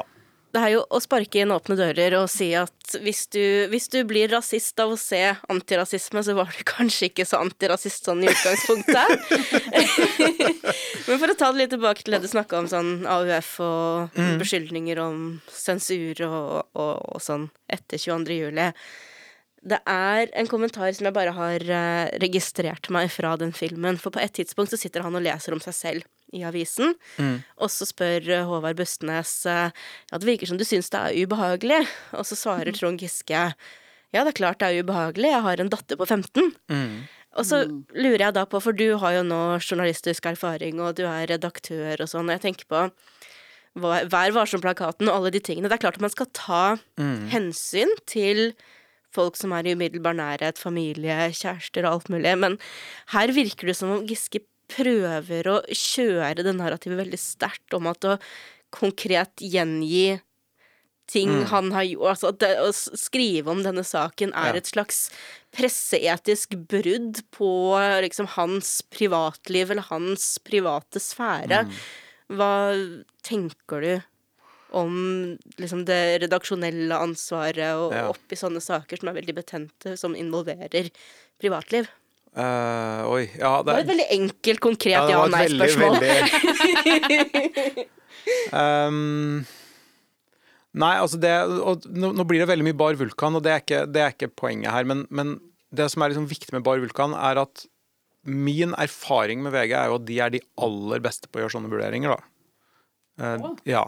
Det 0.54 0.60
er 0.62 0.70
jo 0.76 0.82
å 0.86 1.00
sparke 1.02 1.40
inn 1.42 1.52
åpne 1.54 1.74
dører 1.78 2.14
og 2.20 2.28
si 2.30 2.52
at 2.54 2.94
hvis 3.02 3.24
du, 3.34 3.66
hvis 3.72 3.88
du 3.90 3.98
blir 4.06 4.30
rasist 4.30 4.78
av 4.82 4.92
å 4.94 4.98
se 5.00 5.20
antirasisme, 5.50 6.22
så 6.22 6.36
var 6.38 6.52
du 6.54 6.60
kanskje 6.68 7.08
ikke 7.08 7.26
så 7.26 7.40
antirasist 7.42 8.06
sånn 8.06 8.22
i 8.22 8.30
utgangspunktet. 8.30 9.32
Men 11.08 11.18
for 11.18 11.32
å 11.32 11.36
ta 11.38 11.50
det 11.50 11.58
litt 11.58 11.74
tilbake 11.74 12.04
til 12.04 12.14
det 12.14 12.22
du 12.22 12.30
snakka 12.30 12.60
om, 12.60 12.70
sånn 12.70 12.92
AUF 13.10 13.50
og 13.66 14.14
mm. 14.14 14.36
beskyldninger 14.44 15.02
om 15.02 15.18
sensur 15.50 16.22
og, 16.28 16.70
og, 16.70 16.94
og, 17.02 17.18
sånn 17.24 17.48
etter 17.66 17.98
22. 17.98 18.38
juli. 18.44 18.70
Det 19.64 19.80
er 19.90 20.30
en 20.38 20.50
kommentar 20.50 20.92
som 20.94 21.08
jeg 21.08 21.16
bare 21.16 21.34
har 21.34 21.66
eh, 21.66 22.14
registrert 22.22 22.92
meg 22.94 23.10
fra 23.10 23.34
den 23.40 23.54
filmen. 23.56 23.98
For 23.98 24.14
på 24.14 24.22
et 24.22 24.36
tidspunkt 24.38 24.70
så 24.70 24.78
sitter 24.78 25.02
han 25.02 25.16
og 25.18 25.24
leser 25.24 25.56
om 25.56 25.62
seg 25.64 25.74
selv 25.80 26.13
i 26.34 26.42
avisen. 26.46 26.94
Mm. 27.16 27.38
Og 27.62 27.72
så 27.72 27.88
spør 27.88 28.28
eh, 28.28 28.44
Håvard 28.48 28.78
Bustnes 28.80 29.32
eh, 29.50 29.72
ja, 30.10 30.20
det 30.20 30.28
virker 30.28 30.50
som 30.50 30.60
du 30.60 30.66
syns 30.66 30.92
det 30.92 31.00
er 31.00 31.24
ubehagelig. 31.24 31.80
Og 32.18 32.26
så 32.28 32.38
svarer 32.38 32.72
mm. 32.74 32.78
Trond 32.80 33.02
Giske 33.04 33.48
ja, 34.14 34.22
det 34.22 34.30
er 34.30 34.38
klart 34.38 34.60
det 34.62 34.70
er 34.70 34.84
ubehagelig, 34.86 35.32
jeg 35.32 35.42
har 35.42 35.60
en 35.60 35.70
datter 35.72 35.98
på 35.98 36.06
15. 36.06 36.52
Mm. 36.70 36.98
Og 37.34 37.46
så 37.48 37.64
lurer 37.96 38.28
jeg 38.28 38.36
da 38.36 38.44
på, 38.46 38.60
for 38.62 38.76
du 38.78 38.92
har 39.02 39.16
jo 39.16 39.24
nå 39.26 39.40
journalistisk 39.58 40.28
erfaring, 40.30 40.78
og 40.78 40.94
du 41.00 41.02
er 41.08 41.26
redaktør 41.32 42.04
og 42.04 42.10
sånn, 42.10 42.28
og 42.28 42.36
jeg 42.36 42.44
tenker 42.48 42.70
på 42.70 42.86
Vær 43.74 44.30
varsom-plakaten 44.30 45.08
og 45.10 45.16
alle 45.16 45.32
de 45.34 45.40
tingene. 45.42 45.66
Det 45.66 45.74
er 45.74 45.82
klart 45.82 45.96
at 45.98 46.04
man 46.04 46.12
skal 46.12 46.28
ta 46.30 46.60
mm. 46.94 47.24
hensyn 47.32 47.90
til 48.06 48.52
folk 49.14 49.34
som 49.38 49.50
er 49.54 49.66
i 49.66 49.74
umiddelbar 49.74 50.14
nærhet, 50.14 50.60
familie, 50.62 51.32
kjærester 51.34 51.82
og 51.82 51.96
alt 51.96 52.12
mulig, 52.14 52.36
men 52.38 52.54
her 53.10 53.34
virker 53.34 53.70
det 53.70 53.74
som 53.78 53.96
om 53.96 54.06
Giske 54.06 54.44
prøver 54.70 55.48
å 55.50 55.56
kjøre 55.68 56.44
det 56.44 56.54
narrativet 56.56 57.02
veldig 57.02 57.20
sterkt 57.20 57.76
om 57.76 57.90
at 57.90 58.06
å 58.08 58.18
konkret 58.74 59.42
gjengi 59.44 60.18
ting 61.10 61.30
mm. 61.30 61.44
han 61.50 61.72
har 61.74 61.84
gjort 61.84 62.14
Altså 62.14 62.30
det, 62.40 62.52
å 62.64 62.70
skrive 62.72 63.52
om 63.52 63.62
denne 63.64 63.84
saken 63.86 64.32
er 64.32 64.54
ja. 64.54 64.62
et 64.62 64.70
slags 64.70 65.06
presseetisk 65.54 66.56
brudd 66.70 67.20
på 67.34 67.50
liksom 68.02 68.30
hans 68.34 68.80
privatliv 68.90 69.70
eller 69.70 69.86
hans 69.86 70.34
private 70.42 71.02
sfære. 71.02 71.60
Mm. 71.68 71.76
Hva 72.34 72.54
tenker 73.22 73.84
du 73.84 73.92
om 74.74 74.96
liksom 75.60 75.84
det 75.86 76.24
redaksjonelle 76.24 76.98
ansvaret 76.98 77.78
og 77.78 77.94
ja. 77.94 78.08
i 78.10 78.38
sånne 78.38 78.62
saker 78.64 78.98
som 78.98 79.12
er 79.12 79.20
veldig 79.20 79.36
betente, 79.36 79.94
som 80.00 80.16
involverer 80.18 80.90
privatliv? 81.38 81.86
Uh, 82.34 83.06
oi, 83.14 83.24
ja 83.38 83.60
det, 83.62 83.68
det 83.68 83.74
var 83.76 83.82
et 83.84 83.90
veldig 83.92 84.06
enkelt, 84.16 84.60
konkret 84.62 84.96
ja- 84.96 85.20
og 85.20 85.30
nei-spørsmål. 85.30 85.94
um, 88.58 89.44
nei, 90.74 90.94
altså 90.98 91.20
det 91.22 91.30
og 91.46 91.86
nå, 91.86 92.10
nå, 92.18 92.26
blir 92.26 92.42
det 92.42 92.50
veldig 92.50 92.66
mye 92.66 92.80
bar 92.80 92.98
vulkan, 92.98 93.38
og 93.38 93.44
det 93.46 93.54
er 93.54 93.62
ikke, 93.62 93.84
det 93.86 94.02
er 94.02 94.16
ikke 94.16 94.32
poenget 94.34 94.74
her. 94.74 94.88
Men, 94.90 95.06
men, 95.14 95.36
det 95.74 95.86
som 95.90 96.02
er 96.02 96.10
liksom 96.10 96.26
viktig 96.30 96.50
med 96.54 96.66
bar 96.66 96.82
vulkan, 96.82 97.14
er 97.14 97.38
at 97.44 97.64
min 98.26 98.74
erfaring 98.82 99.42
med 99.44 99.54
VG 99.54 99.74
er 99.78 99.90
jo 99.90 99.98
at 100.00 100.06
de 100.08 100.18
er 100.22 100.34
de 100.34 100.42
aller 100.66 101.02
beste 101.04 101.30
på 101.30 101.38
å 101.38 101.44
gjøre 101.44 101.54
sånne 101.54 101.70
vurderinger, 101.70 102.16
da. 102.16 102.22
Uh. 103.20 103.52
Ja. 103.68 103.84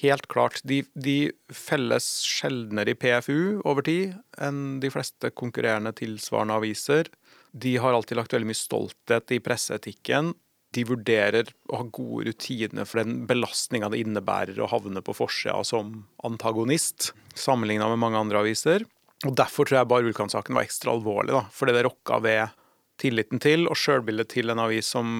Helt 0.00 0.24
klart. 0.32 0.62
De, 0.64 0.82
de, 0.96 1.32
felles 1.52 2.06
sjeldnere 2.24 2.94
i 2.94 2.96
PFU 2.96 3.60
over 3.68 3.84
tid 3.84 4.14
enn 4.40 4.78
de 4.80 4.88
fleste 4.92 5.28
konkurrerende 5.36 5.92
tilsvarende 5.98 6.56
aviser. 6.56 7.10
De 7.52 7.76
har 7.76 7.92
alltid 7.92 8.16
lagt 8.16 8.32
veldig 8.32 8.48
mye 8.48 8.58
stolthet 8.58 9.34
i 9.36 9.40
presseetikken. 9.44 10.32
De 10.72 10.86
vurderer 10.88 11.50
å 11.68 11.82
ha 11.82 11.84
gode 11.92 12.30
rutiner 12.30 12.88
for 12.88 13.02
den 13.02 13.26
belastninga 13.28 13.90
det 13.92 14.00
innebærer 14.00 14.56
å 14.62 14.70
havne 14.72 15.02
på 15.04 15.14
forsida 15.16 15.58
som 15.68 16.06
antagonist, 16.24 17.10
sammenligna 17.36 17.90
med 17.92 18.00
mange 18.00 18.22
andre 18.24 18.40
aviser. 18.40 18.86
Og 19.26 19.36
Derfor 19.38 19.68
tror 19.68 19.82
jeg 19.82 19.90
Bar 19.92 20.06
Vulkan-saken 20.06 20.56
var 20.56 20.66
ekstra 20.66 20.94
alvorlig, 20.96 21.36
da, 21.36 21.44
fordi 21.52 21.76
det 21.76 21.84
rokka 21.86 22.18
ved 22.24 22.56
tilliten 23.02 23.42
til 23.42 23.68
og 23.68 23.78
sjølbildet 23.78 24.32
til 24.32 24.52
en 24.52 24.62
avis 24.62 24.88
som 24.94 25.12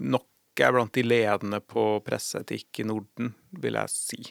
nok 0.00 0.26
er 0.60 0.74
blant 0.76 0.92
de 0.94 1.04
ledende 1.06 1.60
på 1.64 1.84
presseetikk 2.06 2.82
i 2.82 2.86
Norden, 2.88 3.34
vil 3.62 3.78
jeg 3.80 3.92
si. 3.92 4.22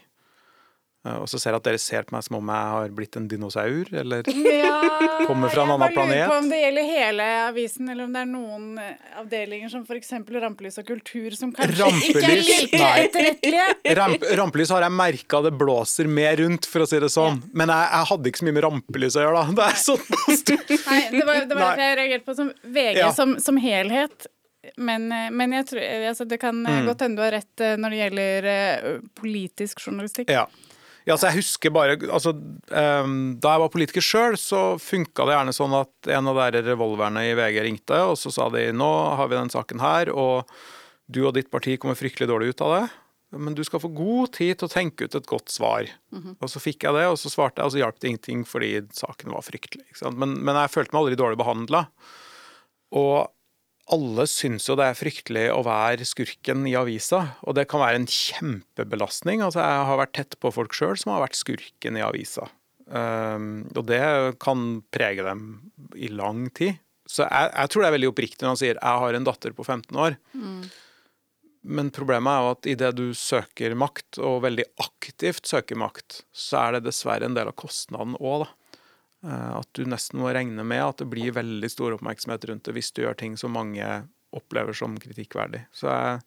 Eh, 1.08 1.16
og 1.16 1.30
så 1.32 1.40
ser 1.40 1.54
jeg 1.54 1.62
at 1.62 1.68
dere 1.70 1.80
ser 1.80 2.04
på 2.08 2.12
meg 2.12 2.26
som 2.26 2.36
om 2.42 2.50
jeg 2.52 2.72
har 2.74 2.94
blitt 2.96 3.16
en 3.16 3.28
dinosaur, 3.32 3.92
eller 4.02 4.28
ja, 4.64 4.80
kommer 5.30 5.52
fra 5.54 5.64
en 5.64 5.74
annen 5.78 5.94
planet. 5.96 6.16
Jeg 6.18 6.26
lurer 6.26 6.32
på 6.34 6.40
om 6.42 6.50
det 6.52 6.60
gjelder 6.60 6.90
hele 6.90 7.28
avisen, 7.46 7.92
eller 7.94 8.08
om 8.08 8.16
det 8.16 8.24
er 8.24 8.32
noen 8.34 8.66
eh, 8.84 9.14
avdelinger 9.22 9.72
som 9.72 9.86
f.eks. 9.88 10.12
Rampelys 10.44 10.80
og 10.82 10.90
kultur, 10.90 11.30
som 11.40 11.54
kanskje 11.56 11.86
rampelys, 11.86 12.18
ikke 12.18 12.26
er 12.26 12.42
like 12.44 12.90
etterrettelige. 13.06 13.96
Ramp, 14.00 14.26
rampelys 14.42 14.74
har 14.76 14.88
jeg 14.88 14.96
merka 14.98 15.44
det 15.46 15.54
blåser 15.60 16.10
mer 16.20 16.36
rundt, 16.44 16.68
for 16.68 16.84
å 16.84 16.90
si 16.90 17.00
det 17.00 17.12
sånn. 17.14 17.40
Ja. 17.40 17.54
Men 17.62 17.72
jeg, 17.76 17.92
jeg, 17.94 18.10
hadde 18.12 18.32
ikke 18.32 18.42
så 18.42 18.50
mye 18.50 18.58
med 18.58 18.68
rampelys 18.68 19.20
å 19.20 19.24
gjøre, 19.24 19.46
da. 19.46 19.56
Det 19.60 19.70
er 19.70 19.80
sånn 19.86 20.04
Nei, 20.90 21.00
det 21.14 21.24
var, 21.24 21.40
det 21.48 21.56
var 21.58 21.80
jeg 21.80 21.96
reagerte 22.00 22.28
på 22.28 22.36
som 22.36 22.52
VG 22.76 23.00
ja. 23.00 23.14
som, 23.16 23.38
som 23.42 23.60
helhet. 23.62 24.28
Men, 24.76 25.08
eh, 25.16 25.30
men, 25.32 25.56
jeg 25.56 25.70
tror 25.70 25.86
altså, 26.12 26.28
det 26.28 26.42
kan 26.42 26.60
mm. 26.60 26.90
godt 26.90 27.06
hende 27.06 27.22
du 27.22 27.24
har 27.24 27.38
rett 27.40 27.64
når 27.80 27.94
det 27.94 28.02
gjelder 28.02 28.50
politisk 29.16 29.86
journalistikk. 29.86 30.34
Ja. 30.36 30.50
Ja, 31.08 31.16
så 31.18 31.30
jeg 31.30 31.40
husker 31.40 31.72
bare 31.74 31.96
altså, 32.10 32.34
um, 32.36 33.14
Da 33.42 33.54
jeg 33.56 33.64
var 33.64 33.72
politiker 33.74 34.04
sjøl, 34.04 34.38
så 34.40 34.64
funka 34.82 35.26
det 35.28 35.38
gjerne 35.38 35.56
sånn 35.56 35.76
at 35.78 36.10
en 36.18 36.32
av 36.32 36.42
de 36.54 36.64
revolverne 36.66 37.24
i 37.30 37.36
VG 37.38 37.62
ringte, 37.66 38.02
og 38.12 38.18
så 38.20 38.34
sa 38.34 38.50
de 38.54 38.68
nå 38.76 38.90
har 39.20 39.32
vi 39.32 39.40
den 39.40 39.54
saken 39.54 39.84
her, 39.84 40.12
og 40.12 40.50
du 41.10 41.24
og 41.26 41.34
ditt 41.38 41.50
parti 41.50 41.78
kommer 41.82 41.98
fryktelig 41.98 42.30
dårlig 42.30 42.54
ut 42.54 42.66
av 42.66 42.76
det. 42.76 42.84
Men 43.38 43.54
du 43.58 43.62
skal 43.66 43.82
få 43.82 43.92
god 43.94 44.32
tid 44.34 44.58
til 44.58 44.66
å 44.66 44.72
tenke 44.74 45.06
ut 45.06 45.16
et 45.16 45.28
godt 45.30 45.52
svar. 45.54 45.90
Mm 46.12 46.22
-hmm. 46.24 46.36
Og 46.42 46.50
så 46.50 46.60
fikk 46.60 46.84
jeg 46.84 46.94
det, 46.94 47.08
og 47.08 47.18
så 47.18 47.30
svarte 47.30 47.62
jeg, 47.62 47.66
og 47.66 47.72
så 47.72 47.78
hjalp 47.78 48.00
det 48.00 48.08
ingenting 48.08 48.46
fordi 48.46 48.82
saken 48.94 49.32
var 49.32 49.42
fryktelig. 49.42 49.86
Men, 50.14 50.44
men, 50.44 50.56
jeg 50.56 50.70
følte 50.70 50.94
meg 50.94 51.00
aldri 51.00 51.16
dårlig 51.16 51.38
behandla. 51.38 51.88
Og 52.92 53.28
alle 53.94 54.26
syns 54.30 54.68
jo 54.70 54.76
det 54.78 54.86
er 54.90 54.98
fryktelig 54.98 55.46
å 55.54 55.64
være 55.66 56.06
skurken 56.08 56.66
i 56.70 56.76
avisa, 56.78 57.24
og 57.42 57.56
det 57.58 57.66
kan 57.72 57.82
være 57.82 58.02
en 58.02 58.10
kjempebelastning. 58.10 59.44
Altså, 59.46 59.64
jeg 59.64 59.88
har 59.90 60.02
vært 60.02 60.16
tett 60.18 60.38
på 60.42 60.52
folk 60.54 60.76
sjøl 60.78 60.98
som 61.00 61.16
har 61.16 61.24
vært 61.26 61.40
skurken 61.40 61.98
i 61.98 62.06
avisa. 62.06 62.48
Um, 62.90 63.68
og 63.78 63.84
det 63.90 64.02
kan 64.42 64.82
prege 64.94 65.26
dem 65.26 65.44
i 65.98 66.10
lang 66.14 66.48
tid. 66.58 66.80
Så 67.10 67.26
jeg, 67.26 67.50
jeg, 67.56 67.72
tror 67.72 67.82
det 67.82 67.90
er 67.90 67.98
veldig 67.98 68.12
oppriktig 68.12 68.46
når 68.46 68.54
han 68.54 68.62
sier 68.62 68.78
'jeg 68.78 69.02
har 69.04 69.18
en 69.18 69.26
datter 69.26 69.54
på 69.58 69.66
15 69.66 69.98
år'. 69.98 70.18
Mm. 70.34 70.62
Men 71.70 71.90
problemet 71.92 72.32
er 72.32 72.44
jo 72.46 72.52
at 72.54 72.70
idet 72.72 72.92
du 72.96 73.08
søker 73.14 73.76
makt, 73.76 74.20
og 74.22 74.44
veldig 74.46 74.66
aktivt 74.80 75.50
søker 75.50 75.76
makt, 75.76 76.24
så 76.32 76.62
er 76.62 76.78
det 76.78 76.88
dessverre 76.88 77.26
en 77.26 77.36
del 77.36 77.50
av 77.52 77.58
kostnaden 77.60 78.16
òg, 78.16 78.46
da. 78.46 78.50
Eh, 79.26 79.52
at 79.60 79.70
du 79.76 79.84
nesten 79.90 80.22
må 80.22 80.32
regne 80.36 80.64
med 80.64 80.84
at 80.84 81.02
det 81.02 81.10
blir 81.12 81.36
veldig 81.36 81.70
stor 81.72 81.98
oppmerksomhet 81.98 82.48
rundt 82.50 82.68
det 82.70 82.76
hvis 82.78 82.94
du 82.96 83.04
gjør 83.04 83.18
ting 83.20 83.36
som 83.40 83.56
mange 83.56 83.88
opplever 84.36 84.76
som 84.78 84.96
kritikkverdig. 85.02 85.66
Så 85.76 85.90
jeg, 85.92 86.22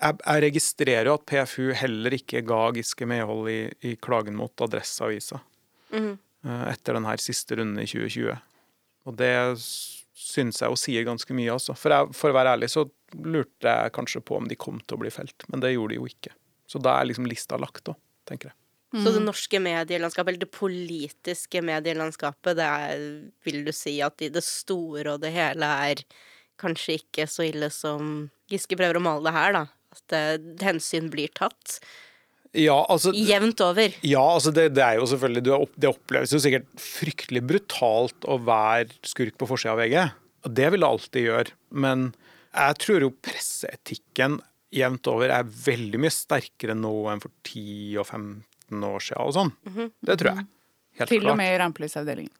jeg, 0.00 0.18
jeg 0.24 0.44
registrerer 0.46 1.10
jo 1.10 1.16
at 1.18 1.26
PFU 1.28 1.72
heller 1.78 2.16
ikke 2.16 2.44
ga 2.48 2.64
Giske 2.76 3.06
medhold 3.08 3.50
i, 3.52 3.60
i 3.92 3.96
klagen 4.00 4.38
mot 4.38 4.64
Adresseavisa 4.64 5.42
mm. 5.92 6.14
etter 6.72 6.96
den 6.96 7.06
her 7.06 7.22
siste 7.22 7.60
runden 7.60 7.82
i 7.84 7.86
2020. 7.86 8.32
Og 9.06 9.18
det 9.18 9.34
syns 10.22 10.62
jeg 10.62 10.72
jo 10.72 10.78
sier 10.78 11.04
ganske 11.06 11.36
mye, 11.36 11.52
altså. 11.52 11.76
For, 11.78 11.92
jeg, 11.92 12.16
for 12.16 12.32
å 12.32 12.38
være 12.38 12.56
ærlig 12.56 12.70
så 12.72 12.86
lurte 13.12 13.68
jeg 13.68 13.92
kanskje 13.94 14.22
på 14.24 14.38
om 14.38 14.48
de 14.48 14.56
kom 14.58 14.80
til 14.80 14.96
å 14.96 15.02
bli 15.02 15.12
felt, 15.12 15.44
men 15.52 15.62
det 15.62 15.74
gjorde 15.74 15.94
de 15.94 16.00
jo 16.00 16.08
ikke. 16.08 16.32
Så 16.70 16.80
da 16.80 16.96
er 16.96 17.10
liksom 17.10 17.28
lista 17.28 17.58
lagt 17.60 17.84
da, 17.90 17.94
tenker 18.28 18.50
jeg. 18.50 18.61
Mm. 18.92 19.00
Så 19.00 19.08
det 19.08 19.22
mm. 19.22 19.26
norske 19.30 19.60
medielandskapet, 19.64 20.34
eller 20.34 20.44
det 20.44 20.52
politiske 20.52 21.62
medielandskapet, 21.64 22.58
det 22.58 22.68
er, 22.68 23.04
vil 23.46 23.62
du 23.64 23.72
si 23.74 23.96
at 24.04 24.20
i 24.24 24.28
det 24.32 24.44
store 24.44 25.14
og 25.14 25.22
det 25.24 25.32
hele 25.32 25.68
er 25.88 26.04
kanskje 26.60 26.98
ikke 27.00 27.26
så 27.30 27.48
ille 27.48 27.72
som 27.72 28.28
Giske 28.52 28.76
prøver 28.76 29.00
å 29.00 29.04
male 29.04 29.24
det 29.24 29.34
her, 29.34 29.56
da? 29.56 29.66
At 29.92 30.02
det, 30.12 30.64
hensyn 30.64 31.08
blir 31.12 31.32
tatt? 31.36 31.80
Ja, 32.52 32.82
altså 32.92 33.14
Jevnt 33.16 33.62
over? 33.64 33.94
Ja, 34.04 34.22
altså 34.34 34.52
det, 34.52 34.74
det 34.76 34.82
er 34.84 34.98
jo 34.98 35.06
selvfølgelig 35.08 35.70
Det 35.80 35.88
oppleves 35.88 36.34
jo 36.34 36.40
sikkert 36.42 36.66
fryktelig 36.76 37.40
brutalt 37.48 38.26
å 38.28 38.36
være 38.44 38.92
skurk 39.08 39.38
på 39.40 39.48
forsida 39.48 39.72
av 39.72 39.80
VG. 39.80 39.96
Og 40.44 40.56
det 40.58 40.68
vil 40.74 40.84
det 40.84 40.90
alltid 40.90 41.28
gjøre. 41.30 41.56
Men 41.80 42.10
jeg 42.52 42.80
tror 42.84 43.06
jo 43.06 43.14
presseetikken 43.24 44.40
jevnt 44.72 45.08
over 45.08 45.32
er 45.32 45.48
veldig 45.48 46.00
mye 46.00 46.12
sterkere 46.12 46.76
nå 46.76 46.92
enn 47.12 47.24
for 47.24 47.32
10 47.48 48.00
og 48.02 48.08
15 48.08 48.51
15 48.72 48.84
år 48.84 49.00
siden 49.00 49.22
og 49.22 49.34
sånn. 49.34 49.52
Mm 49.66 49.72
-hmm. 49.74 49.90
Det 50.00 50.18
tror 50.18 50.30
jeg. 50.34 50.46
Helt 50.98 51.08
Til 51.08 51.20
klart. 51.20 51.30
og 51.30 51.36
med 51.36 51.54
i 51.54 51.58
rampelysavdelingen. 51.58 52.32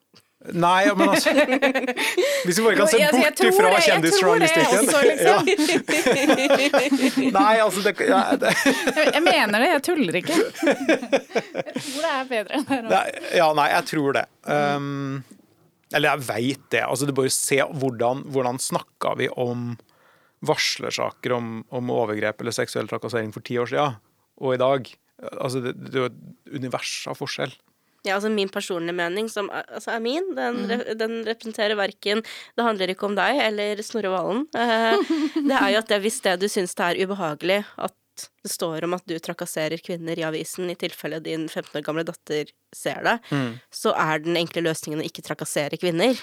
Nei, 0.52 0.94
men 0.96 1.08
altså 1.08 1.30
Hvis 2.44 2.58
vi 2.58 2.64
bare 2.64 2.76
kan 2.76 2.88
se 2.88 2.98
bort 3.12 3.40
ifra 3.40 3.80
kjendisjournalistikken. 3.80 4.86
Liksom. 5.06 5.46
Nei, 7.38 7.60
altså 7.60 7.80
det, 7.80 8.00
ja, 8.00 8.36
det. 8.36 8.50
Jeg, 8.96 9.14
jeg 9.14 9.22
mener 9.22 9.60
det, 9.60 9.68
jeg 9.70 9.82
tuller 9.82 10.14
ikke. 10.14 10.34
Jeg 11.62 11.82
tror 11.82 12.02
det 12.02 12.10
er 12.10 12.24
bedre 12.28 12.54
enn 12.58 12.88
det. 12.90 13.22
Ja, 13.36 13.52
nei, 13.52 13.68
jeg 13.70 13.84
tror 13.84 14.12
det. 14.12 14.24
Um, 14.42 15.24
eller 15.94 16.08
jeg 16.08 16.18
veit 16.26 16.70
det. 16.70 16.82
Altså, 16.82 17.06
det 17.06 17.14
bare 17.14 17.30
se 17.30 17.62
hvordan, 17.62 18.22
hvordan 18.32 18.58
snakka 18.58 19.14
vi 19.18 19.28
om 19.28 19.78
varslersaker 20.40 21.32
om, 21.32 21.64
om 21.70 21.90
overgrep 21.90 22.40
eller 22.40 22.50
seksuell 22.50 22.88
trakassering 22.88 23.32
for 23.32 23.40
ti 23.46 23.58
år 23.58 23.66
siden 23.66 23.94
og 24.42 24.54
i 24.54 24.60
dag. 24.60 24.94
Altså, 25.38 25.60
det, 25.62 25.76
det 25.86 25.94
er 25.94 26.00
jo 26.04 26.08
et 26.10 26.56
univers 26.58 26.94
av 27.10 27.18
forskjell. 27.20 27.52
Ja, 28.02 28.16
altså 28.16 28.32
Min 28.34 28.50
personlige 28.50 28.96
mening, 28.98 29.28
som 29.30 29.46
altså 29.54 29.92
er 29.94 30.00
min, 30.02 30.32
den, 30.34 30.56
re 30.66 30.94
den 30.98 31.20
representerer 31.22 31.76
verken 31.78 32.24
Det 32.26 32.64
handler 32.66 32.90
ikke 32.90 33.06
om 33.06 33.14
deg 33.14 33.38
eller 33.44 33.78
Snorre 33.86 34.10
Valen. 34.10 34.40
Eh, 34.58 35.12
det 35.48 35.54
er 35.60 35.68
jo 35.76 35.82
at 35.84 35.92
det, 35.92 36.00
hvis 36.02 36.18
det 36.24 36.32
du 36.42 36.48
syns 36.50 36.74
det 36.74 36.88
er 36.88 37.02
ubehagelig 37.06 37.60
at 37.78 37.94
det 38.42 38.50
står 38.52 38.84
om 38.84 38.92
at 38.98 39.06
du 39.08 39.14
trakasserer 39.22 39.80
kvinner 39.80 40.18
i 40.18 40.26
avisen, 40.26 40.66
i 40.68 40.74
tilfelle 40.76 41.22
din 41.24 41.46
15 41.48 41.78
år 41.78 41.84
gamle 41.86 42.02
datter 42.04 42.50
ser 42.76 43.00
det, 43.06 43.14
Mm. 43.30 43.54
så 43.72 43.94
er 43.96 44.20
den 44.26 44.36
enkle 44.36 44.66
løsningen 44.66 45.00
å 45.00 45.06
ikke 45.06 45.22
trakassere 45.24 45.78
kvinner. 45.80 46.18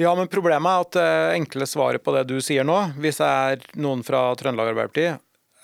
Ja, 0.00 0.12
men 0.18 0.28
problemet 0.28 0.68
er 0.68 0.84
at 0.84 0.92
det 0.98 1.08
enkle 1.38 1.66
svaret 1.70 2.02
på 2.04 2.12
det 2.16 2.26
du 2.28 2.36
sier 2.44 2.64
nå, 2.66 2.76
hvis 3.00 3.22
det 3.22 3.30
er 3.30 3.64
noen 3.80 4.02
fra 4.04 4.32
Trøndelag 4.36 4.74
Arbeiderparti, 4.74 5.14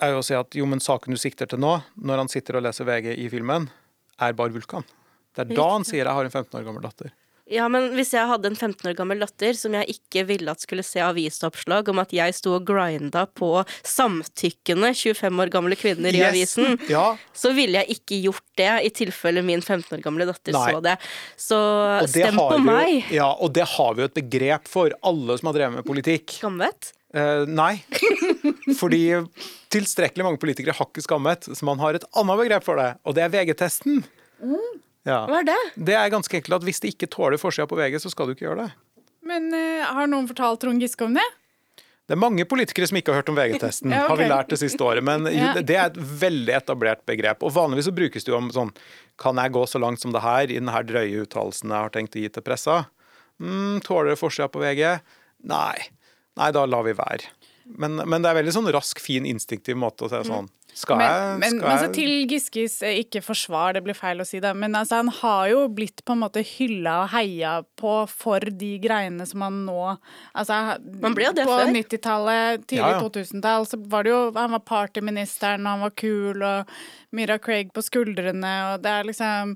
er 0.00 0.12
jo 0.14 0.20
å 0.22 0.26
si 0.26 0.34
at 0.38 0.54
jo, 0.58 0.66
men 0.70 0.80
saken 0.84 1.14
du 1.14 1.18
sikter 1.20 1.46
til 1.50 1.58
nå, 1.62 1.78
når 1.98 2.24
han 2.24 2.28
sitter 2.32 2.58
og 2.60 2.66
leser 2.68 2.86
VG 2.88 3.14
i 3.18 3.28
filmen, 3.32 3.68
er 4.20 4.32
Bar 4.38 4.50
Vulkan. 4.54 4.84
Det 5.34 5.46
er 5.46 5.56
da 5.58 5.70
han 5.76 5.84
sier 5.86 6.04
jeg 6.04 6.14
har 6.14 6.26
en 6.26 6.30
15 6.34 6.58
år 6.60 6.66
gammel 6.66 6.82
datter. 6.82 7.12
Ja, 7.48 7.64
men 7.72 7.94
hvis 7.96 8.10
jeg 8.12 8.28
hadde 8.28 8.44
en 8.50 8.58
15 8.58 8.90
år 8.90 8.94
gammel 8.98 9.22
datter 9.22 9.54
som 9.56 9.72
jeg 9.72 9.88
ikke 9.94 10.26
ville 10.28 10.52
at 10.52 10.60
skulle 10.60 10.82
se 10.84 11.00
avisoppslag 11.00 11.86
om 11.88 12.02
at 12.02 12.10
jeg 12.12 12.34
sto 12.36 12.52
og 12.58 12.66
grinda 12.68 13.22
på 13.24 13.62
samtykkende 13.88 14.90
25 14.92 15.40
år 15.46 15.52
gamle 15.54 15.78
kvinner 15.80 16.12
i 16.12 16.20
Yes. 16.20 16.28
avisen, 16.58 16.76
Ja, 16.92 17.16
så 17.32 17.54
ville 17.56 17.80
jeg 17.80 17.96
ikke 17.96 18.18
gjort 18.26 18.44
det 18.60 18.68
i 18.84 18.92
tilfelle 19.00 19.40
min 19.46 19.62
15 19.64 19.96
år 19.96 20.04
gamle 20.04 20.26
datter 20.28 20.52
Nei. 20.58 20.66
så 20.76 20.82
det. 20.84 20.96
Så 21.40 21.58
det 22.04 22.10
stem 22.12 22.36
på 22.36 22.50
jo- 22.58 22.64
meg. 22.68 23.08
Ja, 23.16 23.30
og 23.32 23.54
det 23.56 23.64
har 23.78 23.94
vi 23.96 24.04
jo 24.04 24.10
et 24.12 24.18
begrep 24.20 24.68
for, 24.68 24.92
alle 25.02 25.38
som 25.40 25.48
har 25.48 25.56
drevet 25.62 25.78
med 25.80 25.88
politikk. 25.88 26.36
Skamvett. 26.42 26.92
Uh, 27.16 27.46
nei. 27.48 27.78
Fordi 28.76 29.00
tilstrekkelig 29.72 30.26
mange 30.26 30.40
politikere 30.42 30.74
har 30.76 30.88
ikke 30.90 31.04
skammet, 31.06 31.48
så 31.48 31.64
man 31.68 31.80
har 31.80 31.96
et 31.96 32.04
annet 32.18 32.40
begrep 32.42 32.66
for 32.66 32.80
det, 32.80 32.90
og 33.04 33.16
det 33.16 33.24
er 33.24 33.32
VG-testen. 33.32 34.02
Ja. 35.08 35.22
Hva 35.28 35.40
er 35.40 35.48
det? 35.48 35.58
Det 35.88 35.94
er 35.96 36.10
ganske 36.12 36.36
enkelt 36.36 36.58
at 36.58 36.66
hvis 36.66 36.80
det 36.84 36.92
ikke 36.94 37.08
tåler 37.10 37.40
forsida 37.40 37.68
på 37.70 37.78
VG, 37.78 37.98
så 38.04 38.12
skal 38.12 38.28
du 38.28 38.34
ikke 38.36 38.48
gjøre 38.48 38.66
det. 38.66 38.70
Men 39.28 39.48
uh, 39.52 39.86
har 39.96 40.08
noen 40.10 40.28
fortalt 40.28 40.60
Trond 40.64 40.82
Giske 40.82 41.04
om 41.06 41.16
det? 41.16 41.24
Det 42.08 42.16
er 42.16 42.20
mange 42.22 42.44
politikere 42.48 42.88
som 42.88 42.96
ikke 42.96 43.12
har 43.12 43.20
hørt 43.20 43.28
om 43.32 43.36
VG-testen, 43.36 43.90
Ja, 43.92 44.04
okay. 44.06 44.08
har 44.08 44.20
vi 44.22 44.28
lært 44.30 44.52
det 44.54 44.58
siste 44.62 44.84
året. 44.84 45.04
Men 45.04 45.26
Ja. 45.28 45.50
det 45.60 45.76
er 45.76 45.90
et 45.90 45.98
veldig 45.98 46.54
etablert 46.56 47.02
begrep. 47.08 47.42
Og 47.44 47.52
vanligvis 47.52 47.88
så 47.90 47.92
brukes 47.92 48.24
det 48.24 48.32
jo 48.32 48.38
om 48.38 48.48
sånn 48.54 48.72
Kan 49.20 49.36
jeg 49.36 49.52
gå 49.52 49.64
så 49.68 49.80
langt 49.82 50.00
som 50.00 50.14
det 50.14 50.22
her 50.24 50.48
i 50.48 50.56
denne 50.56 50.80
drøye 50.88 51.24
uttalelsen 51.26 51.68
jeg 51.74 51.84
har 51.88 51.92
tenkt 51.92 52.16
å 52.16 52.22
gi 52.22 52.30
til 52.32 52.44
pressa? 52.46 52.78
Mm, 53.42 53.80
tåler 53.84 54.14
det 54.14 54.20
forsida 54.20 54.48
på 54.48 54.62
VG? 54.62 54.84
Nei. 55.50 55.76
Nei, 56.38 56.48
da 56.54 56.64
lar 56.70 56.86
vi 56.86 56.94
være. 56.96 57.28
Men, 57.76 58.00
men 58.08 58.24
det 58.24 58.30
er 58.30 58.38
veldig 58.40 58.54
sånn 58.54 58.70
rask, 58.72 59.00
fin, 59.02 59.26
instinktiv 59.28 59.76
måte 59.78 60.06
å 60.06 60.12
si 60.12 60.22
sånn. 60.28 60.48
Skal 60.78 61.00
jeg 61.02 61.10
Men, 61.10 61.40
men, 61.42 61.56
skal 61.58 61.80
men 61.88 61.94
til 61.96 62.12
Giskes 62.30 62.76
eh, 62.86 63.00
ikke 63.02 63.22
forsvar, 63.24 63.74
det 63.74 63.82
blir 63.86 63.96
feil 63.98 64.22
å 64.22 64.26
si 64.28 64.38
det, 64.44 64.52
men 64.54 64.76
altså, 64.78 65.00
han 65.00 65.10
har 65.20 65.48
jo 65.50 65.64
blitt 65.74 66.04
på 66.06 66.14
en 66.14 66.22
måte 66.22 66.44
hylla 66.46 67.00
og 67.04 67.10
heia 67.16 67.56
på 67.80 67.94
for 68.12 68.46
de 68.60 68.70
greiene 68.84 69.26
som 69.26 69.42
han 69.42 69.58
nå 69.66 69.78
altså, 69.88 70.60
Man 71.02 71.16
ble 71.18 71.26
jo 71.28 71.34
det 71.40 71.48
På 71.48 71.56
før. 71.58 71.72
90-tallet, 71.74 72.66
tidlig 72.70 72.84
Ja, 72.84 72.94
ja. 72.94 73.02
2000-tall, 73.02 73.66
så 73.72 73.80
var 73.90 74.06
det 74.06 74.14
jo 74.14 74.22
Han 74.38 74.54
var 74.54 74.64
partyministeren, 74.70 75.66
og 75.66 75.74
han 75.76 75.84
var 75.88 75.96
kul, 75.98 76.42
og 76.46 76.78
Mira 77.16 77.38
Craig 77.40 77.70
på 77.72 77.80
skuldrene, 77.82 78.54
og 78.74 78.82
det 78.84 78.90
er 78.92 79.06
liksom 79.08 79.54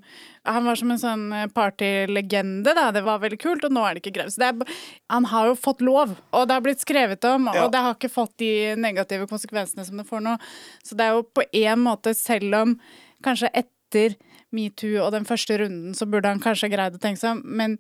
Han 0.48 0.64
var 0.66 0.78
som 0.80 0.90
en 0.90 0.98
sånn 0.98 1.24
eh, 1.36 1.46
partylegende, 1.54 2.72
da. 2.74 2.88
Det 2.94 3.02
var 3.06 3.20
veldig 3.22 3.38
kult, 3.38 3.62
og 3.68 3.74
nå 3.76 3.84
er 3.86 3.94
det 3.94 4.02
ikke 4.02 4.14
greit. 4.16 4.32
Så 4.34 4.40
det 4.42 4.48
er, 4.50 4.72
han 5.12 5.28
har 5.30 5.50
jo 5.52 5.54
fått 5.54 5.84
lov, 5.84 6.16
og 6.34 6.48
det 6.48 6.56
har 6.56 6.64
blitt 6.64 6.82
skrevet 6.82 7.22
om, 7.30 7.46
Ja. 7.52 7.62
og 7.66 7.70
det 7.74 7.82
har 7.84 7.94
ikke 7.94 8.10
fått 8.10 8.34
de 8.42 8.50
negative 8.80 9.28
konsekvensene 9.30 9.84
som 9.86 10.00
det 10.00 10.06
får 10.08 10.24
nå. 10.24 10.34
Så 10.82 10.96
det 10.98 11.06
er 11.06 11.11
jo 11.16 11.24
på 11.36 11.46
en 11.62 11.82
måte, 11.82 12.14
selv 12.18 12.58
om 12.58 12.76
kanskje 13.24 13.52
etter 13.62 14.16
metoo 14.52 15.00
og 15.04 15.12
den 15.14 15.26
første 15.28 15.56
runden, 15.62 15.96
så 15.96 16.08
burde 16.08 16.30
han 16.32 16.42
kanskje 16.42 16.72
greid 16.72 16.96
å 16.96 17.02
tenke 17.02 17.22
seg 17.22 17.36
om, 17.36 17.44
men 17.44 17.78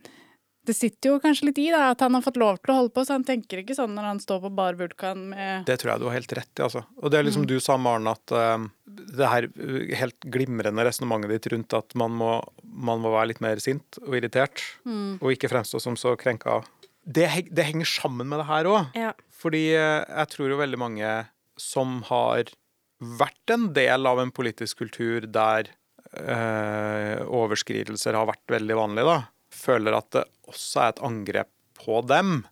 det 0.62 0.74
sitter 0.78 1.10
jo 1.10 1.20
kanskje 1.22 1.48
litt 1.48 1.58
i 1.58 1.64
da, 1.74 1.88
at 1.90 2.02
han 2.04 2.14
har 2.14 2.22
fått 2.22 2.38
lov 2.38 2.60
til 2.60 2.70
å 2.70 2.76
holde 2.76 2.92
på, 2.94 3.02
så 3.02 3.16
han 3.16 3.24
tenker 3.26 3.62
ikke 3.62 3.74
sånn 3.74 3.96
når 3.96 4.04
han 4.06 4.20
står 4.22 4.44
på 4.44 4.52
bar 4.54 4.76
vulkan 4.78 5.24
med 5.32 5.64
Det 5.66 5.74
tror 5.82 5.92
jeg 5.92 6.02
du 6.02 6.06
har 6.06 6.14
helt 6.14 6.34
rett 6.38 6.52
i, 6.52 6.62
altså. 6.68 6.84
Og 7.02 7.10
det 7.10 7.18
er 7.18 7.26
liksom 7.26 7.48
du 7.50 7.56
sa, 7.62 7.74
Maren, 7.82 8.06
at 8.10 8.34
uh, 8.34 8.68
det 8.86 9.30
her 9.32 9.48
eh, 9.50 9.90
helt 9.98 10.28
glimrende 10.30 10.86
resonnementet 10.86 11.34
ditt 11.34 11.50
rundt 11.54 11.76
at 11.78 11.98
man 11.98 12.14
må, 12.20 12.36
man 12.62 13.02
må 13.02 13.10
være 13.16 13.32
litt 13.32 13.42
mer 13.42 13.62
sint 13.64 13.98
og 14.04 14.14
irritert, 14.20 14.62
og 14.86 15.34
ikke 15.34 15.50
fremstå 15.50 15.82
som 15.82 15.98
så 15.98 16.14
krenka. 16.20 16.60
Det, 17.02 17.26
det 17.50 17.66
henger 17.66 17.88
sammen 17.98 18.30
med 18.30 18.38
det 18.38 18.46
her 18.46 18.70
òg. 18.70 18.94
Ja. 18.94 19.10
Fordi 19.42 19.64
eh, 19.74 20.00
jeg 20.06 20.30
tror 20.36 20.52
jo 20.52 20.62
veldig 20.62 20.78
mange 20.78 21.14
som 21.58 22.04
har 22.06 22.54
vært 23.02 23.52
en 23.54 23.68
del 23.74 24.06
av 24.08 24.20
en 24.22 24.30
politisk 24.34 24.82
kultur 24.84 25.26
der 25.26 25.70
eh, 26.14 27.20
overskridelser 27.26 28.16
har 28.18 28.28
vært 28.30 28.54
veldig 28.54 28.78
vanlig, 28.78 29.04
da, 29.08 29.18
føler 29.52 29.96
at 29.98 30.10
det 30.16 30.24
også 30.50 30.82
er 30.84 30.92
et 30.94 31.04
angrep 31.08 31.50
på 31.82 32.00
dem 32.06 32.42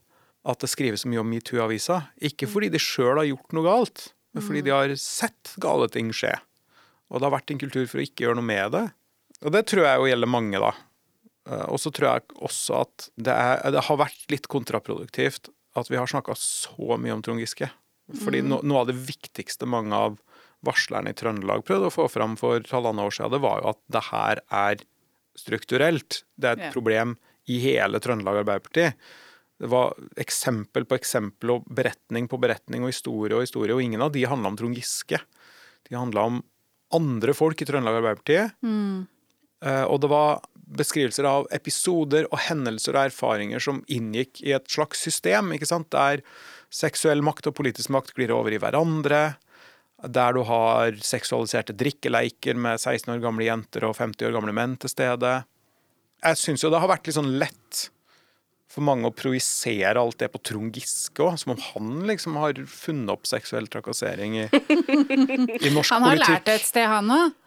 at 0.47 0.63
det 0.63 0.71
skrives 0.71 1.03
så 1.03 1.09
mye 1.11 1.21
om 1.21 1.29
metoo-avisa. 1.29 1.99
Ikke 2.25 2.49
fordi 2.49 2.71
de 2.73 2.81
sjøl 2.81 3.19
har 3.21 3.27
gjort 3.29 3.53
noe 3.55 3.67
galt, 3.67 4.07
men 4.33 4.45
fordi 4.45 4.63
de 4.65 4.73
har 4.73 4.93
sett 4.97 5.53
gale 5.61 5.85
ting 5.93 6.09
skje. 6.15 6.33
Og 7.11 7.19
det 7.19 7.27
har 7.27 7.35
vært 7.35 7.51
en 7.53 7.61
kultur 7.61 7.85
for 7.91 8.01
å 8.01 8.05
ikke 8.05 8.25
gjøre 8.25 8.39
noe 8.39 8.47
med 8.47 8.73
det. 8.73 8.85
Og 9.45 9.53
det 9.53 9.65
tror 9.69 9.85
jeg 9.85 9.99
jo 10.01 10.09
gjelder 10.09 10.31
mange, 10.31 10.61
da. 10.63 10.71
Eh, 11.49 11.65
Og 11.69 11.77
så 11.83 11.91
tror 11.93 12.07
jeg 12.09 12.39
også 12.41 12.81
at 12.85 13.09
det, 13.17 13.35
er, 13.35 13.61
det 13.75 13.85
har 13.87 14.01
vært 14.01 14.25
litt 14.33 14.49
kontraproduktivt 14.51 15.51
at 15.77 15.87
vi 15.91 15.99
har 15.99 16.09
snakka 16.09 16.35
så 16.35 16.97
mye 16.99 17.13
om 17.15 17.21
Trond 17.23 17.39
Giske. 17.43 17.69
Fordi 18.23 18.41
no, 18.43 18.59
noe 18.65 18.81
av 18.81 18.89
det 18.89 18.97
viktigste 18.97 19.69
mange 19.69 19.95
av 19.95 20.17
varslerne 20.65 21.11
i 21.11 21.17
Trøndelag 21.17 21.63
prøvde 21.65 21.89
å 21.89 21.93
få 21.93 22.07
fram 22.11 22.37
for 22.39 22.61
halvannet 22.71 23.07
år 23.07 23.15
siden, 23.17 23.33
det 23.33 23.41
var 23.43 23.61
jo 23.61 23.71
at 23.73 23.81
det 23.95 24.03
her 24.11 24.41
er 24.61 24.83
strukturelt. 25.39 26.23
Det 26.37 26.49
er 26.49 26.57
et 26.59 26.67
Ja. 26.67 26.71
problem 26.71 27.17
i 27.47 27.59
hele 27.59 27.99
Trøndelag 27.99 28.43
Arbeiderparti. 28.43 28.93
Det 29.61 29.69
var 29.69 29.93
eksempel 30.17 30.85
på 30.85 30.97
eksempel 30.97 31.55
og 31.55 31.65
beretning 31.69 32.27
på 32.27 32.39
beretning 32.41 32.83
og 32.83 32.89
historie 32.89 33.35
og 33.35 33.45
historie, 33.45 33.73
og 33.73 33.81
ingen 33.81 34.01
av 34.01 34.11
de 34.11 34.23
handla 34.25 34.47
om 34.49 34.57
Trond 34.57 34.75
Giske. 34.75 35.19
De 35.89 35.95
handla 35.95 36.25
om 36.25 36.43
andre 36.91 37.33
folk 37.33 37.61
i 37.61 37.65
Trøndelag 37.65 38.01
Arbeiderparti. 38.01 38.51
Mm. 38.63 39.07
Og 39.61 40.01
det 40.01 40.09
var 40.09 40.41
beskrivelser 40.71 41.27
av 41.27 41.47
episoder 41.53 42.25
og 42.31 42.39
hendelser 42.47 42.95
og 42.95 43.11
erfaringer 43.11 43.61
som 43.61 43.83
inngikk 43.91 44.41
i 44.41 44.53
et 44.55 44.67
slags 44.71 44.99
system, 45.03 45.51
ikke 45.53 45.67
sant? 45.67 45.89
der 45.91 46.23
seksuell 46.71 47.21
makt 47.21 47.49
og 47.51 47.57
politisk 47.59 47.91
makt 47.93 48.15
glir 48.15 48.31
over 48.31 48.53
i 48.55 48.59
hverandre, 48.61 49.35
der 50.03 50.35
du 50.35 50.41
har 50.47 50.97
seksualiserte 51.05 51.75
drikkeleiker 51.77 52.57
med 52.57 52.79
16 52.81 53.13
år 53.13 53.21
gamle 53.23 53.47
jenter 53.47 53.85
og 53.87 53.97
50 53.99 54.29
år 54.29 54.37
gamle 54.37 54.53
menn 54.55 54.77
til 54.81 54.91
stede. 54.91 55.33
Jeg 56.21 56.39
syns 56.41 56.63
jo 56.65 56.71
det 56.73 56.81
har 56.81 56.91
vært 56.91 57.09
litt 57.09 57.17
sånn 57.17 57.35
lett 57.41 57.87
for 58.71 58.85
mange 58.87 59.09
å 59.09 59.15
projisere 59.15 59.99
alt 59.99 60.21
det 60.21 60.29
på 60.31 60.39
Trond 60.47 60.75
Giske 60.75 61.25
òg, 61.25 61.35
som 61.41 61.53
om 61.55 61.61
han 61.73 61.93
liksom 62.07 62.37
har 62.39 62.59
funnet 62.71 63.11
opp 63.13 63.27
seksuell 63.27 63.67
trakassering 63.71 64.37
i, 64.45 64.47
i 64.47 65.71
norsk 65.73 65.91
Han 65.91 66.07
har 66.07 66.15
politikk 66.15 66.27
lært 66.29 66.47
det 66.47 66.57
et 66.61 66.69
sted, 66.69 66.87
han 66.87 67.11
òg. 67.11 67.37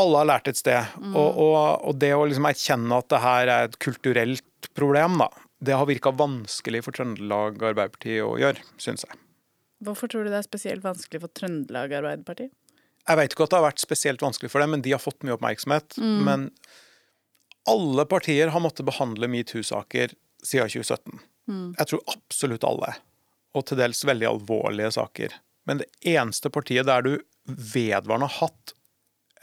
alle 0.00 0.22
har 0.22 0.30
lært 0.32 0.50
et 0.50 0.60
sted. 0.60 0.94
Og, 1.12 1.28
og, 1.28 1.58
og 1.90 1.98
det 2.00 2.14
å 2.16 2.24
liksom 2.24 2.48
erkjenne 2.48 3.00
at 3.02 3.10
det 3.12 3.22
her 3.26 3.52
er 3.58 3.68
et 3.68 3.76
kulturelt 3.82 4.70
problem, 4.74 5.20
da, 5.20 5.28
det 5.64 5.76
har 5.76 5.88
virka 5.88 6.14
vanskelig 6.16 6.82
for 6.86 6.96
Trøndelag 6.96 7.60
Arbeiderparti 7.60 8.18
å 8.24 8.34
gjøre, 8.40 8.64
syns 8.80 9.06
jeg. 9.06 9.20
Hvorfor 9.84 10.10
tror 10.10 10.24
du 10.24 10.32
det 10.32 10.40
er 10.40 10.46
spesielt 10.46 10.84
vanskelig 10.84 11.22
for 11.22 11.32
Trøndelag 11.36 11.92
Arbeiderparti? 12.00 12.48
Jeg 13.04 13.20
vet 13.20 13.34
ikke 13.34 13.44
at 13.44 13.52
det 13.52 13.58
har 13.58 13.66
vært 13.66 13.82
spesielt 13.84 14.22
vanskelig 14.24 14.48
for 14.52 14.64
dem, 14.64 14.72
men 14.72 14.84
de 14.84 14.94
har 14.94 15.02
fått 15.02 15.24
mye 15.26 15.36
oppmerksomhet. 15.36 15.98
Men 16.00 16.48
alle 17.68 18.04
partier 18.08 18.52
har 18.52 18.62
måttet 18.64 18.88
behandle 18.88 19.28
metoo-saker 19.28 20.14
siden 20.44 20.72
2017. 20.72 21.20
Jeg 21.78 21.90
tror 21.90 22.04
absolutt 22.14 22.64
alle. 22.64 22.94
Og 23.54 23.66
til 23.68 23.80
dels 23.80 24.00
veldig 24.08 24.30
alvorlige 24.30 24.94
saker. 24.96 25.36
Men 25.68 25.82
det 25.82 25.90
eneste 26.14 26.50
partiet 26.52 26.88
der 26.88 27.04
du 27.04 27.12
vedvarende 27.44 28.30
har 28.32 28.48
hatt 28.48 28.74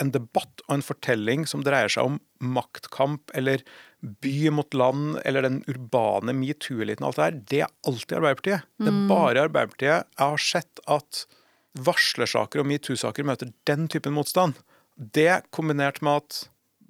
en 0.01 0.09
debatt 0.13 0.63
og 0.67 0.75
en 0.77 0.85
fortelling 0.85 1.45
som 1.49 1.61
dreier 1.65 1.91
seg 1.91 2.09
om 2.09 2.19
maktkamp 2.41 3.33
eller 3.37 3.61
by 4.01 4.49
mot 4.49 4.73
land 4.73 5.19
eller 5.25 5.45
den 5.45 5.59
urbane 5.69 6.33
metoo-eliten 6.33 7.05
og 7.05 7.13
alt 7.13 7.19
det 7.19 7.27
her, 7.27 7.37
det 7.51 7.59
er 7.61 7.73
alltid 7.91 8.17
Arbeiderpartiet. 8.17 8.69
Det 8.81 8.89
er 8.89 9.01
bare 9.09 9.45
Arbeiderpartiet 9.45 9.91
jeg 9.91 10.25
har 10.25 10.41
sett 10.41 10.81
at 10.89 11.25
varslersaker 11.85 12.63
og 12.63 12.67
metoo-saker 12.71 13.27
møter 13.27 13.51
den 13.69 13.85
typen 13.91 14.15
motstand. 14.17 14.57
Det 14.97 15.43
kombinert 15.55 16.01
med 16.03 16.23
at 16.23 16.39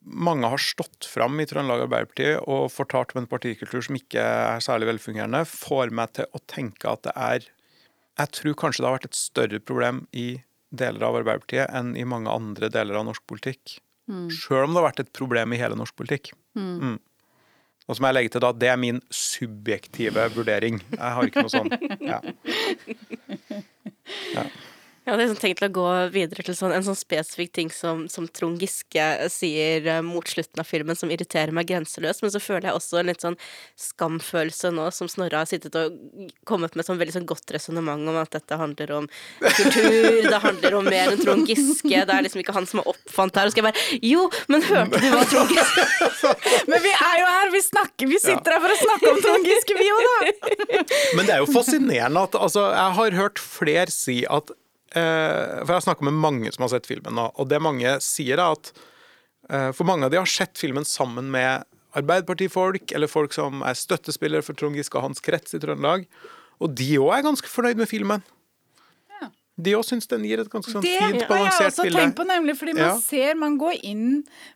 mange 0.01 0.49
har 0.49 0.61
stått 0.61 1.05
fram 1.05 1.37
i 1.39 1.45
Trøndelag 1.49 1.85
Arbeiderparti 1.85 2.31
og 2.49 2.71
fortalt 2.73 3.13
om 3.13 3.21
en 3.21 3.29
partikultur 3.29 3.83
som 3.85 3.97
ikke 3.99 4.23
er 4.23 4.63
særlig 4.63 4.89
velfungerende, 4.93 5.43
får 5.45 5.93
meg 5.93 6.15
til 6.17 6.31
å 6.31 6.41
tenke 6.49 6.89
at 6.89 7.03
det 7.07 7.15
er 7.15 7.49
Jeg 8.19 8.31
tror 8.35 8.55
kanskje 8.59 8.83
det 8.83 8.89
har 8.89 8.97
vært 8.97 9.07
et 9.07 9.17
større 9.17 9.59
problem 9.63 10.01
i 10.11 10.41
deler 10.71 11.05
av 11.07 11.15
Arbeiderpartiet 11.21 11.71
enn 11.71 11.95
i 11.99 12.07
mange 12.07 12.31
andre 12.31 12.69
deler 12.71 12.99
av 12.99 13.07
norsk 13.07 13.23
politikk. 13.27 13.79
Sjøl 14.33 14.65
om 14.65 14.73
det 14.73 14.81
har 14.81 14.89
vært 14.89 15.03
et 15.05 15.13
problem 15.15 15.53
i 15.53 15.59
hele 15.61 15.77
norsk 15.79 15.95
politikk. 15.95 16.33
Mm. 16.55 16.99
Og 17.87 17.95
så 17.95 18.03
må 18.03 18.11
jeg 18.11 18.17
legge 18.19 18.31
til 18.33 18.43
da, 18.43 18.49
det 18.55 18.69
er 18.71 18.79
min 18.79 18.99
subjektive 19.11 20.21
vurdering. 20.35 20.75
Jeg 20.93 21.11
har 21.15 21.21
ikke 21.27 21.43
noe 21.43 21.51
sånn 21.51 21.71
ja. 22.11 22.19
Jeg 25.01 25.15
hadde 25.15 25.23
liksom 25.23 25.39
tenkt 25.41 25.63
å 25.65 25.67
gå 25.73 25.83
videre 26.13 26.43
til 26.45 26.53
sånn, 26.53 26.75
en 26.75 26.83
sånn 26.85 26.97
spesifikk 26.97 27.55
ting 27.57 27.71
som, 27.73 28.03
som 28.05 28.27
Trond 28.29 28.61
Giske 28.61 29.05
sier 29.33 29.87
uh, 29.89 30.03
mot 30.05 30.27
slutten 30.29 30.61
av 30.61 30.67
filmen, 30.69 30.97
som 30.97 31.09
irriterer 31.09 31.49
meg 31.57 31.71
grenseløst. 31.71 32.21
Men 32.21 32.33
så 32.35 32.41
føler 32.43 32.69
jeg 32.69 32.77
også 32.77 32.99
en 32.99 33.09
litt 33.09 33.25
sånn 33.25 33.37
skamfølelse 33.81 34.69
nå, 34.77 34.85
som 34.93 35.09
Snorre 35.09 35.41
har 35.41 35.49
sittet 35.49 35.73
og 35.79 35.97
kommet 36.45 36.77
med 36.77 36.85
sånn 36.85 37.01
veldig 37.01 37.15
sånn 37.15 37.25
godt 37.31 37.49
resonnement 37.55 38.11
om 38.13 38.19
at 38.21 38.29
dette 38.37 38.59
handler 38.61 38.93
om 38.99 39.09
kultur, 39.41 40.21
det 40.29 40.43
handler 40.45 40.77
om 40.77 40.85
mer 40.93 41.15
enn 41.15 41.25
Trond 41.25 41.49
Giske, 41.49 42.05
det 42.05 42.05
er 42.05 42.27
liksom 42.27 42.45
ikke 42.45 42.55
han 42.59 42.69
som 42.69 42.83
har 42.83 42.93
oppfant 42.93 43.33
det 43.33 43.41
her. 43.41 43.49
Og 43.49 43.55
skal 43.57 43.65
jeg 43.65 43.69
bare 43.71 43.99
Jo, 44.05 44.29
men 44.53 44.69
hørte 44.69 45.01
du 45.01 45.09
hva 45.15 45.25
Trond 45.33 45.57
Giske 45.57 46.35
Men 46.69 46.85
vi 46.85 46.93
er 46.93 47.19
jo 47.23 47.27
her, 47.33 47.53
vi 47.57 47.65
snakker, 47.71 48.13
vi 48.13 48.21
sitter 48.21 48.53
her 48.53 48.61
for 48.61 48.77
å 48.77 48.79
snakke 48.85 49.15
om 49.15 49.21
Trond 49.25 49.49
Giske, 49.49 49.81
vi 49.81 49.89
òg, 49.97 50.07
da! 50.07 50.85
Men 51.17 51.25
det 51.25 51.39
er 51.39 51.41
jo 51.41 51.49
fascinerende 51.49 52.29
at 52.29 52.37
altså, 52.37 52.69
jeg 52.69 52.99
har 53.01 53.21
hørt 53.23 53.41
flere 53.41 53.89
si 53.89 54.21
at 54.29 54.53
Eh, 54.53 54.60
for 54.95 55.71
jeg 55.71 55.77
har 55.77 55.85
snakka 55.85 56.07
med 56.07 56.19
mange 56.19 56.51
som 56.51 56.65
har 56.65 56.73
sett 56.73 56.89
filmen, 56.89 57.19
og 57.21 57.47
det 57.47 57.61
mange 57.63 57.93
sier, 58.03 58.39
er 58.39 58.57
at 58.57 58.71
eh, 59.49 59.69
for 59.75 59.87
mange 59.87 60.07
av 60.07 60.13
de 60.13 60.19
har 60.19 60.29
sett 60.29 60.57
filmen 60.59 60.87
sammen 60.87 61.31
med 61.31 61.67
Arbeiderpartifolk, 61.97 62.93
eller 62.95 63.11
folk 63.11 63.33
som 63.35 63.63
er 63.67 63.75
støttespillere 63.75 64.45
for 64.45 64.55
Trond 64.55 64.79
Giske 64.79 64.95
og 64.99 65.09
hans 65.09 65.23
krets 65.23 65.55
i 65.57 65.59
Trøndelag. 65.59 66.05
Og 66.63 66.75
de 66.77 66.87
òg 67.01 67.17
er 67.17 67.25
ganske 67.25 67.51
fornøyd 67.51 67.81
med 67.81 67.89
filmen. 67.91 68.23
De 69.61 69.75
òg 69.77 69.85
syns 69.87 70.09
den 70.11 70.25
gir 70.27 70.41
et 70.43 70.49
ganske 70.51 70.73
sånn 70.73 70.83
fint, 70.85 70.99
balansert 70.99 71.21
bilde. 71.21 71.27
Det 71.27 71.37
har 71.37 71.61
jeg 71.61 71.71
også 71.71 71.85
tenkt 71.95 72.17
på, 72.17 72.25
nemlig, 72.29 72.55
fordi 72.59 72.75
man 72.77 72.87
ja. 72.87 72.97
ser 73.03 73.39
Man 73.41 73.57
går 73.61 73.79
inn 73.87 74.05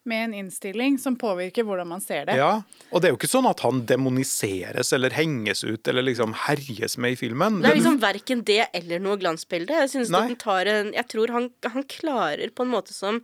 med 0.04 0.28
en 0.28 0.36
innstilling 0.42 1.00
som 1.02 1.18
påvirker 1.20 1.66
hvordan 1.68 1.90
man 1.94 2.04
ser 2.04 2.30
det. 2.30 2.38
Ja, 2.40 2.52
Og 2.92 3.02
det 3.02 3.10
er 3.10 3.16
jo 3.16 3.20
ikke 3.20 3.32
sånn 3.32 3.50
at 3.50 3.64
han 3.66 3.84
demoniseres 3.90 4.94
eller 4.96 5.16
henges 5.16 5.66
ut 5.66 5.88
eller 5.92 6.06
liksom 6.10 6.36
herjes 6.46 6.98
med 7.02 7.16
i 7.16 7.20
filmen. 7.20 7.62
Det 7.64 7.72
er 7.74 7.80
liksom 7.80 8.00
verken 8.04 8.46
det 8.48 8.64
eller 8.76 9.04
noe 9.04 9.20
glansbilde. 9.22 9.82
Jeg 9.86 9.94
synes 9.96 10.14
at 10.14 10.32
den 10.32 10.40
tar 10.42 10.70
en 10.72 10.94
Jeg 10.96 11.10
tror 11.12 11.34
han, 11.36 11.52
han 11.66 11.86
klarer 11.90 12.54
på 12.56 12.66
en 12.66 12.74
måte 12.74 12.96
som 12.96 13.22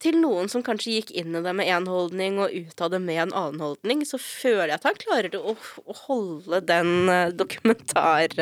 til 0.00 0.16
noen 0.16 0.48
som 0.48 0.64
kanskje 0.64 0.94
gikk 0.96 1.10
inn 1.20 1.34
i 1.36 1.42
det 1.44 1.52
med 1.56 1.68
én 1.68 1.88
holdning 1.90 2.38
og 2.40 2.54
ut 2.54 2.84
av 2.84 2.92
det 2.94 3.02
med 3.04 3.26
en 3.26 3.34
annen 3.36 3.60
holdning, 3.60 4.04
så 4.08 4.20
føler 4.20 4.72
jeg 4.72 4.80
at 4.80 4.86
han 4.88 5.00
klarer 5.02 5.36
å, 5.36 5.56
å 5.84 5.98
holde 6.06 6.62
den 6.68 6.94
uh, 7.10 7.32
dokumentar... 7.36 8.38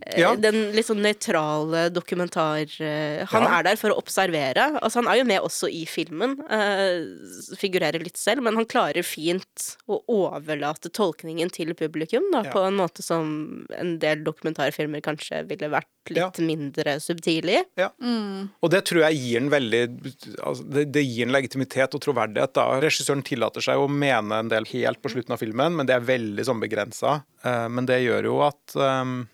Eh, 0.00 0.20
ja. 0.20 0.32
Den 0.38 0.72
litt 0.76 0.88
sånn 0.88 1.02
nøytrale 1.04 1.86
dokumentar... 1.94 2.64
Eh, 2.82 3.22
han 3.30 3.46
ja. 3.46 3.52
er 3.58 3.66
der 3.68 3.80
for 3.80 3.94
å 3.94 3.98
observere. 4.00 4.68
Altså, 4.80 5.00
han 5.00 5.10
er 5.12 5.20
jo 5.20 5.26
med 5.28 5.46
også 5.46 5.70
i 5.72 5.84
filmen. 5.88 6.36
Uh, 6.50 7.56
figurerer 7.58 8.02
litt 8.02 8.18
selv, 8.20 8.44
men 8.46 8.58
han 8.58 8.68
klarer 8.68 9.06
fint 9.06 9.68
å 9.90 10.00
overlate 10.12 10.90
tolkningen 10.94 11.52
til 11.54 11.74
publikum, 11.78 12.26
da, 12.34 12.44
ja. 12.46 12.54
på 12.54 12.64
en 12.66 12.78
måte 12.78 13.04
som 13.04 13.66
en 13.76 13.96
del 14.02 14.24
dokumentarfilmer 14.26 15.04
kanskje 15.04 15.44
ville 15.50 15.70
vært 15.72 15.90
litt 16.14 16.40
mindre 16.44 16.96
subtile 17.02 17.58
i. 17.58 17.62
Ja. 17.80 17.90
Mm. 18.02 18.48
Og 18.62 18.72
det 18.72 18.84
tror 18.88 19.06
jeg 19.06 19.20
gir 19.20 19.40
en 19.40 19.50
veldig 19.52 19.82
altså, 19.88 20.66
det, 20.70 20.86
det, 20.94 21.02
gir 21.06 21.26
en 21.26 21.34
legitimitet 21.34 21.96
og 21.96 22.02
troverdighet. 22.04 22.54
da. 22.56 22.66
Regissøren 22.82 23.24
tillater 23.26 23.64
seg 23.64 23.80
å 23.80 23.88
mene 23.90 24.42
en 24.42 24.52
del 24.52 24.68
helt 24.70 25.02
på 25.02 25.12
slutten 25.12 25.34
av 25.36 25.42
filmen, 25.42 25.78
men 25.78 25.88
det 25.88 25.96
er 25.96 26.06
veldig 26.06 26.46
sånn 26.46 26.62
begrensa. 26.62 27.20
Uh, 27.44 27.66
men 27.72 27.88
det 27.88 28.02
gjør 28.04 28.30
jo 28.30 28.38
at 28.46 28.76
um, 28.78 29.24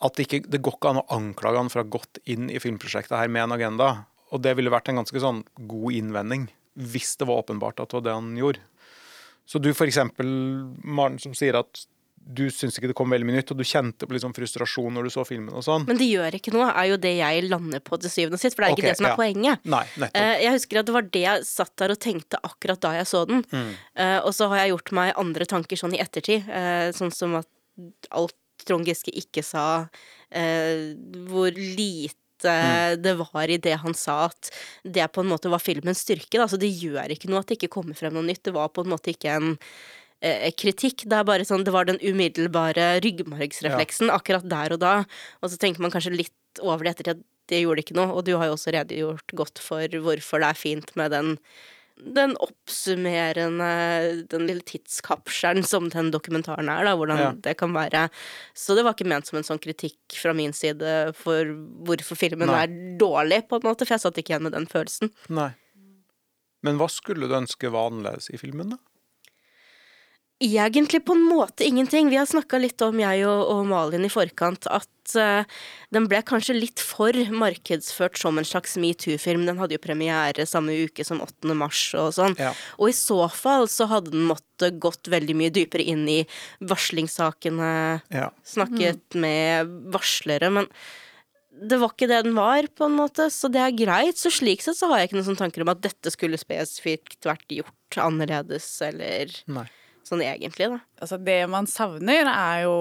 at 0.00 0.16
det, 0.16 0.26
ikke, 0.26 0.48
det 0.48 0.62
går 0.64 0.78
ikke 0.78 0.94
an 0.94 1.02
å 1.02 1.08
anklage 1.16 1.60
han 1.60 1.70
for 1.72 1.82
å 1.82 1.84
ha 1.84 1.92
gått 1.98 2.20
inn 2.30 2.48
i 2.52 2.60
filmprosjektet 2.62 3.18
her 3.18 3.30
med 3.32 3.44
en 3.44 3.56
agenda. 3.58 3.90
Og 4.32 4.42
det 4.44 4.54
ville 4.56 4.72
vært 4.72 4.90
en 4.90 5.00
ganske 5.02 5.22
sånn 5.22 5.42
god 5.68 5.96
innvending, 5.98 6.48
hvis 6.80 7.16
det 7.20 7.28
var 7.28 7.42
åpenbart 7.42 7.82
at 7.82 7.90
det 7.90 7.98
var 7.98 8.06
det 8.06 8.18
han 8.18 8.34
gjorde. 8.38 8.64
Så 9.50 9.58
du 9.58 9.72
eksempel, 9.72 10.28
Maren, 10.86 11.18
som 11.18 11.34
sier 11.34 11.58
at 11.58 11.84
du 12.20 12.44
syns 12.52 12.76
ikke 12.76 12.90
det 12.90 12.96
kom 12.98 13.10
veldig 13.10 13.26
mye 13.26 13.38
nytt, 13.40 13.50
og 13.54 13.58
du 13.58 13.66
kjente 13.66 14.06
på 14.06 14.14
liksom 14.14 14.34
frustrasjon 14.36 14.92
når 14.94 15.08
du 15.08 15.12
så 15.14 15.24
filmen 15.26 15.54
og 15.56 15.64
sånn. 15.66 15.86
Men 15.88 15.98
det 15.98 16.06
gjør 16.10 16.36
ikke 16.36 16.52
noe, 16.54 16.68
er 16.68 16.90
jo 16.92 16.98
det 17.00 17.14
jeg 17.16 17.46
lander 17.48 17.82
på 17.82 17.98
til 18.00 18.12
syvende 18.12 18.38
og 18.38 18.42
sist, 18.42 18.56
for 18.56 18.62
det 18.62 18.68
er 18.68 18.76
okay, 18.76 18.84
ikke 18.84 18.92
det 18.92 19.00
som 19.00 19.08
er 19.08 19.14
ja. 19.14 19.18
poenget. 19.18 19.70
Nei. 19.72 19.82
Uh, 20.04 20.36
jeg 20.44 20.52
husker 20.58 20.80
at 20.80 20.90
det 20.90 20.94
var 20.94 21.08
det 21.16 21.24
jeg 21.24 21.46
satt 21.48 21.72
der 21.82 21.94
og 21.96 22.02
tenkte 22.04 22.42
akkurat 22.46 22.82
da 22.84 22.92
jeg 23.00 23.08
så 23.10 23.24
den. 23.30 23.42
Mm. 23.50 23.72
Uh, 23.98 24.18
og 24.18 24.30
så 24.36 24.50
har 24.52 24.62
jeg 24.62 24.74
gjort 24.74 24.94
meg 25.00 25.14
andre 25.24 25.48
tanker 25.54 25.80
sånn 25.80 25.96
i 25.96 26.02
ettertid, 26.04 26.46
uh, 26.46 26.92
sånn 26.96 27.14
som 27.14 27.40
at 27.40 27.50
alt 28.14 28.36
Trond 28.68 28.88
Giske 28.88 29.12
ikke 29.16 29.44
sa, 29.46 29.88
eh, 30.30 30.94
hvor 31.28 31.52
lite 31.54 32.16
Mm. 32.40 33.02
det 33.02 33.12
var 33.18 33.50
i 33.52 33.58
det 33.60 33.74
han 33.82 33.92
sa 33.92 34.30
at 34.30 34.48
det 34.82 35.12
på 35.12 35.20
en 35.20 35.28
måte 35.28 35.50
var 35.52 35.60
filmens 35.60 36.00
styrke. 36.00 36.40
Altså, 36.40 36.56
det 36.56 36.70
gjør 36.72 37.12
ikke 37.12 37.28
noe 37.28 37.42
at 37.42 37.50
det 37.50 37.58
ikke 37.58 37.74
kommer 37.74 37.92
frem 37.98 38.14
noe 38.16 38.24
nytt. 38.24 38.42
Det 38.48 38.54
var 38.56 38.70
på 38.72 38.80
en 38.80 38.88
måte 38.88 39.12
ikke 39.12 39.34
en 39.36 39.58
eh, 40.22 40.50
kritikk. 40.56 41.04
Det 41.04 41.18
er 41.18 41.26
bare 41.28 41.44
sånn, 41.44 41.66
det 41.66 41.74
var 41.74 41.84
den 41.84 42.00
umiddelbare 42.00 43.02
ryggmargsrefleksen 43.04 44.08
ja. 44.08 44.16
akkurat 44.16 44.48
der 44.48 44.72
og 44.72 44.80
da. 44.80 44.94
Og 45.42 45.52
så 45.52 45.60
tenker 45.60 45.84
man 45.84 45.92
kanskje 45.92 46.16
litt 46.16 46.62
over 46.64 46.84
det 46.84 46.96
etter 46.96 47.12
at 47.12 47.20
det 47.50 47.60
gjorde 47.60 47.84
ikke 47.84 47.98
noe. 47.98 48.08
Og 48.14 48.24
du 48.24 48.32
har 48.38 48.48
jo 48.48 48.56
også 48.56 48.72
redegjort 48.72 49.36
godt 49.36 49.60
for 49.62 50.00
hvorfor 50.00 50.40
det 50.40 50.50
er 50.52 50.60
fint 50.64 50.96
med 50.96 51.12
den 51.12 51.36
den 52.04 52.34
oppsummerende, 52.42 53.70
den 54.32 54.46
lille 54.48 54.64
tidskapselen 54.66 55.66
som 55.66 55.88
den 55.92 56.10
dokumentaren 56.14 56.70
er, 56.72 56.84
da, 56.88 56.96
hvordan 56.98 57.22
ja. 57.22 57.30
det 57.46 57.56
kan 57.60 57.74
være. 57.76 58.08
Så 58.56 58.76
det 58.78 58.84
var 58.86 58.96
ikke 58.96 59.08
ment 59.10 59.30
som 59.30 59.40
en 59.40 59.46
sånn 59.46 59.62
kritikk 59.62 60.18
fra 60.18 60.34
min 60.36 60.54
side 60.56 61.14
for 61.18 61.54
hvorfor 61.86 62.18
filmen 62.18 62.50
Nei. 62.50 62.62
er 62.64 62.76
dårlig, 63.00 63.44
på 63.50 63.60
en 63.60 63.68
måte, 63.68 63.86
for 63.86 63.96
jeg 63.96 64.04
satt 64.06 64.20
ikke 64.22 64.34
igjen 64.34 64.46
med 64.48 64.56
den 64.56 64.68
følelsen. 64.70 65.12
Nei. 65.32 65.52
Men 66.66 66.76
hva 66.80 66.90
skulle 66.92 67.28
du 67.28 67.36
ønske 67.38 67.72
var 67.72 67.88
annerledes 67.88 68.28
i 68.34 68.40
filmen, 68.40 68.74
da? 68.74 68.80
egentlig 70.40 71.04
på 71.04 71.12
en 71.12 71.22
måte 71.22 71.64
ingenting. 71.64 72.10
Vi 72.10 72.16
har 72.16 72.26
snakka 72.26 72.58
litt 72.58 72.80
om, 72.82 73.00
jeg 73.00 73.26
og, 73.28 73.42
og, 73.52 73.66
Malin 73.68 74.06
i 74.06 74.12
forkant, 74.12 74.66
at 74.72 74.88
uh, 75.18 75.42
den 75.94 76.06
ble 76.10 76.20
kanskje 76.26 76.56
litt 76.56 76.82
for 76.84 77.16
markedsført 77.34 78.18
som 78.20 78.38
en 78.38 78.46
slags 78.46 78.76
metoo-film. 78.80 79.46
Den 79.48 79.60
hadde 79.60 79.76
jo 79.76 79.82
premiere 79.82 80.46
samme 80.48 80.76
uke 80.86 81.06
som 81.06 81.22
8. 81.24 81.54
mars 81.58 81.82
og 81.98 82.12
sånn. 82.16 82.36
Ja. 82.40 82.52
Og 82.78 82.92
i 82.92 82.96
så 82.96 83.24
fall 83.32 83.68
så 83.70 83.88
hadde 83.90 84.14
den 84.14 84.28
måttet 84.28 84.80
gått 84.82 85.10
veldig 85.10 85.36
mye 85.38 85.54
dypere 85.54 85.86
inn 85.92 86.06
i 86.10 86.20
varslingssakene, 86.60 87.72
ja. 88.12 88.30
snakket 88.46 89.16
mm. 89.16 89.22
med 89.26 89.78
varslere. 89.94 90.52
men 90.60 90.70
det 91.60 91.76
var 91.76 91.90
ikke 91.92 92.06
det 92.08 92.22
den 92.24 92.36
var, 92.38 92.64
på 92.72 92.86
en 92.86 92.94
måte, 92.96 93.26
så 93.34 93.50
det 93.52 93.60
er 93.60 93.74
greit. 93.76 94.16
Så 94.16 94.30
slik 94.32 94.62
sett 94.64 94.78
så 94.78 94.88
har 94.88 95.00
jeg 95.00 95.10
ikke 95.10 95.18
noen 95.18 95.26
sånne 95.26 95.42
tanker 95.42 95.64
om 95.66 95.72
at 95.74 95.82
dette 95.84 96.12
skulle 96.14 96.40
spesifikt 96.40 97.26
vært 97.28 97.52
gjort 97.52 97.98
annerledes, 98.00 98.70
eller 98.86 99.34
Nei 99.50 99.66
sånn 100.06 100.22
egentlig, 100.24 100.68
da. 100.72 100.78
Altså, 101.02 101.18
det 101.22 101.38
man 101.50 101.68
savner, 101.70 102.28
er 102.30 102.64
jo 102.64 102.76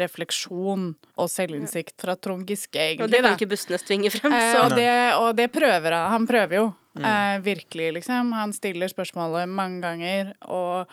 refleksjon 0.00 0.90
og 0.94 1.30
selvinnsikt 1.30 1.96
fra 2.04 2.16
Trond 2.16 2.48
Giske, 2.48 2.78
egentlig. 2.78 3.06
Og 3.06 3.12
det 3.12 3.22
kan 3.24 3.36
ikke 3.38 3.50
bussene 3.54 3.80
tvinge 3.82 4.12
frem. 4.14 4.34
Eh, 4.34 4.56
og, 4.60 4.74
det, 4.76 4.88
og, 5.18 5.28
det, 5.38 5.48
prøver 5.54 5.96
han. 5.96 6.08
Han 6.14 6.28
prøver 6.30 6.58
jo. 6.60 6.66
Mm. 6.98 7.06
Eh, 7.10 7.36
virkelig, 7.46 7.92
liksom. 8.00 8.32
Han 8.36 8.54
stiller 8.56 8.92
spørsmålet 8.92 9.50
mange 9.50 9.82
ganger, 9.84 10.34
og 10.46 10.92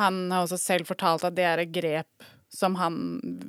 han 0.00 0.24
har 0.32 0.46
også 0.46 0.60
selv 0.60 0.88
fortalt 0.88 1.26
at 1.28 1.36
det 1.36 1.48
er 1.48 1.64
et 1.64 1.74
grep 1.74 2.30
som 2.52 2.76
han 2.76 2.96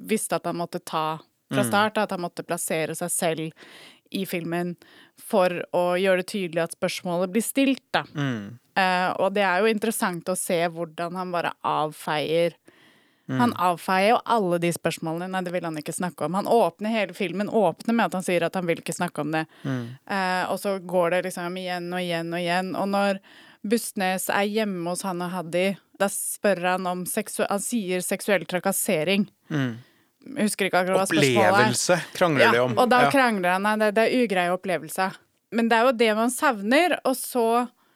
visste 0.08 0.38
at 0.40 0.48
han 0.48 0.60
måtte 0.60 0.80
ta 0.80 1.20
fra 1.52 1.64
mm. 1.64 1.68
start. 1.68 2.00
At 2.00 2.16
han 2.16 2.24
måtte 2.24 2.46
plassere 2.48 2.96
seg 2.98 3.12
selv 3.12 3.68
i 4.16 4.26
filmen 4.30 4.76
for 5.20 5.61
å 5.76 5.84
gjøre 5.99 6.24
det 6.24 6.30
tydelig 6.32 6.64
at 6.66 6.76
spørsmålet 6.78 7.34
blir 7.34 7.45
stilt, 7.45 7.84
da. 7.95 8.03
Mm. 8.14 8.59
Uh, 8.74 9.09
og 9.22 9.36
det 9.36 9.43
er 9.45 9.61
jo 9.61 9.70
interessant 9.70 10.30
å 10.32 10.38
se 10.38 10.57
hvordan 10.74 11.14
han 11.20 11.34
bare 11.34 11.51
avfeier 11.61 12.55
mm. 13.30 13.38
Han 13.38 13.53
avfeier 13.61 14.16
jo 14.16 14.18
alle 14.36 14.57
de 14.64 14.72
spørsmålene. 14.74 15.30
Nei, 15.30 15.43
det 15.45 15.53
vil 15.53 15.68
han 15.68 15.78
ikke 15.80 15.93
snakke 15.93 16.26
om. 16.26 16.39
Han 16.39 16.49
åpner 16.49 16.93
hele 16.93 17.14
filmen 17.18 17.51
åpner 17.53 17.97
med 17.97 18.09
at 18.09 18.18
han 18.18 18.26
sier 18.26 18.45
at 18.47 18.57
han 18.57 18.68
vil 18.70 18.82
ikke 18.82 18.97
snakke 18.97 19.22
om 19.22 19.34
det. 19.36 19.45
Mm. 19.64 19.86
Uh, 20.09 20.43
og 20.49 20.59
så 20.64 20.78
går 20.82 21.16
det 21.16 21.24
liksom 21.30 21.57
igjen 21.61 21.89
og 21.93 22.01
igjen 22.01 22.34
og 22.34 22.41
igjen. 22.41 22.74
Og 22.80 22.89
når 22.95 23.22
Bustnes 23.64 24.28
er 24.34 24.49
hjemme 24.49 24.89
hos 24.91 25.05
han 25.07 25.24
og 25.24 25.32
Haddy, 25.32 25.68
da 26.01 26.09
spør 26.11 26.66
han 26.74 26.89
om 26.89 27.05
seksu 27.07 27.45
Han 27.47 27.61
sier 27.64 28.03
seksuell 28.03 28.43
trakassering. 28.49 29.30
Mm. 29.53 29.78
Jeg 30.24 30.47
husker 30.47 30.69
ikke 30.69 30.82
akkurat 30.84 31.01
hva 31.01 31.07
spørsmålet 31.09 31.43
er. 31.43 31.53
Opplevelse 31.53 31.99
krangler 32.15 32.45
ja, 32.45 32.51
de 32.55 32.63
om. 32.63 32.76
Og 32.80 32.89
da 32.91 33.03
ja. 33.05 33.13
krangler 33.13 33.55
han. 33.57 33.69
Det, 33.82 33.91
det 33.97 34.05
er 34.07 34.24
ugreie 34.24 34.55
opplevelse. 34.55 35.09
Men 35.53 35.69
det 35.69 35.78
er 35.78 35.88
jo 35.88 35.95
det 35.99 36.11
man 36.17 36.34
savner, 36.34 36.97
og 37.03 37.17
så 37.19 37.47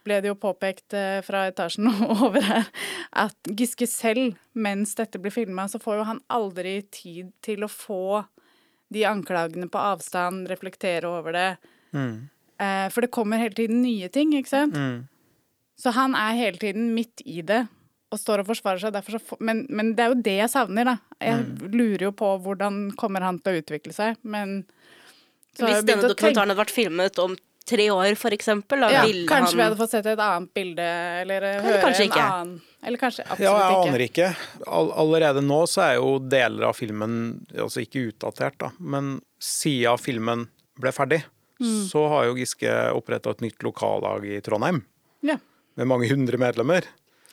ble 0.07 0.21
det 0.23 0.32
jo 0.32 0.38
påpekt 0.39 0.95
eh, 0.95 1.19
fra 1.25 1.47
etasjen 1.49 1.89
over 2.28 2.43
her 2.43 2.67
at 3.17 3.51
Giske 3.57 3.88
selv, 3.89 4.38
mens 4.55 4.95
dette 4.99 5.19
blir 5.21 5.34
filma, 5.34 5.67
så 5.71 5.82
får 5.84 6.01
jo 6.01 6.07
han 6.11 6.23
aldri 6.32 6.80
tid 6.93 7.32
til 7.43 7.65
å 7.65 7.71
få 7.71 8.23
de 8.93 9.03
anklagene 9.07 9.67
på 9.71 9.80
avstand, 9.82 10.47
reflektere 10.47 11.09
over 11.09 11.36
det. 11.36 11.49
Mm. 11.95 12.30
Eh, 12.63 12.86
for 12.93 13.03
det 13.03 13.11
kommer 13.15 13.41
hele 13.41 13.57
tiden 13.57 13.82
nye 13.84 14.07
ting, 14.13 14.32
ikke 14.38 14.53
sant? 14.53 14.78
Mm. 14.78 15.07
Så 15.78 15.91
han 15.93 16.15
er 16.17 16.38
hele 16.39 16.61
tiden 16.61 16.93
midt 16.95 17.21
i 17.25 17.41
det 17.45 17.65
og 18.12 18.20
står 18.22 18.43
og 18.43 18.47
forsvarer 18.51 18.80
seg. 18.80 18.97
Så, 19.12 19.38
men, 19.43 19.66
men, 19.70 19.91
det 19.97 20.05
er 20.05 20.14
jo 20.14 20.22
det 20.24 20.38
jeg 20.38 20.51
savner, 20.53 20.88
da. 20.88 20.95
Jeg 21.24 21.41
mm. 21.43 21.68
lurer 21.74 22.08
jo 22.08 22.14
på 22.16 22.30
hvordan 22.45 22.80
kommer 22.99 23.26
han 23.26 23.41
til 23.43 23.58
å 23.58 23.64
utvikle 23.64 23.95
seg, 23.95 24.18
men 24.24 24.62
Hvis 25.58 25.84
denne 25.88 26.08
dokumentaren 26.08 26.51
hadde 26.53 26.62
vært 26.62 26.74
filmet 26.76 27.20
om 27.24 27.36
tre 27.68 27.89
år, 27.91 28.14
for 28.16 28.32
eksempel? 28.32 28.86
Da 28.86 28.91
Ja, 28.93 29.03
ville 29.03 29.28
kanskje 29.28 29.58
vi 29.60 29.66
hadde 29.66 29.80
fått 29.80 29.91
sett 29.91 30.08
et 30.08 30.22
annet 30.24 30.53
bilde, 30.55 30.88
eller 31.24 31.43
eh, 31.43 31.58
Eller 31.58 31.74
høre 31.74 31.82
kanskje 31.84 32.05
en 32.05 32.12
ikke. 32.14 32.28
annen 32.32 32.53
Eller 32.88 33.01
kanskje 33.01 33.26
absolutt 33.26 33.43
Ja, 33.43 33.55
jeg 33.60 33.89
aner 33.89 34.03
ikke. 34.05 34.30
All, 34.80 34.91
allerede 35.03 35.43
nå 35.43 35.60
så 35.68 35.84
er 35.89 35.95
jo 35.97 36.14
deler 36.24 36.70
av 36.70 36.78
filmen 36.80 37.18
altså 37.58 37.84
ikke 37.84 38.05
utdatert, 38.14 38.55
da, 38.64 38.72
men 38.80 39.18
siden 39.43 39.99
filmen 39.99 40.47
ble 40.80 40.93
ferdig, 40.95 41.24
Mm. 41.58 41.88
så 41.89 42.03
har 42.12 42.28
jo 42.28 42.36
Giske 42.38 42.70
oppretta 42.93 43.32
et 43.34 43.39
nytt 43.41 43.64
lokallag 43.66 44.28
i 44.30 44.36
Trondheim 44.45 44.84
Ja. 45.26 45.39
med 45.74 45.88
mange 45.89 46.05
hundre 46.12 46.38
medlemmer. 46.38 46.86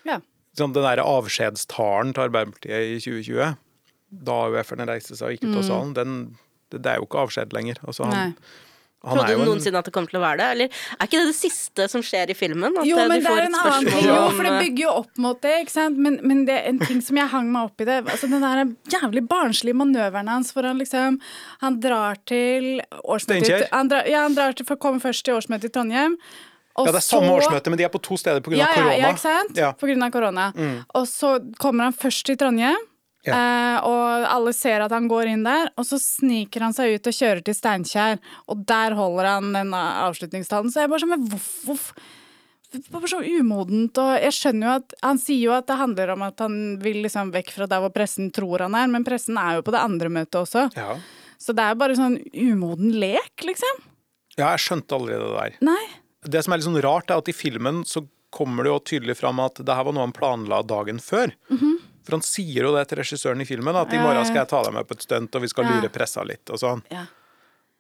ja. 0.03 0.17
Sånn, 0.55 0.75
den 0.77 0.87
der 0.87 1.03
avskjedstalen 1.03 2.13
til 2.15 2.29
Arbeiderpartiet 2.29 2.93
i 2.95 2.99
2020, 3.03 3.57
da 4.25 4.37
UF-erne 4.55 4.87
reiste 4.87 5.17
seg 5.19 5.27
og 5.27 5.35
gikk 5.35 5.49
ut 5.49 5.57
av 5.59 5.65
salen, 5.67 5.95
den, 5.97 6.13
det, 6.71 6.83
det 6.85 6.93
er 6.93 7.01
jo 7.03 7.09
ikke 7.09 7.25
avskjed 7.27 7.57
lenger. 7.57 7.81
Altså, 7.87 8.07
Mm. 8.11 8.37
Han, 9.05 9.19
han 9.19 9.27
Trodde 9.27 9.35
du 9.37 9.43
en, 9.43 9.49
noensinne 9.51 9.81
at 9.83 9.89
det 9.89 9.93
kom 9.93 10.07
til 10.09 10.17
å 10.17 10.21
være 10.23 10.39
det? 10.41 10.47
Eller 10.55 10.77
er 10.97 11.09
ikke 11.09 11.19
det 11.21 11.27
det 11.29 11.37
siste 11.37 11.87
som 11.93 12.01
skjer 12.05 12.31
i 12.33 12.37
filmen? 12.39 12.79
At 12.81 12.87
Jo, 12.89 12.97
eh, 13.03 13.09
men 13.11 13.21
de 13.21 13.27
det 13.27 13.35
er 13.35 13.49
en 13.51 13.59
annen 13.59 13.91
ting. 13.91 14.07
Jo, 14.07 14.15
for 14.33 14.47
det 14.47 14.53
eh, 14.55 14.63
bygger 14.63 14.85
jo 14.87 14.93
opp 15.03 15.21
mot 15.21 15.43
det, 15.45 15.53
ikke 15.67 15.75
sant. 15.75 16.01
Men, 16.07 16.17
men 16.25 16.41
det 16.49 16.57
er 16.57 16.71
en 16.71 16.81
ting 16.81 17.03
som 17.05 17.21
jeg 17.21 17.33
hang 17.35 17.51
meg 17.53 17.69
opp 17.69 17.85
i 17.85 17.89
det. 17.91 17.99
Altså 18.01 18.31
Den 18.33 18.47
der 18.47 18.63
jævlig 18.95 19.27
barnslige 19.29 19.77
manøveren 19.77 20.31
hans 20.33 20.55
hvor 20.57 20.65
han 20.65 20.81
liksom 20.81 21.21
Han 21.61 21.79
drar 21.85 22.17
til 22.25 22.81
årsmøtet 23.03 23.45
Steinkjer? 23.51 23.69
Ja, 24.09 24.25
han 24.25 24.39
drar 24.39 24.57
til, 24.57 24.65
for 24.65 24.79
å 24.79 24.85
komme 24.87 25.05
først 25.05 25.27
til 25.29 25.37
årsmøtet 25.37 25.69
i 25.69 25.75
Trondheim. 25.77 26.17
Og 26.77 26.87
ja, 26.89 26.93
det 26.93 26.99
er 27.03 27.07
samme 27.07 27.29
så- 27.29 27.37
årsmøte, 27.39 27.71
men 27.71 27.79
de 27.79 27.85
er 27.85 27.89
på 27.95 28.01
to 28.03 28.17
steder 28.17 28.41
pga. 28.43 28.57
Ja, 28.59 28.67
korona. 28.75 28.91
ja, 28.93 28.99
ja, 28.99 29.13
ikke 29.13 29.23
sant? 29.23 29.57
Ja. 29.57 29.69
Mm. 29.73 29.79
På 29.79 29.87
grunn 29.87 30.03
av 30.03 30.11
korona. 30.11 30.47
Og 30.95 31.07
så 31.07 31.37
kommer 31.59 31.85
han 31.85 31.93
først 31.95 32.25
til 32.27 32.37
Trondheim, 32.37 32.77
Ja. 33.25 33.33
eh, 33.33 33.79
og 33.87 34.27
alle 34.29 34.53
ser 34.53 34.83
at 34.83 34.91
han 34.91 35.09
går 35.09 35.27
inn 35.33 35.45
der. 35.45 35.71
Og 35.79 35.85
så 35.87 35.97
sniker 35.99 36.61
han 36.61 36.73
seg 36.75 36.95
ut 36.97 37.07
og 37.07 37.13
kjører 37.15 37.45
til 37.45 37.55
Steinkjer, 37.55 38.19
og 38.49 38.67
der 38.67 38.91
holder 38.99 39.25
han 39.25 39.53
den 39.53 39.71
avslutningstalen. 39.73 40.69
Så 40.71 40.83
jeg 40.83 40.91
bare 40.91 41.01
sånn, 41.01 41.09
men 41.15 41.25
voff, 41.31 41.65
voff. 41.65 41.93
bare 42.91 43.07
så 43.07 43.23
umodent, 43.23 43.97
og 44.03 44.21
jeg 44.21 44.33
skjønner 44.35 44.67
jo 44.67 44.73
at 44.81 44.95
Han 45.05 45.17
sier 45.19 45.39
jo 45.45 45.53
at 45.53 45.67
det 45.69 45.77
handler 45.79 46.11
om 46.11 46.23
at 46.23 46.39
han 46.41 46.79
vil 46.83 47.05
liksom 47.05 47.31
vekk 47.31 47.53
fra 47.53 47.67
der 47.71 47.79
hvor 47.81 47.93
pressen 47.95 48.33
tror 48.33 48.59
han 48.67 48.75
er, 48.75 48.89
men 48.89 49.05
pressen 49.05 49.39
er 49.39 49.57
jo 49.61 49.63
på 49.63 49.71
det 49.71 49.81
andre 49.81 50.09
møtet 50.11 50.41
også. 50.43 50.75
Ja. 50.77 50.97
Så 51.39 51.55
det 51.55 51.63
er 51.63 51.75
bare 51.77 51.95
sånn 51.95 52.19
umoden 52.35 52.91
lek, 52.99 53.37
liksom. 53.47 53.79
ja, 54.37 54.51
jeg 54.57 54.59
skjønte 54.59 54.91
aldri 54.99 55.15
det 55.15 55.31
der. 55.39 55.53
Nei. 55.63 55.87
Det 56.25 56.43
som 56.45 56.53
er 56.55 56.61
litt 56.61 56.69
sånn 56.69 56.81
rart, 56.85 57.11
er 57.13 57.21
at 57.21 57.29
i 57.29 57.35
filmen 57.37 57.83
så 57.89 58.05
kommer 58.35 58.67
det 58.67 58.73
jo 58.73 58.79
tydelig 58.91 59.15
fram 59.21 59.39
at 59.45 59.61
det 59.63 59.75
her 59.77 59.85
var 59.87 59.95
noe 59.95 60.07
han 60.09 60.15
planla 60.17 60.63
dagen 60.67 60.99
før. 61.03 61.31
For 62.05 62.17
han 62.19 62.25
sier 62.27 62.67
jo 62.67 62.73
det 62.75 62.87
til 62.91 62.99
regissøren 63.01 63.41
i 63.41 63.47
filmen, 63.49 63.77
at 63.79 63.93
i 63.95 64.01
morgen 64.03 64.27
skal 64.29 64.43
jeg 64.43 64.51
ta 64.51 64.63
deg 64.67 64.75
med 64.77 64.89
på 64.89 64.97
et 64.99 65.05
stunt, 65.07 65.37
og 65.39 65.45
vi 65.45 65.49
skal 65.53 65.65
Ja. 65.69 65.77
lure 65.79 65.89
pressa 65.95 66.25
litt 66.27 66.51
og 66.51 66.59
sånn. 66.61 66.83
Ja. 66.93 67.07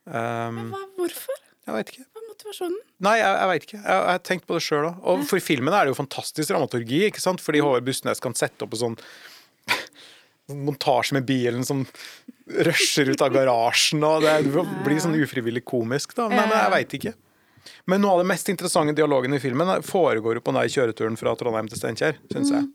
Um, 0.06 0.70
Hva, 0.70 0.80
hvorfor? 1.00 1.40
jeg 1.66 1.74
veit 1.74 1.90
ikke. 1.92 2.04
Hva 2.12 2.20
er 2.22 2.28
motivasjonen? 2.30 2.78
Nei, 3.04 3.14
jeg, 3.18 3.36
jeg 3.40 3.48
veit 3.50 3.66
ikke. 3.66 3.80
Jeg, 3.82 4.00
har 4.12 4.18
tenkt 4.30 4.46
på 4.48 4.56
det 4.58 4.62
sjøl 4.64 4.86
òg. 4.90 4.98
Og 5.12 5.24
for 5.28 5.40
filmen 5.44 5.74
er 5.74 5.84
det 5.84 5.94
jo 5.94 5.98
fantastisk 6.02 6.50
dramaturgi, 6.52 7.02
ikke 7.08 7.20
sant? 7.24 7.40
fordi 7.44 7.62
Håvard 7.64 7.84
Bussnes 7.88 8.20
kan 8.20 8.36
sette 8.38 8.64
opp 8.66 8.76
en 8.76 8.82
sånn 8.84 8.98
sånn 10.44 10.64
montasje 10.68 11.16
med 11.16 11.24
bilen 11.28 11.64
som 11.64 11.86
rusher 12.68 13.08
ut 13.08 13.22
av 13.24 13.32
garasjen, 13.32 14.04
og 14.04 14.22
det 14.26 14.34
blir 14.84 15.00
sånn 15.00 15.16
ufrivillig 15.16 15.64
komisk, 15.64 16.12
da. 16.18 16.28
Men 16.28 16.52
jeg 16.52 16.72
veit 16.74 16.96
ikke. 17.00 17.14
Men 17.90 18.02
noe 18.04 18.16
av 18.16 18.22
det 18.22 18.28
mest 18.30 18.48
interessante 18.52 18.94
dialogen 18.96 19.36
i 19.36 19.40
filmen 19.42 19.70
foregår 19.86 20.38
jo 20.38 20.44
på 20.44 20.54
den 20.56 20.72
kjøreturen 20.76 21.18
fra 21.20 21.34
Trondheim 21.38 21.68
til 21.70 21.80
Steinkjer, 21.80 22.20
syns 22.32 22.52
jeg. 22.54 22.68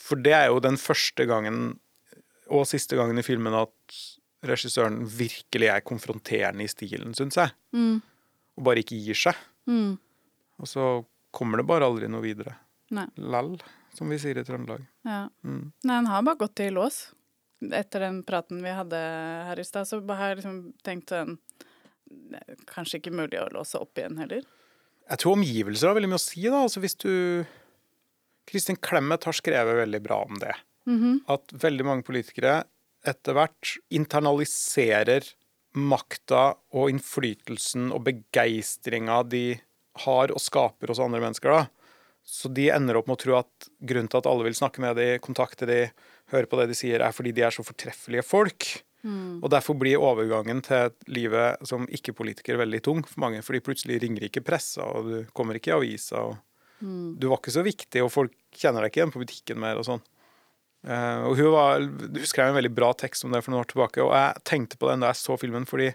For 0.00 0.20
det 0.20 0.34
er 0.36 0.48
jo 0.50 0.62
den 0.62 0.78
første 0.80 1.26
gangen, 1.28 1.78
og 2.50 2.66
siste 2.70 2.98
gangen 2.98 3.20
i 3.20 3.26
filmen, 3.26 3.54
at 3.54 4.00
regissøren 4.46 5.02
virkelig 5.04 5.68
er 5.68 5.84
konfronterende 5.84 6.64
i 6.64 6.70
stilen, 6.72 7.12
syns 7.18 7.36
jeg. 7.38 7.54
Og 8.56 8.64
bare 8.66 8.82
ikke 8.82 8.98
gir 8.98 9.18
seg. 9.18 9.38
Og 10.60 10.68
så 10.68 10.88
kommer 11.34 11.60
det 11.60 11.68
bare 11.68 11.86
aldri 11.86 12.08
noe 12.10 12.24
videre. 12.24 12.56
Nei. 12.94 13.06
Lall, 13.22 13.54
som 13.94 14.10
vi 14.10 14.18
sier 14.18 14.40
i 14.40 14.44
Trøndelag. 14.46 14.82
Ja. 15.06 15.28
Mm. 15.46 15.70
Nei, 15.84 15.94
han 15.94 16.10
har 16.10 16.24
bare 16.26 16.40
gått 16.42 16.62
i 16.64 16.70
lås. 16.74 17.04
Etter 17.60 18.06
den 18.06 18.22
praten 18.26 18.62
vi 18.64 18.72
hadde 18.72 18.98
her 19.50 19.60
i 19.60 19.66
stad, 19.68 19.86
så 19.86 20.00
har 20.08 20.32
jeg 20.32 20.40
liksom 20.40 20.58
tenkt 20.86 21.12
sånn 21.12 21.36
Kanskje 22.70 23.00
ikke 23.00 23.14
mulig 23.14 23.38
å 23.40 23.48
låse 23.54 23.78
opp 23.80 23.98
igjen 23.98 24.18
heller. 24.20 24.44
Jeg 25.10 25.22
tror 25.22 25.36
omgivelser 25.38 25.90
har 25.90 25.96
veldig 25.98 26.10
mye 26.12 26.20
å 26.20 26.22
si, 26.22 26.42
da. 26.46 26.62
Altså 26.66 26.82
hvis 26.82 26.98
du 27.02 27.10
Kristin 28.50 28.78
Clemet 28.82 29.26
har 29.28 29.36
skrevet 29.36 29.78
veldig 29.84 30.00
bra 30.02 30.22
om 30.26 30.38
det. 30.42 30.54
At 31.30 31.52
veldig 31.54 31.86
mange 31.86 32.06
politikere 32.06 32.62
etter 33.06 33.36
hvert 33.36 33.76
internaliserer 33.94 35.24
makta 35.78 36.56
og 36.74 36.90
innflytelsen 36.90 37.92
og 37.94 38.02
begeistringa 38.08 39.22
de 39.30 39.44
har 40.04 40.32
og 40.34 40.42
skaper 40.42 40.90
hos 40.90 41.02
andre 41.02 41.20
mennesker. 41.22 41.50
da. 41.50 41.66
Så 42.26 42.50
de 42.52 42.68
ender 42.70 42.98
opp 42.98 43.08
med 43.08 43.18
å 43.18 43.22
tro 43.22 43.36
at 43.38 43.70
grunnen 43.78 44.10
til 44.10 44.20
at 44.20 44.28
alle 44.28 44.46
vil 44.46 44.58
snakke 44.58 44.82
med 44.82 44.98
de, 44.98 45.08
kontakte 45.22 45.66
de, 45.66 45.80
høre 46.34 46.46
på 46.46 46.58
det 46.60 46.70
de 46.70 46.78
sier, 46.78 47.02
er 47.02 47.14
fordi 47.14 47.32
de 47.34 47.46
er 47.46 47.54
så 47.54 47.64
fortreffelige 47.66 48.26
folk. 48.26 48.68
Og 49.40 49.48
derfor 49.52 49.78
blir 49.80 50.02
overgangen 50.02 50.60
til 50.66 50.92
livet 51.08 51.62
som 51.68 51.86
ikke-politiker 51.88 52.60
veldig 52.60 52.82
tung 52.84 53.02
for 53.06 53.24
mange. 53.24 53.42
Fordi 53.46 53.62
plutselig 53.64 54.00
ringer 54.02 54.28
ikke 54.28 54.44
pressa, 54.44 54.84
og 54.84 55.08
du 55.08 55.16
kommer 55.36 55.56
ikke 55.56 55.72
i 55.72 55.76
avisa. 55.78 56.24
og 56.28 56.36
Du 57.20 57.28
var 57.30 57.40
ikke 57.40 57.56
så 57.56 57.64
viktig, 57.66 58.04
og 58.04 58.12
folk 58.12 58.36
kjenner 58.56 58.84
deg 58.84 58.92
ikke 58.92 59.02
igjen 59.02 59.14
på 59.14 59.24
butikken 59.24 59.62
mer. 59.62 59.80
og 59.80 59.88
sånn. 59.88 60.04
Uh, 60.80 61.28
og 61.28 61.34
hun, 61.36 61.50
var, 61.52 61.82
hun 61.84 62.22
skrev 62.24 62.50
en 62.50 62.56
veldig 62.56 62.72
bra 62.72 62.94
tekst 62.96 63.26
om 63.26 63.34
det 63.34 63.42
for 63.44 63.52
noen 63.52 63.66
år 63.66 63.68
tilbake, 63.68 64.00
og 64.00 64.14
jeg 64.16 64.44
tenkte 64.48 64.78
på 64.80 64.88
den 64.88 65.02
da 65.04 65.10
jeg 65.10 65.20
så 65.20 65.36
filmen, 65.36 65.66
fordi 65.68 65.90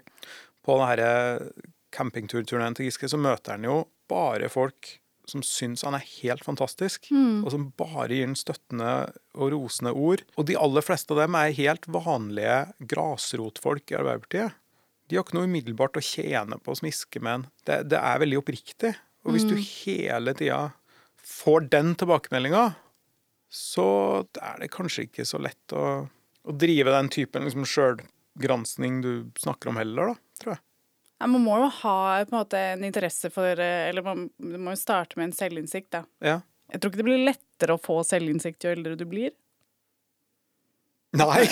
på 0.62 0.76
denne 0.78 1.48
campingturturneen 1.96 2.76
til 2.76 2.86
Giske 2.86 3.10
så 3.10 3.18
møter 3.18 3.56
han 3.56 3.66
jo 3.66 3.80
bare 4.10 4.50
folk 4.52 4.92
som 5.26 5.42
syns 5.42 5.82
han 5.86 5.96
er 5.98 6.04
helt 6.22 6.44
fantastisk, 6.46 7.08
og 7.44 7.50
som 7.52 7.70
bare 7.78 8.14
gir 8.14 8.28
den 8.28 8.38
støttende 8.38 8.92
og 9.34 9.50
rosende 9.54 9.92
ord. 9.92 10.22
Og 10.38 10.46
de 10.46 10.58
aller 10.60 10.84
fleste 10.86 11.14
av 11.14 11.24
dem 11.24 11.38
er 11.38 11.56
helt 11.58 11.88
vanlige 11.90 12.60
grasrotfolk 12.92 13.90
i 13.90 13.98
Arbeiderpartiet. 13.98 14.56
De 15.06 15.18
har 15.18 15.26
ikke 15.26 15.36
noe 15.38 15.46
umiddelbart 15.46 15.98
å 15.98 16.02
tjene 16.02 16.58
på 16.58 16.72
å 16.72 16.78
smiske 16.78 17.22
med 17.22 17.32
en. 17.34 17.46
Det, 17.66 17.82
det 17.92 18.00
er 18.00 18.22
veldig 18.22 18.40
oppriktig. 18.40 18.94
Og 19.26 19.34
hvis 19.34 19.46
du 19.46 19.56
hele 19.58 20.34
tida 20.38 20.60
får 21.26 21.66
den 21.70 21.94
tilbakemeldinga, 21.98 22.68
så 23.50 23.88
er 24.42 24.60
det 24.62 24.72
kanskje 24.74 25.06
ikke 25.06 25.26
så 25.26 25.40
lett 25.42 25.74
å, 25.74 26.06
å 26.06 26.54
drive 26.54 26.94
den 26.94 27.10
typen 27.14 27.46
liksom, 27.46 27.66
sjølgransking 27.66 29.00
du 29.02 29.12
snakker 29.38 29.70
om 29.70 29.80
heller, 29.80 30.12
da, 30.12 30.38
tror 30.42 30.54
jeg. 30.56 30.62
Ja, 31.16 31.26
man 31.32 31.44
må 31.46 31.56
jo 31.62 31.68
ha 31.78 31.96
på 32.26 32.34
en 32.34 32.38
måte 32.38 32.58
en 32.74 32.84
interesse 32.84 33.30
for 33.32 33.60
eh, 33.62 33.88
Eller 33.88 34.04
man, 34.04 34.26
man 34.36 34.64
må 34.66 34.74
jo 34.74 34.80
starte 34.80 35.16
med 35.16 35.30
en 35.30 35.36
selvinnsikt, 35.36 35.90
da. 35.96 36.02
Ja. 36.24 36.40
Jeg 36.72 36.80
tror 36.82 36.90
ikke 36.90 37.00
det 37.00 37.08
blir 37.08 37.28
lettere 37.28 37.76
å 37.76 37.80
få 37.80 38.00
selvinnsikt 38.04 38.64
jo 38.66 38.72
eldre 38.74 38.96
du 38.98 39.04
blir. 39.08 39.30
Nei. 41.16 41.46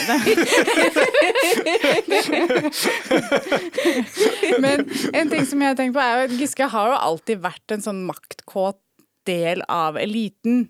Men 4.60 4.82
en 5.14 5.30
ting 5.30 5.46
som 5.48 5.62
jeg 5.62 5.70
har 5.70 5.78
tenkt 5.78 5.94
på, 5.96 6.02
er 6.02 6.18
jo 6.18 6.24
at 6.26 6.34
Giske 6.40 6.66
har 6.74 6.86
jo 6.90 6.96
alltid 6.98 7.38
vært 7.44 7.68
en 7.76 7.84
sånn 7.84 8.00
maktkåt 8.08 8.80
del 9.28 9.58
av 9.70 9.96
eliten. 10.00 10.66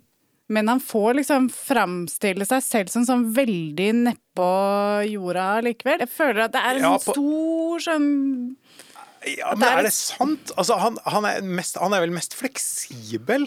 Men 0.55 0.69
han 0.71 0.81
får 0.83 1.17
liksom 1.21 1.49
framstille 1.53 2.47
seg 2.49 2.63
selv 2.63 2.93
som 2.93 3.07
sånn 3.09 3.25
veldig 3.35 3.89
nedpå 4.05 4.49
jorda 5.11 5.49
likevel. 5.67 6.05
Jeg 6.05 6.13
føler 6.15 6.45
at 6.47 6.55
det 6.55 6.63
er 6.63 6.79
en 6.79 6.85
Ja, 6.87 6.93
sånn 6.95 7.05
på- 7.09 7.17
stor 7.19 7.85
sånn 7.89 8.09
Ja, 9.39 9.55
men 9.57 9.69
er 9.71 9.83
det 9.89 9.93
sant? 9.97 10.53
Altså, 10.61 10.77
han, 10.79 10.99
han, 11.09 11.25
er 11.25 11.41
mest, 11.43 11.79
han 11.81 11.95
er 11.97 12.05
vel 12.05 12.13
mest 12.13 12.35
fleksibel. 12.37 13.47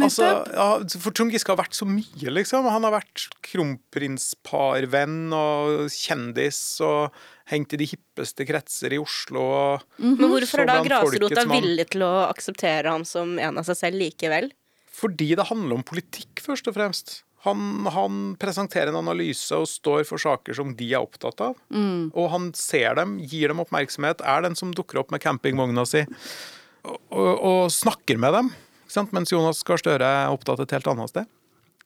Altså, 0.00 0.24
ja, 0.56 0.66
for 1.02 1.12
Trond 1.12 1.30
Giske 1.34 1.52
har 1.52 1.58
vært 1.60 1.76
så 1.76 1.84
mye, 1.86 2.30
liksom. 2.32 2.64
Han 2.72 2.86
har 2.86 2.94
vært 2.94 3.26
kronprinsparvenn 3.44 5.32
og 5.36 5.90
kjendis 5.92 6.58
og 6.86 7.12
hengt 7.52 7.74
i 7.76 7.80
de 7.82 7.88
hippeste 7.90 8.46
kretser 8.48 8.94
i 8.96 9.00
Oslo. 9.02 9.42
Og, 9.42 9.86
Men 10.00 10.16
hvorfor 10.32 10.64
er 10.64 10.70
da 10.70 10.78
grasrota 10.86 11.44
villig 11.52 11.86
til 11.92 12.06
å 12.06 12.12
akseptere 12.30 12.88
ham 12.94 13.04
som 13.08 13.36
en 13.38 13.60
av 13.60 13.68
seg 13.68 13.76
selv 13.84 14.00
likevel? 14.00 14.50
Fordi 14.92 15.32
det 15.38 15.48
handler 15.48 15.78
om 15.78 15.84
politikk, 15.88 16.42
først 16.44 16.68
og 16.68 16.76
fremst. 16.76 17.22
Han, 17.46 17.86
han 17.90 18.18
presenterer 18.38 18.92
en 18.92 19.00
analyse 19.00 19.56
og 19.56 19.66
står 19.66 20.04
for 20.06 20.20
saker 20.22 20.54
som 20.54 20.74
de 20.78 20.92
er 20.92 21.02
opptatt 21.02 21.40
av. 21.42 21.56
Og 22.14 22.28
han 22.30 22.50
ser 22.54 22.94
dem, 23.00 23.16
gir 23.18 23.50
dem 23.50 23.62
oppmerksomhet, 23.64 24.22
er 24.22 24.44
den 24.44 24.54
som 24.58 24.74
dukker 24.76 25.00
opp 25.02 25.10
med 25.10 25.24
campingvogna 25.24 25.82
si, 25.88 26.04
og, 26.86 27.00
og, 27.10 27.32
og 27.32 27.62
snakker 27.74 28.20
med 28.20 28.36
dem. 28.36 28.52
Mens 29.16 29.32
Jonas 29.32 29.62
Gahr 29.66 29.80
Støre 29.80 30.06
er 30.06 30.34
opptatt 30.34 30.60
et 30.62 30.74
helt 30.76 30.90
annet 30.92 31.10
sted. 31.10 31.30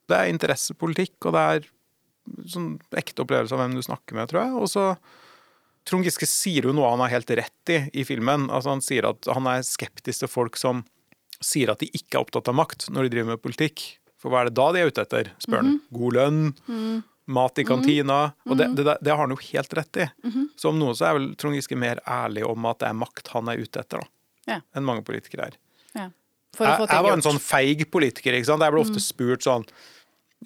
Det 0.06 0.18
er 0.18 0.32
interessepolitikk, 0.32 1.16
og 1.24 1.36
det 1.36 1.44
er 1.54 1.70
sånn 2.50 2.74
ekte 2.98 3.24
opplevelse 3.24 3.54
av 3.54 3.62
hvem 3.62 3.78
du 3.78 3.84
snakker 3.86 4.18
med, 4.18 4.28
tror 4.30 4.42
jeg. 4.42 4.58
Og 4.58 4.70
så 4.70 4.84
Trond 5.86 6.06
Giske 6.06 6.26
sier 6.26 6.66
jo 6.66 6.74
noe 6.74 6.90
han 6.90 7.04
har 7.04 7.14
helt 7.14 7.30
rett 7.38 7.72
i 7.72 7.78
i 7.94 8.04
filmen. 8.06 8.48
Altså 8.50 8.74
Han 8.74 8.82
sier 8.84 9.06
at 9.08 9.28
han 9.30 9.46
er 9.50 9.64
skeptisk 9.66 10.24
til 10.24 10.32
folk 10.32 10.58
som 10.58 10.82
sier 11.44 11.70
at 11.72 11.82
de 11.82 11.88
ikke 11.92 12.16
er 12.18 12.24
opptatt 12.24 12.48
av 12.50 12.56
makt 12.58 12.88
når 12.94 13.06
de 13.06 13.12
driver 13.16 13.34
med 13.34 13.42
politikk. 13.44 13.84
For 14.20 14.32
hva 14.32 14.42
er 14.44 14.48
det 14.50 14.56
da 14.58 14.70
de 14.72 14.80
er 14.82 14.88
ute 14.90 15.02
etter? 15.04 15.30
Spør 15.44 15.60
han. 15.62 15.74
God 15.94 16.16
lønn, 16.16 16.40
mat 17.26 17.58
i 17.58 17.64
kantina. 17.66 18.18
Og 18.46 18.56
det, 18.58 18.70
det, 18.78 18.86
det 19.04 19.12
har 19.12 19.20
han 19.24 19.34
jo 19.34 19.40
helt 19.52 19.74
rett 19.76 20.00
i. 20.02 20.06
Så 20.56 20.70
om 20.70 20.78
noe 20.80 20.94
så 20.96 21.10
er 21.10 21.18
vel 21.18 21.26
Trond 21.38 21.58
Giske 21.58 21.76
mer 21.78 22.00
ærlig 22.08 22.46
om 22.46 22.64
at 22.70 22.80
det 22.80 22.88
er 22.88 22.96
makt 22.98 23.28
han 23.34 23.50
er 23.52 23.60
ute 23.60 23.82
etter, 23.82 24.00
da. 24.04 24.12
Ja. 24.46 24.60
Enn 24.78 24.86
mange 24.86 25.02
politikere 25.02 25.48
er. 25.50 25.58
Ja. 25.98 26.06
Jeg, 26.56 26.86
jeg 26.88 27.04
var 27.04 27.12
en 27.12 27.24
sånn 27.26 27.40
feig 27.42 27.82
politiker. 27.92 28.32
ikke 28.32 28.48
sant? 28.48 28.62
Jeg 28.64 28.72
ble 28.72 28.80
ofte 28.80 29.02
spurt 29.02 29.44
sånn 29.44 29.66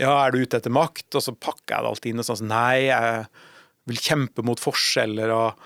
Ja, 0.01 0.15
er 0.25 0.33
du 0.35 0.41
ute 0.43 0.57
etter 0.59 0.73
makt? 0.73 1.07
Og 1.15 1.23
så 1.23 1.35
pakker 1.37 1.77
jeg 1.77 1.85
det 1.85 1.91
alltid 1.93 2.11
inn 2.15 2.23
og 2.25 2.27
sånn 2.27 2.49
Nei, 2.51 2.89
jeg 2.89 3.27
vil 3.91 4.01
kjempe 4.01 4.43
mot 4.47 4.59
forskjeller 4.61 5.31
og 5.35 5.63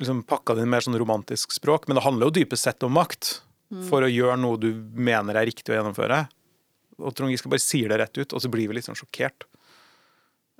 liksom 0.00 0.22
pakka 0.26 0.56
det 0.56 0.64
inn 0.64 0.72
mer 0.72 0.82
sånn 0.82 0.98
romantisk 0.98 1.52
språk. 1.54 1.86
Men 1.86 2.00
det 2.00 2.04
handler 2.08 2.30
jo 2.30 2.36
dypest 2.40 2.66
sett 2.66 2.82
om 2.86 2.94
makt. 2.96 3.42
For 3.88 4.04
å 4.04 4.10
gjøre 4.10 4.36
noe 4.40 4.60
du 4.60 4.70
mener 4.92 5.38
er 5.38 5.48
riktig 5.48 5.72
å 5.72 5.78
gjennomføre. 5.78 6.26
Og 7.00 7.14
Trond 7.16 7.32
Giske 7.32 7.50
bare 7.50 7.62
sier 7.62 7.88
det 7.88 8.02
rett 8.02 8.18
ut, 8.20 8.34
og 8.36 8.42
så 8.44 8.50
blir 8.52 8.68
vi 8.68 8.76
litt 8.76 8.88
sånn 8.88 8.98
sjokkert. 8.98 9.46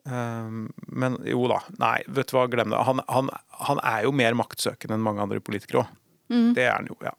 Um, 0.03 0.73
men 0.91 1.19
jo 1.29 1.45
da, 1.51 1.61
nei, 1.79 2.01
vet 2.11 2.33
du 2.33 2.35
hva, 2.35 2.49
glem 2.51 2.73
det. 2.73 2.81
Han, 2.89 3.03
han, 3.13 3.29
han 3.69 3.83
er 3.87 4.07
jo 4.09 4.15
mer 4.17 4.35
maktsøkende 4.39 4.97
enn 4.97 5.05
mange 5.05 5.23
andre 5.23 5.43
politikere 5.45 5.85
òg. 5.85 5.93
Det 6.57 6.65
er 6.65 6.73
han 6.79 6.89
jo, 6.89 6.97
ja. 7.05 7.13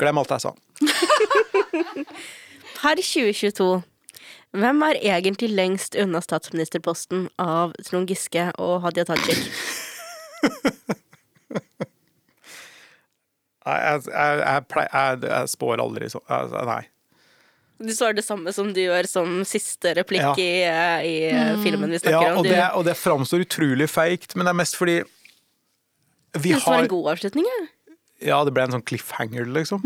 Glem 0.00 0.18
alt 0.18 0.32
jeg 0.32 0.44
sa. 0.46 0.54
Per 2.80 3.00
2022, 3.00 3.68
hvem 4.54 4.82
er 4.88 5.00
egentlig 5.02 5.50
lengst 5.52 5.96
unna 6.00 6.20
statsministerposten 6.24 7.28
av 7.42 7.76
Trond 7.84 8.10
Giske 8.10 8.48
og 8.62 8.80
Hadia 8.86 9.04
Tajik? 9.08 9.42
Nei, 13.64 13.76
jeg, 13.80 14.02
jeg, 14.10 14.40
jeg, 14.44 14.64
pleier, 14.68 14.90
jeg, 14.92 15.30
jeg 15.30 15.52
spår 15.54 15.82
aldri 15.84 16.10
sånn. 16.12 16.24
Altså, 16.36 16.64
nei. 16.68 16.82
Du 17.84 17.90
svarer 17.90 18.16
det 18.16 18.24
samme 18.24 18.52
som 18.54 18.70
du 18.72 18.80
gjør 18.82 19.08
som 19.10 19.40
siste 19.48 19.94
replikk 19.98 20.22
Ja. 20.22 20.32
i, 20.38 20.50
eh, 20.68 21.06
i 21.08 21.14
mm. 21.34 21.62
filmen 21.64 21.90
vi 21.90 21.98
snakker 21.98 22.28
Ja, 22.28 22.32
om. 22.32 22.38
og 22.38 22.46
Du, 22.46 22.52
det, 22.52 22.64
og 22.78 22.84
det 22.86 22.94
framstår 23.00 23.44
utrolig 23.44 23.88
feigt, 23.90 24.36
men 24.36 24.46
det 24.46 24.54
er 24.54 24.60
mest 24.60 24.78
fordi 24.78 25.00
vi 26.34 26.52
har 26.54 26.60
det 26.60 26.70
var 26.70 26.82
en 26.82 26.90
god 26.90 27.10
avslutning, 27.14 27.46
ja. 27.50 27.60
Ja, 28.24 28.38
det 28.46 28.54
ble 28.54 28.64
en 28.64 28.76
sånn 28.76 28.86
cliffhanger, 28.86 29.46
liksom. 29.54 29.84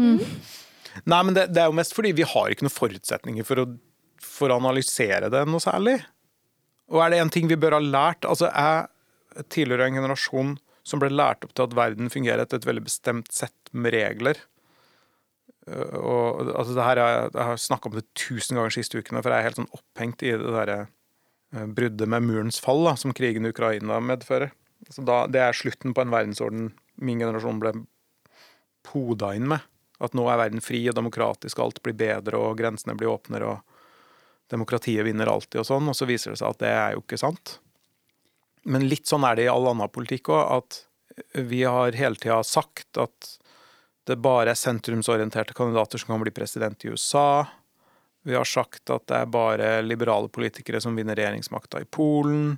Nei, 1.05 1.23
men 1.27 1.35
det, 1.37 1.49
det 1.53 1.63
er 1.63 1.73
jo 1.73 1.77
mest 1.79 1.95
fordi 1.97 2.13
vi 2.17 2.27
har 2.29 2.53
ikke 2.53 2.67
noen 2.67 2.75
forutsetninger 2.75 3.47
for 3.47 3.63
å, 3.63 3.67
for 4.25 4.53
å 4.53 4.61
analysere 4.61 5.31
det 5.33 5.43
noe 5.49 5.63
særlig. 5.63 5.99
Og 6.93 7.03
er 7.05 7.13
det 7.13 7.21
en 7.23 7.33
ting 7.33 7.49
vi 7.51 7.59
bør 7.61 7.77
ha 7.77 7.83
lært 7.85 8.25
Altså, 8.25 8.49
jeg 8.49 9.45
tilhører 9.53 9.89
en 9.89 9.99
generasjon 9.99 10.55
som 10.89 11.03
ble 11.03 11.11
lært 11.13 11.45
opp 11.45 11.53
til 11.53 11.67
at 11.67 11.77
verden 11.77 12.09
fungerer 12.13 12.45
etter 12.45 12.63
et 12.63 12.69
veldig 12.69 12.87
bestemt 12.87 13.29
sett 13.35 13.53
med 13.73 13.95
regler. 13.95 14.41
Uh, 15.69 15.97
Og 15.99 16.53
altså, 16.55 16.77
her 16.81 17.03
har 17.03 17.31
Jeg 17.33 17.45
har 17.51 17.57
snakka 17.57 17.91
om 17.91 17.99
det 17.99 18.07
tusen 18.15 18.57
ganger 18.57 18.75
siste 18.75 18.99
ukene, 18.99 19.23
for 19.23 19.33
jeg 19.33 19.41
er 19.41 19.49
helt 19.51 19.61
sånn 19.61 19.75
opphengt 19.77 20.23
i 20.23 20.33
det 20.33 20.55
derre 20.55 20.79
uh, 21.55 21.67
bruddet 21.67 22.09
med 22.09 22.27
murens 22.27 22.61
fall 22.61 22.85
da, 22.87 22.97
som 22.97 23.13
krigen 23.17 23.47
i 23.47 23.53
Ukraina 23.53 24.01
medfører. 24.01 24.53
Så 24.91 25.03
da, 25.03 25.27
det 25.27 25.43
er 25.43 25.57
slutten 25.57 25.95
på 25.95 26.05
en 26.05 26.13
verdensorden 26.15 26.71
min 27.03 27.19
generasjon 27.19 27.61
ble 27.63 27.73
poda 28.87 29.35
inn 29.37 29.49
med. 29.51 29.65
At 29.99 30.15
nå 30.15 30.29
er 30.31 30.39
verden 30.39 30.63
fri 30.63 30.85
og 30.89 30.95
demokratisk, 30.95 31.59
alt 31.59 31.83
blir 31.83 31.97
bedre 31.99 32.39
og 32.39 32.59
grensene 32.61 32.95
blir 32.95 33.11
åpnere 33.11 33.49
og 33.57 33.65
demokratiet 34.49 35.05
vinner 35.05 35.29
alltid 35.29 35.61
og 35.61 35.67
sånn, 35.67 35.91
og 35.91 35.97
så 35.99 36.07
viser 36.09 36.33
det 36.33 36.41
seg 36.41 36.55
at 36.55 36.61
det 36.63 36.71
er 36.71 36.95
jo 36.95 37.03
ikke 37.03 37.19
sant. 37.21 37.59
Men 38.65 38.87
litt 38.89 39.11
sånn 39.11 39.27
er 39.27 39.37
det 39.37 39.49
i 39.49 39.51
all 39.51 39.67
annen 39.69 39.91
politikk 39.93 40.31
òg, 40.33 40.63
at 40.63 40.79
vi 41.51 41.65
har 41.67 41.99
hele 41.99 42.17
tida 42.21 42.39
sagt 42.47 43.01
at 43.01 43.38
det 44.09 44.17
bare 44.25 44.55
er 44.55 44.59
sentrumsorienterte 44.59 45.55
kandidater 45.57 46.01
som 46.01 46.15
kan 46.15 46.23
bli 46.25 46.33
president 46.33 46.85
i 46.85 46.93
USA. 46.95 47.45
Vi 48.25 48.35
har 48.35 48.49
sagt 48.49 48.91
at 48.91 49.07
det 49.09 49.21
er 49.21 49.31
bare 49.33 49.69
liberale 49.85 50.31
politikere 50.33 50.81
som 50.81 50.97
vinner 50.97 51.17
regjeringsmakta 51.19 51.83
i 51.85 51.89
Polen. 51.91 52.57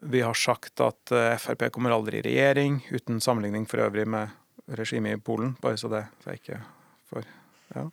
Vi 0.00 0.22
har 0.24 0.34
sagt 0.34 0.80
at 0.80 1.12
eh, 1.12 1.36
Frp 1.40 1.66
kommer 1.74 1.92
aldri 1.92 2.20
i 2.20 2.24
regjering, 2.24 2.80
uten 2.90 3.20
sammenligning 3.20 3.66
for 3.68 3.84
øvrig 3.84 4.06
med 4.08 4.32
regimet 4.80 5.18
i 5.18 5.20
Polen, 5.20 5.54
bare 5.60 5.76
så 5.80 5.90
det 5.92 6.06
så 6.22 6.32
jeg 6.32 6.42
ikke 6.42 6.60
får 7.10 7.28
ja. 7.74 7.86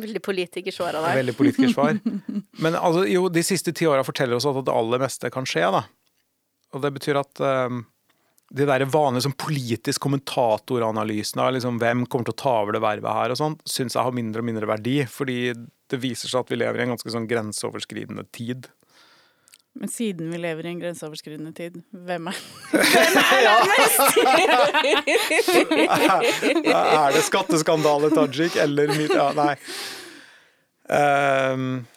Veldig 0.00 0.22
politikersvar 0.24 0.96
av 0.96 1.04
deg. 1.04 1.18
Veldig 1.20 1.34
politikersvar. 1.36 1.98
Men 2.64 2.76
altså, 2.78 3.04
jo, 3.10 3.26
de 3.28 3.42
siste 3.44 3.74
ti 3.76 3.86
åra 3.86 4.04
forteller 4.06 4.38
oss 4.38 4.48
at 4.48 4.62
det 4.64 4.72
aller 4.72 5.02
meste 5.02 5.30
kan 5.34 5.46
skje, 5.48 5.66
da. 5.74 5.82
Og 6.72 6.80
det 6.84 6.92
betyr 6.96 7.20
at 7.20 7.42
um, 7.68 7.82
de 8.52 8.66
der 8.68 8.82
vanlige 8.92 9.24
sånn 9.24 9.38
politisk 9.40 10.02
kommentatoranalysen 10.04 11.40
av 11.40 11.54
liksom, 11.56 11.78
hvem 11.80 12.02
kommer 12.10 12.26
til 12.28 12.34
å 12.34 12.42
ta 12.42 12.52
over 12.60 12.72
det 12.76 12.82
vervet 12.84 13.16
her, 13.16 13.32
og 13.32 13.38
sånt, 13.40 13.62
syns 13.68 13.96
jeg 13.96 14.04
har 14.04 14.16
mindre 14.16 14.42
og 14.42 14.48
mindre 14.50 14.68
verdi. 14.68 14.98
Fordi 15.08 15.54
det 15.56 16.02
viser 16.02 16.28
seg 16.28 16.44
at 16.44 16.50
vi 16.52 16.60
lever 16.60 16.80
i 16.80 16.82
en 16.84 16.92
ganske 16.92 17.12
sånn 17.14 17.28
grenseoverskridende 17.30 18.24
tid. 18.36 18.60
Men 19.80 19.88
siden 19.88 20.28
vi 20.28 20.38
lever 20.42 20.66
i 20.66 20.70
en 20.74 20.82
grenseoverskridende 20.82 21.52
tid, 21.56 21.72
hvem 21.96 22.28
er 22.28 22.36
Er 26.76 27.10
det 27.16 27.24
skatteskandale 27.24 28.12
Tajik 28.12 28.56
eller 28.60 28.92
mitt 28.92 29.16
Ja, 29.16 29.32
nei. 29.36 29.54
Um, 30.92 31.88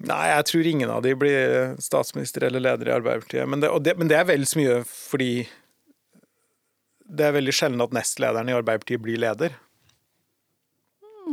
nei, 0.00 0.24
jeg 0.32 0.48
tror 0.48 0.64
ingen 0.72 0.88
av 0.96 1.04
de 1.04 1.12
blir 1.18 1.76
statsminister 1.82 2.48
eller 2.48 2.60
leder 2.70 2.88
i 2.88 2.96
Arbeiderpartiet. 2.96 3.44
Men 3.52 3.60
det, 3.60 3.68
det, 3.84 3.92
men 4.00 4.08
det 4.08 4.16
er 4.16 4.24
vel 4.32 4.48
så 4.48 4.56
mye 4.62 4.80
fordi 4.88 5.44
det 7.10 7.26
er 7.26 7.34
veldig 7.36 7.54
sjelden 7.54 7.82
at 7.84 7.94
nestlederen 7.94 8.50
i 8.50 8.54
Arbeiderpartiet 8.54 9.02
blir 9.02 9.20
leder. 9.20 9.56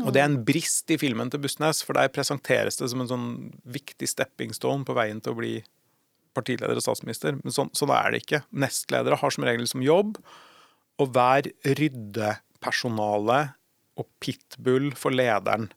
Og 0.04 0.12
det 0.14 0.22
er 0.22 0.28
en 0.30 0.42
brist 0.46 0.92
i 0.94 0.98
filmen 1.02 1.32
til 1.34 1.42
Bustnes, 1.42 1.82
for 1.86 1.98
der 1.98 2.12
presenteres 2.14 2.78
det 2.78 2.90
som 2.92 3.02
en 3.02 3.10
sånn 3.10 3.30
viktig 3.74 4.10
stepping 4.10 4.54
stone 4.54 4.86
på 4.86 4.96
veien 4.98 5.22
til 5.24 5.34
å 5.34 5.40
bli 5.40 5.54
partileder 6.38 6.78
og 6.78 6.86
statsminister. 6.86 7.40
Men 7.42 7.56
sånn, 7.56 7.72
sånn 7.78 7.94
er 7.96 8.14
det 8.14 8.22
ikke. 8.24 8.44
Nestledere 8.54 9.18
har 9.18 9.34
som 9.34 9.48
regel 9.48 9.70
som 9.70 9.86
jobb 9.86 10.20
å 11.02 11.08
være 11.14 11.54
ryddepersonale 11.80 13.40
og 13.98 14.10
pitbull 14.22 14.92
for 14.98 15.16
lederen. 15.16 15.72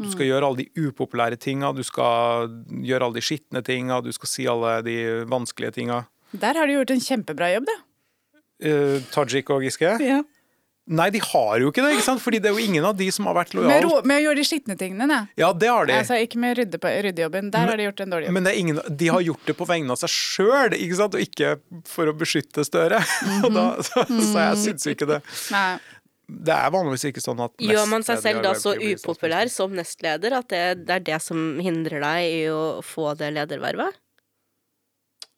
Du 0.00 0.08
skal 0.10 0.26
gjøre 0.26 0.48
alle 0.48 0.64
de 0.64 0.88
upopulære 0.88 1.38
tinga, 1.38 1.70
du 1.76 1.84
skal 1.86 2.48
gjøre 2.82 3.06
alle 3.06 3.20
de 3.20 3.24
skitne 3.24 3.60
tinga, 3.64 4.00
du 4.02 4.10
skal 4.16 4.30
si 4.30 4.46
alle 4.50 4.78
de 4.84 4.96
vanskelige 5.30 5.76
tinga. 5.78 6.02
Der 6.32 6.58
har 6.58 6.66
de 6.66 6.78
gjort 6.78 6.92
en 6.94 7.04
kjempebra 7.04 7.52
jobb, 7.52 7.68
da. 7.68 7.76
Uh, 8.62 9.00
Tajik 9.14 9.50
og 9.50 9.64
Giske? 9.66 9.96
Nei, 10.92 11.06
de 11.14 11.20
har 11.22 11.62
jo 11.62 11.70
ikke 11.70 11.82
det, 11.84 11.92
ikke 11.94 12.04
sant? 12.08 12.20
Fordi 12.24 12.40
det 12.42 12.50
er 12.50 12.56
jo 12.56 12.62
ingen 12.64 12.84
av 12.84 12.96
de 12.98 13.06
som 13.14 13.28
har 13.30 13.36
vært 13.36 13.52
Med, 13.54 13.62
lojale. 13.62 13.86
ro, 13.86 14.00
med 14.08 14.18
å 14.18 14.24
gjøre 14.24 14.40
de 14.40 14.46
skitne 14.48 14.74
tingene, 14.78 15.06
da. 15.06 15.20
Ja, 15.38 15.52
det 15.54 15.70
har 15.70 15.86
de. 15.86 15.94
Altså, 15.94 16.18
ikke 16.18 16.40
med 16.42 16.56
rydde 16.58 16.80
på, 16.82 16.90
ryddejobben. 17.06 17.52
Der 17.54 17.70
har 17.70 17.78
de 17.78 17.86
gjort 17.86 18.02
en 18.02 18.14
dårlig 18.16 18.26
jobb. 18.26 18.34
Men 18.34 18.48
det 18.48 18.52
er 18.52 18.58
ingen, 18.64 18.80
de 19.02 19.10
har 19.14 19.22
gjort 19.28 19.46
det 19.46 19.56
på 19.60 19.68
vegne 19.70 19.94
av 19.94 20.00
seg 20.02 20.10
sjøl, 20.10 20.74
og 20.74 21.18
ikke 21.22 21.54
for 21.86 22.10
å 22.10 22.16
beskytte 22.18 22.66
Støre. 22.66 22.98
Og 23.46 23.54
da, 23.54 23.66
så, 23.86 24.04
så 24.10 24.46
jeg 24.48 24.60
syns 24.66 24.86
jo 24.88 24.96
ikke 24.96 25.10
det. 25.14 25.22
Nei. 25.54 25.78
Det 26.32 26.54
er 26.54 26.70
vanligvis 26.72 27.04
ikke 27.10 27.22
sånn 27.22 27.40
at 27.44 27.62
Gjør 27.62 27.88
man 27.90 28.04
seg 28.06 28.20
selv 28.22 28.44
da 28.44 28.52
så 28.58 28.72
upopulær 28.74 29.50
som 29.52 29.74
nestleder 29.76 30.38
at 30.38 30.48
det, 30.50 30.62
det 30.88 30.94
er 30.96 31.04
det 31.12 31.18
som 31.22 31.58
hindrer 31.62 32.02
deg 32.02 32.28
i 32.30 32.44
å 32.50 32.62
få 32.86 33.12
det 33.18 33.32
ledervervet? 33.36 33.98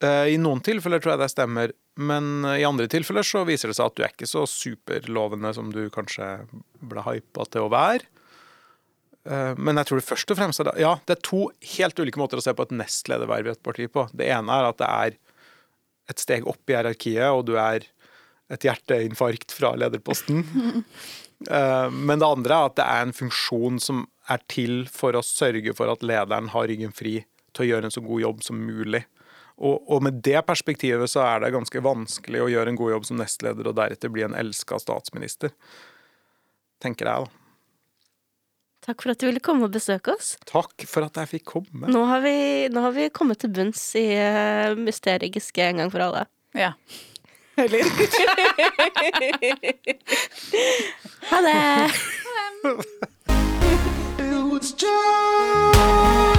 Eh, 0.03 0.35
I 0.35 0.37
noen 0.41 0.61
tilfeller 0.63 1.03
tror 1.03 1.15
jeg 1.15 1.23
det 1.25 1.31
stemmer, 1.33 1.73
men 1.95 2.45
eh, 2.45 2.59
i 2.61 2.67
andre 2.67 2.87
tilfeller 2.91 3.23
så 3.25 3.45
viser 3.47 3.71
det 3.71 3.77
seg 3.77 3.87
at 3.89 3.95
du 3.97 4.03
er 4.03 4.11
ikke 4.13 4.27
så 4.29 4.43
superlovende 4.49 5.53
som 5.55 5.71
du 5.73 5.85
kanskje 5.93 6.27
ble 6.85 7.03
hypa 7.07 7.45
til 7.51 7.67
å 7.67 7.71
være. 7.73 8.03
Eh, 9.25 9.53
Men 9.57 9.79
jeg 9.81 9.87
tror 9.89 10.01
det 10.01 10.07
først 10.09 10.31
og 10.35 10.37
fremst 10.41 10.61
er 10.61 10.69
det, 10.69 10.75
Ja, 10.83 10.95
det 11.07 11.17
er 11.17 11.23
to 11.25 11.45
helt 11.75 11.99
ulike 11.99 12.19
måter 12.21 12.37
å 12.41 12.45
se 12.45 12.53
på 12.53 12.65
et 12.67 12.75
nestlederverv 12.75 13.47
i 13.47 13.53
et 13.55 13.63
parti 13.65 13.87
på. 13.91 14.07
Det 14.13 14.27
ene 14.29 14.53
er 14.59 14.69
at 14.69 14.77
det 14.81 14.89
er 14.91 15.17
et 16.13 16.21
steg 16.21 16.45
opp 16.45 16.61
i 16.69 16.75
hierarkiet, 16.75 17.25
og 17.33 17.47
du 17.47 17.55
er 17.57 17.87
et 18.53 18.65
hjerteinfarkt 18.67 19.55
fra 19.55 19.75
lederposten. 19.79 20.43
Eh, 21.51 21.89
Men 21.91 22.21
det 22.21 22.27
andre 22.31 22.55
er 22.55 22.69
at 22.69 22.75
det 22.77 22.83
er 22.87 23.01
en 23.03 23.11
funksjon 23.13 23.75
som 23.83 24.05
er 24.31 24.39
til 24.47 24.85
for 24.87 25.17
å 25.19 25.21
sørge 25.21 25.73
for 25.75 25.91
at 25.91 26.01
lederen 26.01 26.47
har 26.53 26.69
ryggen 26.71 26.93
fri 26.95 27.17
til 27.51 27.65
å 27.65 27.67
gjøre 27.67 27.89
en 27.89 27.93
så 27.93 27.99
god 28.05 28.21
jobb 28.23 28.39
som 28.45 28.61
mulig. 28.63 29.01
Og, 29.55 29.85
og 29.87 30.03
med 30.03 30.19
det 30.25 30.41
perspektivet 30.47 31.09
så 31.11 31.23
er 31.23 31.45
det 31.45 31.53
ganske 31.55 31.81
vanskelig 31.83 32.41
å 32.43 32.51
gjøre 32.51 32.73
en 32.73 32.79
god 32.79 32.91
jobb 32.97 33.05
som 33.07 33.19
nestleder 33.21 33.69
og 33.69 33.77
deretter 33.77 34.11
bli 34.11 34.25
en 34.25 34.35
elska 34.35 34.79
statsminister. 34.83 35.53
Tenker 36.83 37.07
jeg, 37.07 37.25
da. 37.25 37.41
Takk 38.85 39.01
for 39.01 39.15
at 39.15 39.21
du 39.21 39.25
ville 39.25 39.41
komme 39.41 39.65
og 39.65 39.73
besøke 39.73 40.13
oss. 40.13 40.35
Takk 40.45 40.85
for 40.89 41.07
at 41.07 41.17
jeg 41.17 41.31
fikk 41.37 41.45
komme. 41.55 41.87
Nå 41.89 42.03
har 42.05 42.21
vi, 42.21 42.35
nå 42.69 42.83
har 42.83 42.93
vi 42.93 43.07
kommet 43.09 43.39
til 43.41 43.49
bunns 43.55 43.81
i 43.97 44.05
uh, 44.13 44.75
mysteriet 44.77 45.33
Giske 45.33 45.63
en 45.65 45.81
gang 45.81 45.89
for 45.93 46.05
alle. 46.05 46.27
Ja. 46.53 46.75
Eller 47.57 47.81
Ha 51.31 51.37
det! 51.41 51.61
Was 54.65 54.73
just 54.81 56.34